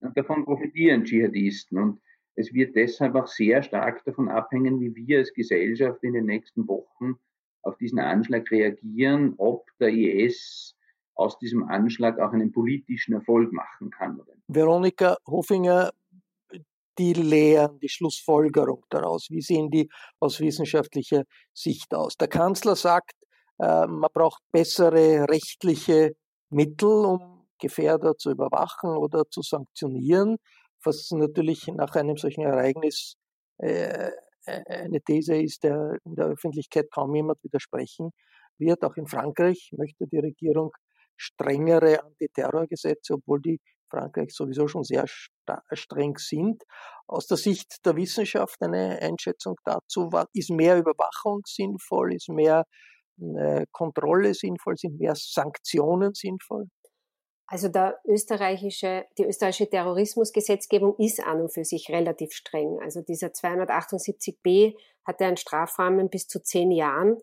Und 0.00 0.16
davon 0.16 0.44
profitieren 0.44 1.04
Dschihadisten. 1.04 1.78
Und 1.78 2.00
es 2.36 2.52
wird 2.52 2.76
deshalb 2.76 3.14
auch 3.14 3.26
sehr 3.26 3.62
stark 3.62 4.04
davon 4.04 4.28
abhängen, 4.28 4.78
wie 4.80 4.94
wir 4.94 5.18
als 5.18 5.32
Gesellschaft 5.32 6.02
in 6.04 6.12
den 6.12 6.26
nächsten 6.26 6.68
Wochen 6.68 7.16
auf 7.62 7.76
diesen 7.78 7.98
Anschlag 7.98 8.50
reagieren, 8.50 9.34
ob 9.38 9.66
der 9.80 9.88
IS 9.88 10.76
aus 11.16 11.38
diesem 11.38 11.64
Anschlag 11.64 12.18
auch 12.20 12.32
einen 12.32 12.52
politischen 12.52 13.14
Erfolg 13.14 13.52
machen 13.52 13.90
kann. 13.90 14.20
Veronika 14.48 15.16
Hofinger, 15.26 15.90
die 16.98 17.12
Lehren, 17.12 17.78
die 17.80 17.88
Schlussfolgerung 17.88 18.84
daraus, 18.90 19.28
wie 19.30 19.42
sehen 19.42 19.70
die 19.70 19.88
aus 20.20 20.40
wissenschaftlicher 20.40 21.24
Sicht 21.52 21.94
aus? 21.94 22.16
Der 22.16 22.28
Kanzler 22.28 22.76
sagt, 22.76 23.14
äh, 23.58 23.86
man 23.86 24.10
braucht 24.12 24.42
bessere 24.52 25.28
rechtliche 25.28 26.12
Mittel, 26.50 26.88
um 26.88 27.46
Gefährder 27.58 28.16
zu 28.16 28.30
überwachen 28.30 28.96
oder 28.96 29.24
zu 29.30 29.42
sanktionieren, 29.42 30.36
was 30.84 31.10
natürlich 31.10 31.66
nach 31.68 31.94
einem 31.94 32.16
solchen 32.16 32.42
Ereignis 32.42 33.14
äh, 33.58 34.10
eine 34.46 35.00
These 35.00 35.36
ist, 35.40 35.64
der 35.64 35.98
in 36.04 36.14
der 36.14 36.26
Öffentlichkeit 36.26 36.90
kaum 36.92 37.14
jemand 37.14 37.42
widersprechen 37.42 38.10
wird. 38.58 38.84
Auch 38.84 38.96
in 38.96 39.06
Frankreich 39.06 39.70
möchte 39.76 40.06
die 40.06 40.18
Regierung 40.18 40.72
strengere 41.16 42.04
Antiterrorgesetze, 42.04 43.14
obwohl 43.14 43.40
die 43.40 43.60
Frankreich 43.90 44.32
sowieso 44.32 44.68
schon 44.68 44.84
sehr 44.84 45.04
streng 45.72 46.18
sind. 46.18 46.62
Aus 47.06 47.26
der 47.26 47.36
Sicht 47.36 47.84
der 47.84 47.96
Wissenschaft 47.96 48.60
eine 48.62 48.98
Einschätzung 49.00 49.56
dazu, 49.64 50.10
ist 50.32 50.50
mehr 50.50 50.78
Überwachung 50.78 51.42
sinnvoll, 51.46 52.14
ist 52.14 52.28
mehr 52.28 52.64
äh, 53.20 53.64
Kontrolle 53.72 54.34
sinnvoll, 54.34 54.76
sind 54.76 54.98
mehr 54.98 55.14
Sanktionen 55.14 56.14
sinnvoll? 56.14 56.66
Also 57.48 57.68
der 57.68 58.00
österreichische, 58.04 59.06
die 59.18 59.24
österreichische 59.24 59.70
Terrorismusgesetzgebung 59.70 60.96
ist 60.98 61.22
an 61.22 61.40
und 61.42 61.54
für 61.54 61.64
sich 61.64 61.88
relativ 61.90 62.32
streng. 62.32 62.80
Also 62.82 63.02
dieser 63.02 63.28
278b 63.28 64.76
hat 65.04 65.22
einen 65.22 65.36
Strafrahmen 65.36 66.10
bis 66.10 66.26
zu 66.26 66.42
zehn 66.42 66.72
Jahren 66.72 67.18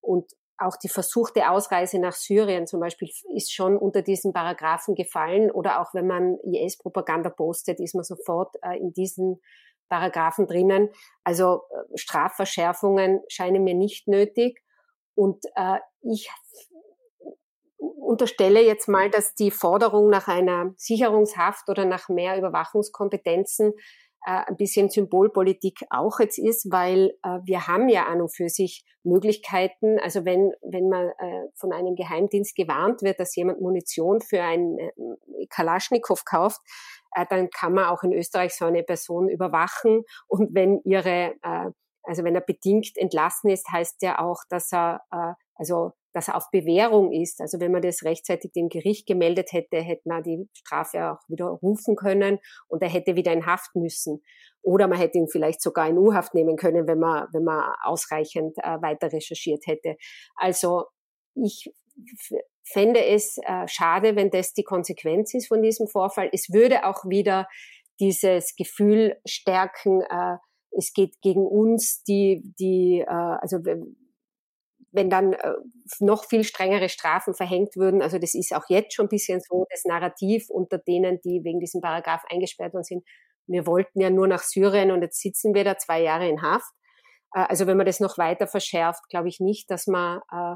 und 0.00 0.30
auch 0.58 0.76
die 0.76 0.88
versuchte 0.88 1.50
Ausreise 1.50 1.98
nach 1.98 2.12
Syrien 2.12 2.66
zum 2.66 2.80
Beispiel 2.80 3.10
ist 3.34 3.52
schon 3.52 3.76
unter 3.76 4.02
diesen 4.02 4.32
Paragraphen 4.32 4.94
gefallen 4.94 5.50
oder 5.50 5.80
auch 5.80 5.94
wenn 5.94 6.06
man 6.06 6.38
IS-Propaganda 6.44 7.30
postet, 7.30 7.80
ist 7.80 7.94
man 7.94 8.04
sofort 8.04 8.54
äh, 8.62 8.78
in 8.78 8.92
diesen 8.92 9.40
Paragraphen 9.88 10.46
drinnen. 10.46 10.90
Also 11.24 11.62
äh, 11.70 11.98
Strafverschärfungen 11.98 13.20
scheinen 13.28 13.64
mir 13.64 13.74
nicht 13.74 14.08
nötig 14.08 14.62
und 15.14 15.44
äh, 15.56 15.78
ich 16.02 16.30
unterstelle 17.78 18.62
jetzt 18.62 18.88
mal, 18.88 19.10
dass 19.10 19.34
die 19.34 19.50
Forderung 19.50 20.08
nach 20.08 20.28
einer 20.28 20.72
Sicherungshaft 20.76 21.68
oder 21.68 21.84
nach 21.84 22.08
mehr 22.08 22.38
Überwachungskompetenzen 22.38 23.72
ein 24.30 24.56
bisschen 24.56 24.90
Symbolpolitik 24.90 25.80
auch 25.90 26.18
jetzt 26.20 26.38
ist, 26.38 26.70
weil 26.70 27.12
äh, 27.22 27.38
wir 27.44 27.66
haben 27.66 27.88
ja 27.88 28.04
an 28.06 28.22
und 28.22 28.34
für 28.34 28.48
sich 28.48 28.84
Möglichkeiten, 29.02 29.98
also 30.00 30.24
wenn, 30.24 30.52
wenn 30.62 30.88
man 30.88 31.08
äh, 31.18 31.48
von 31.54 31.72
einem 31.72 31.94
Geheimdienst 31.94 32.56
gewarnt 32.56 33.02
wird, 33.02 33.20
dass 33.20 33.36
jemand 33.36 33.60
Munition 33.60 34.20
für 34.20 34.42
einen 34.42 34.78
äh, 34.78 34.90
Kalaschnikow 35.50 36.24
kauft, 36.24 36.60
äh, 37.14 37.26
dann 37.28 37.50
kann 37.50 37.74
man 37.74 37.86
auch 37.86 38.02
in 38.02 38.12
Österreich 38.12 38.54
so 38.54 38.64
eine 38.64 38.82
Person 38.82 39.28
überwachen. 39.28 40.04
Und 40.26 40.54
wenn 40.54 40.80
ihre 40.84 41.34
äh, 41.42 41.70
also 42.04 42.22
wenn 42.22 42.34
er 42.34 42.42
bedingt 42.42 42.96
entlassen 42.96 43.50
ist, 43.50 43.70
heißt 43.72 44.02
ja 44.02 44.18
auch, 44.18 44.42
dass 44.48 44.72
er 44.72 45.00
äh, 45.10 45.32
also 45.54 45.92
dass 46.14 46.28
er 46.28 46.36
auf 46.36 46.50
Bewährung 46.50 47.12
ist. 47.12 47.40
Also 47.40 47.60
wenn 47.60 47.72
man 47.72 47.82
das 47.82 48.04
rechtzeitig 48.04 48.52
dem 48.52 48.68
Gericht 48.68 49.06
gemeldet 49.06 49.52
hätte, 49.52 49.78
hätte 49.78 50.08
man 50.08 50.22
die 50.22 50.48
Strafe 50.54 51.10
auch 51.10 51.28
wieder 51.28 51.46
rufen 51.46 51.96
können 51.96 52.38
und 52.68 52.82
er 52.82 52.88
hätte 52.88 53.16
wieder 53.16 53.32
in 53.32 53.46
Haft 53.46 53.74
müssen. 53.74 54.22
Oder 54.62 54.86
man 54.86 54.98
hätte 54.98 55.18
ihn 55.18 55.28
vielleicht 55.28 55.60
sogar 55.60 55.88
in 55.88 55.98
U-Haft 55.98 56.32
nehmen 56.32 56.56
können, 56.56 56.86
wenn 56.86 57.00
man, 57.00 57.26
wenn 57.32 57.44
man 57.44 57.74
ausreichend 57.82 58.56
äh, 58.58 58.80
weiter 58.80 59.12
recherchiert 59.12 59.66
hätte. 59.66 59.96
Also 60.36 60.84
ich 61.34 61.70
fände 62.62 63.04
es 63.04 63.36
äh, 63.38 63.66
schade, 63.66 64.16
wenn 64.16 64.30
das 64.30 64.54
die 64.54 64.62
Konsequenz 64.64 65.34
ist 65.34 65.48
von 65.48 65.62
diesem 65.62 65.88
Vorfall. 65.88 66.30
Es 66.32 66.52
würde 66.52 66.86
auch 66.86 67.04
wieder 67.04 67.48
dieses 68.00 68.54
Gefühl 68.56 69.16
stärken, 69.26 70.00
äh, 70.02 70.36
es 70.76 70.92
geht 70.92 71.20
gegen 71.22 71.46
uns, 71.46 72.02
die, 72.02 72.42
die, 72.58 73.00
äh, 73.00 73.06
also 73.06 73.58
wenn 74.94 75.10
dann 75.10 75.32
äh, 75.32 75.54
noch 75.98 76.24
viel 76.24 76.44
strengere 76.44 76.88
Strafen 76.88 77.34
verhängt 77.34 77.76
würden. 77.76 78.00
Also 78.00 78.18
das 78.18 78.34
ist 78.34 78.54
auch 78.54 78.64
jetzt 78.68 78.94
schon 78.94 79.06
ein 79.06 79.10
bisschen 79.10 79.40
so 79.40 79.66
das 79.70 79.84
Narrativ 79.84 80.48
unter 80.48 80.78
denen, 80.78 81.20
die 81.22 81.42
wegen 81.42 81.58
diesem 81.58 81.80
Paragraph 81.80 82.22
eingesperrt 82.30 82.72
worden 82.72 82.84
sind. 82.84 83.04
Wir 83.46 83.66
wollten 83.66 84.00
ja 84.00 84.08
nur 84.08 84.28
nach 84.28 84.42
Syrien 84.42 84.92
und 84.92 85.02
jetzt 85.02 85.20
sitzen 85.20 85.52
wir 85.52 85.64
da 85.64 85.76
zwei 85.76 86.00
Jahre 86.00 86.28
in 86.28 86.42
Haft. 86.42 86.72
Äh, 87.34 87.40
also 87.48 87.66
wenn 87.66 87.76
man 87.76 87.86
das 87.86 87.98
noch 87.98 88.18
weiter 88.18 88.46
verschärft, 88.46 89.02
glaube 89.08 89.28
ich 89.28 89.40
nicht, 89.40 89.68
dass 89.68 89.88
man, 89.88 90.20
äh, 90.30 90.54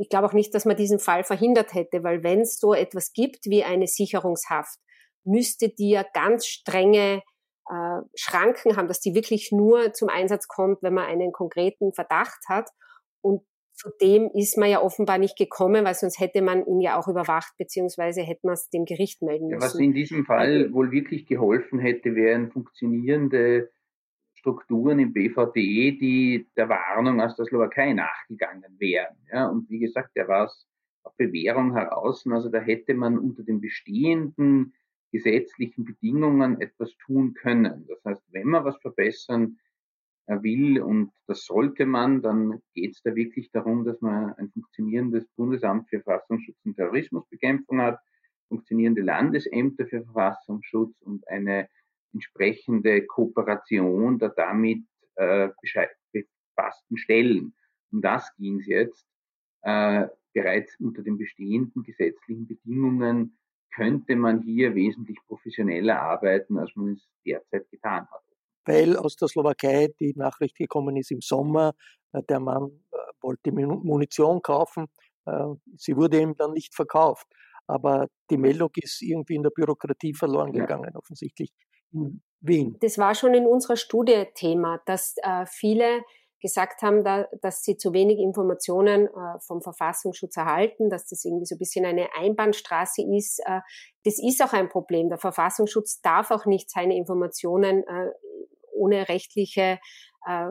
ich 0.00 0.08
glaube 0.08 0.28
auch 0.28 0.32
nicht, 0.32 0.54
dass 0.54 0.64
man 0.64 0.76
diesen 0.76 1.00
Fall 1.00 1.24
verhindert 1.24 1.74
hätte, 1.74 2.04
weil 2.04 2.22
wenn 2.22 2.42
es 2.42 2.58
so 2.60 2.74
etwas 2.74 3.12
gibt 3.12 3.46
wie 3.46 3.64
eine 3.64 3.88
Sicherungshaft, 3.88 4.78
müsste 5.24 5.68
die 5.68 5.90
ja 5.90 6.04
ganz 6.14 6.46
strenge 6.46 7.22
Schranken 8.14 8.78
haben, 8.78 8.88
dass 8.88 8.98
die 8.98 9.14
wirklich 9.14 9.52
nur 9.52 9.92
zum 9.92 10.08
Einsatz 10.08 10.48
kommt, 10.48 10.82
wenn 10.82 10.94
man 10.94 11.04
einen 11.04 11.32
konkreten 11.32 11.92
Verdacht 11.92 12.38
hat. 12.48 12.70
Und 13.20 13.42
zu 13.72 13.90
dem 14.00 14.28
ist 14.34 14.58
man 14.58 14.68
ja 14.68 14.82
offenbar 14.82 15.18
nicht 15.18 15.38
gekommen, 15.38 15.84
weil 15.84 15.94
sonst 15.94 16.18
hätte 16.18 16.42
man 16.42 16.66
ihn 16.66 16.80
ja 16.80 16.98
auch 16.98 17.06
überwacht, 17.06 17.52
beziehungsweise 17.58 18.22
hätte 18.22 18.40
man 18.44 18.54
es 18.54 18.68
dem 18.70 18.84
Gericht 18.84 19.22
melden 19.22 19.48
müssen. 19.48 19.62
Was 19.62 19.76
in 19.76 19.92
diesem 19.92 20.24
Fall 20.24 20.64
also 20.64 20.74
wohl 20.74 20.90
wirklich 20.90 21.26
geholfen 21.26 21.78
hätte, 21.78 22.16
wären 22.16 22.50
funktionierende 22.50 23.70
Strukturen 24.34 24.98
im 24.98 25.12
BVDE, 25.12 25.92
die 25.98 26.48
der 26.56 26.68
Warnung 26.68 27.20
aus 27.20 27.36
der 27.36 27.46
Slowakei 27.46 27.92
nachgegangen 27.92 28.78
wären. 28.78 29.16
Ja, 29.32 29.48
und 29.48 29.70
wie 29.70 29.78
gesagt, 29.78 30.16
der 30.16 30.26
war 30.26 30.46
es 30.46 30.66
auf 31.04 31.16
Bewährung 31.16 31.74
heraus. 31.74 32.24
Also 32.28 32.48
da 32.48 32.58
hätte 32.58 32.94
man 32.94 33.18
unter 33.18 33.42
den 33.42 33.60
bestehenden 33.60 34.74
gesetzlichen 35.12 35.84
Bedingungen 35.84 36.60
etwas 36.60 36.96
tun 36.98 37.34
können. 37.34 37.86
Das 37.88 38.04
heißt, 38.04 38.22
wenn 38.32 38.48
man 38.48 38.64
was 38.64 38.76
verbessern 38.78 39.58
will 40.28 40.80
und 40.80 41.10
das 41.26 41.44
sollte 41.46 41.86
man, 41.86 42.22
dann 42.22 42.60
geht 42.74 42.92
es 42.92 43.02
da 43.02 43.14
wirklich 43.14 43.50
darum, 43.50 43.84
dass 43.84 44.00
man 44.00 44.34
ein 44.34 44.50
funktionierendes 44.50 45.26
Bundesamt 45.36 45.88
für 45.88 46.00
Verfassungsschutz 46.00 46.56
und 46.64 46.76
Terrorismusbekämpfung 46.76 47.80
hat, 47.80 47.98
funktionierende 48.48 49.02
Landesämter 49.02 49.86
für 49.86 50.04
Verfassungsschutz 50.04 50.94
und 51.00 51.26
eine 51.28 51.68
entsprechende 52.12 53.06
Kooperation 53.06 54.18
der 54.18 54.30
damit 54.30 54.84
äh, 55.16 55.48
befassten 56.12 56.96
Stellen. 56.96 57.54
Um 57.90 58.02
das 58.02 58.34
ging 58.36 58.60
es 58.60 58.66
jetzt. 58.66 59.06
Äh, 59.62 60.08
bereits 60.34 60.78
unter 60.78 61.02
den 61.02 61.18
bestehenden 61.18 61.82
gesetzlichen 61.82 62.46
Bedingungen 62.46 63.38
könnte 63.74 64.14
man 64.14 64.42
hier 64.42 64.74
wesentlich 64.74 65.18
professioneller 65.26 66.00
arbeiten, 66.00 66.58
als 66.58 66.74
man 66.76 66.94
es 66.94 67.08
derzeit 67.24 67.68
getan 67.70 68.06
hat 68.10 68.27
weil 68.68 68.96
aus 68.96 69.16
der 69.16 69.28
Slowakei 69.28 69.88
die 69.98 70.12
Nachricht 70.14 70.56
gekommen 70.56 70.96
ist 70.96 71.10
im 71.10 71.20
Sommer, 71.20 71.72
äh, 72.12 72.22
der 72.28 72.38
Mann 72.38 72.70
äh, 72.92 72.96
wollte 73.22 73.50
Munition 73.50 74.42
kaufen, 74.42 74.86
äh, 75.26 75.46
sie 75.76 75.96
wurde 75.96 76.20
ihm 76.20 76.34
dann 76.36 76.52
nicht 76.52 76.74
verkauft. 76.74 77.26
Aber 77.66 78.06
die 78.30 78.38
Meldung 78.38 78.70
ist 78.76 79.02
irgendwie 79.02 79.34
in 79.34 79.42
der 79.42 79.50
Bürokratie 79.50 80.14
verloren 80.14 80.52
gegangen, 80.52 80.90
ja. 80.92 80.98
offensichtlich 80.98 81.50
in 81.92 82.22
Wien. 82.40 82.76
Das 82.80 82.96
war 82.98 83.14
schon 83.14 83.34
in 83.34 83.46
unserer 83.46 83.76
Studie 83.76 84.24
Thema, 84.34 84.80
dass 84.86 85.16
äh, 85.22 85.44
viele 85.46 86.02
gesagt 86.40 86.82
haben, 86.82 87.04
da, 87.04 87.26
dass 87.42 87.62
sie 87.62 87.76
zu 87.76 87.92
wenig 87.92 88.18
Informationen 88.18 89.06
äh, 89.06 89.40
vom 89.40 89.60
Verfassungsschutz 89.60 90.36
erhalten, 90.36 90.88
dass 90.88 91.08
das 91.08 91.24
irgendwie 91.24 91.46
so 91.46 91.56
ein 91.56 91.58
bisschen 91.58 91.84
eine 91.84 92.08
Einbahnstraße 92.14 93.02
ist. 93.16 93.40
Äh, 93.44 93.60
das 94.04 94.18
ist 94.22 94.42
auch 94.42 94.52
ein 94.52 94.68
Problem. 94.68 95.08
Der 95.08 95.18
Verfassungsschutz 95.18 96.00
darf 96.00 96.30
auch 96.30 96.46
nicht 96.46 96.70
seine 96.70 96.96
Informationen 96.96 97.82
ohne 98.78 99.08
rechtliche 99.08 99.78
äh, 100.26 100.48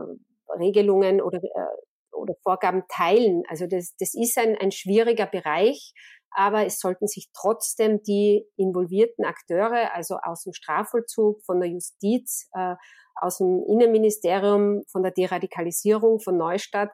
Regelungen 0.59 1.21
oder, 1.21 1.38
äh, 1.38 2.15
oder 2.15 2.36
Vorgaben 2.43 2.84
teilen. 2.89 3.43
Also 3.47 3.67
das, 3.67 3.95
das 3.99 4.13
ist 4.13 4.38
ein, 4.38 4.57
ein 4.57 4.71
schwieriger 4.71 5.28
Bereich, 5.28 5.93
aber 6.32 6.65
es 6.65 6.80
sollten 6.80 7.07
sich 7.07 7.30
trotzdem 7.34 8.03
die 8.03 8.45
involvierten 8.57 9.25
Akteure, 9.25 9.93
also 9.93 10.17
aus 10.21 10.43
dem 10.43 10.53
Strafvollzug, 10.53 11.43
von 11.45 11.59
der 11.59 11.69
Justiz, 11.69 12.49
äh, 12.53 12.75
aus 13.19 13.39
dem 13.39 13.63
Innenministerium, 13.67 14.84
von 14.91 15.03
der 15.03 15.11
Deradikalisierung 15.11 16.19
von 16.19 16.38
Neustadt 16.38 16.91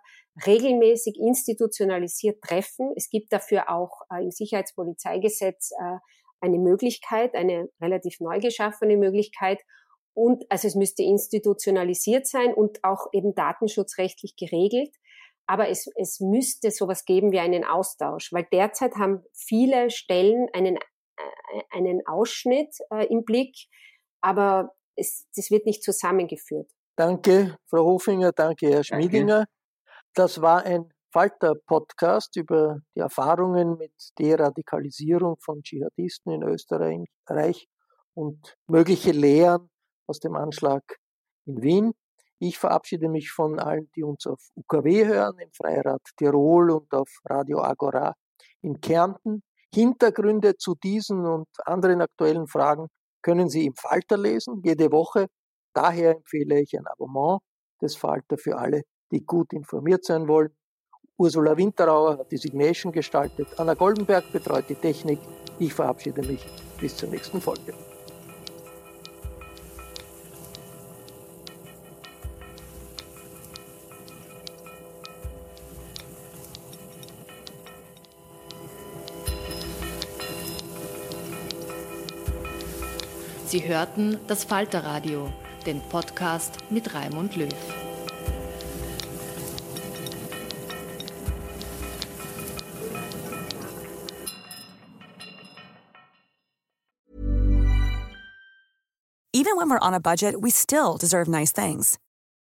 regelmäßig 0.48 1.18
institutionalisiert 1.20 2.42
treffen. 2.42 2.94
Es 2.96 3.10
gibt 3.10 3.32
dafür 3.34 3.70
auch 3.70 4.02
äh, 4.10 4.24
im 4.24 4.32
Sicherheitspolizeigesetz 4.32 5.72
äh, 5.72 5.98
eine 6.42 6.60
Möglichkeit, 6.60 7.36
eine 7.36 7.70
relativ 7.82 8.20
neu 8.20 8.40
geschaffene 8.40 8.98
Möglichkeit. 8.98 9.62
Und 10.14 10.46
also 10.50 10.68
es 10.68 10.76
müsste 10.76 11.04
institutionalisiert 11.04 12.28
sein 12.28 12.54
und 12.54 12.84
auch 12.84 13.08
eben 13.14 13.34
datenschutzrechtlich 13.34 14.36
geregelt. 14.36 14.96
Aber 15.48 15.70
es, 15.70 15.88
es 15.96 16.20
müsste 16.20 16.72
sowas 16.72 17.06
geben 17.06 17.32
wie 17.32 17.40
einen 17.40 17.66
Austausch, 17.66 18.32
weil 18.32 18.48
derzeit 18.52 18.96
haben 18.96 19.24
viele 19.34 19.90
Stellen 19.90 20.48
einen, 20.54 20.78
äh, 20.78 21.62
einen 21.72 22.06
Ausschnitt 22.08 22.76
äh, 22.92 23.08
im 23.08 23.26
Blick, 23.26 23.56
aber 24.22 24.72
es, 24.96 25.28
das 25.36 25.52
wird 25.52 25.66
nicht 25.66 25.84
zusammengeführt. 25.84 26.72
Danke, 26.96 27.58
Frau 27.68 27.84
Hofinger, 27.84 28.32
danke, 28.32 28.70
Herr 28.70 28.84
Schmiedinger. 28.84 29.40
Danke. 29.40 29.52
Das 30.14 30.42
war 30.42 30.64
ein 30.64 30.94
Falter-Podcast 31.12 32.36
über 32.38 32.80
die 32.96 33.02
Erfahrungen 33.02 33.78
mit 33.78 33.94
Deradikalisierung 34.18 35.38
von 35.40 35.62
Dschihadisten 35.62 36.32
in 36.34 36.44
Österreich 36.44 37.68
und 38.14 38.56
mögliche 38.68 39.12
Lehren 39.12 39.70
aus 40.08 40.20
dem 40.20 40.36
Anschlag 40.36 40.84
in 41.46 41.62
Wien. 41.62 41.94
Ich 42.40 42.58
verabschiede 42.58 43.08
mich 43.10 43.32
von 43.32 43.60
allen, 43.60 43.90
die 43.96 44.04
uns 44.04 44.28
auf 44.28 44.40
UKW 44.56 45.06
hören, 45.06 45.40
im 45.40 45.52
Freirad 45.54 46.02
Tirol 46.18 46.72
und 46.72 46.94
auf 46.94 47.10
Radio 47.26 47.62
Agora 47.62 48.14
in 48.62 48.82
Kärnten. 48.82 49.44
Hintergründe 49.74 50.56
zu 50.58 50.76
diesen 50.76 51.26
und 51.26 51.48
anderen 51.66 52.02
aktuellen 52.02 52.48
Fragen 52.48 52.88
können 53.22 53.50
Sie 53.50 53.66
im 53.66 53.76
Falter 53.76 54.18
lesen, 54.18 54.62
jede 54.64 54.92
Woche. 54.92 55.28
Daher 55.74 56.18
empfehle 56.18 56.62
ich 56.62 56.78
ein 56.78 56.86
Abonnement 56.86 57.40
des 57.82 57.96
Falter 57.96 58.38
für 58.38 58.58
alle, 58.58 58.84
die 59.12 59.26
gut 59.26 59.54
informiert 59.54 60.06
sein 60.06 60.28
wollen. 60.28 60.56
Ursula 61.18 61.58
Winterauer 61.58 62.18
hat 62.18 62.32
die 62.32 62.38
Signation 62.38 62.92
gestaltet, 62.92 63.48
Anna 63.58 63.74
Goldenberg 63.74 64.32
betreut 64.32 64.66
die 64.70 64.76
Technik. 64.76 65.20
Ich 65.60 65.74
verabschiede 65.74 66.22
mich 66.22 66.46
bis 66.80 66.98
zur 66.98 67.10
nächsten 67.10 67.40
Folge. 67.40 67.93
Sie 83.54 83.68
hörten 83.68 84.20
das 84.26 84.46
Falterradio, 84.46 85.32
den 85.68 85.80
Podcast 85.90 86.58
mit 86.72 86.92
Raimund 86.96 87.36
Löw. 87.36 87.54
Even 99.32 99.56
when 99.56 99.70
we're 99.70 99.78
on 99.80 99.94
a 99.94 100.00
budget, 100.00 100.42
we 100.42 100.50
still 100.50 100.98
deserve 100.98 101.28
nice 101.28 101.52
things. 101.52 102.00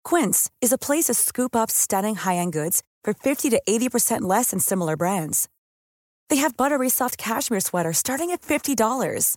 Quince 0.02 0.50
is 0.62 0.72
a 0.72 0.78
place 0.78 1.08
to 1.08 1.12
scoop 1.12 1.54
up 1.54 1.70
stunning 1.70 2.14
high-end 2.14 2.54
goods 2.54 2.82
for 3.04 3.12
50 3.12 3.50
to 3.50 3.60
80% 3.68 4.22
less 4.22 4.48
than 4.48 4.60
similar 4.60 4.96
brands. 4.96 5.46
They 6.30 6.36
have 6.36 6.56
buttery 6.56 6.88
soft 6.88 7.18
cashmere 7.18 7.60
sweaters 7.60 7.98
starting 7.98 8.30
at 8.30 8.40
$50 8.40 9.36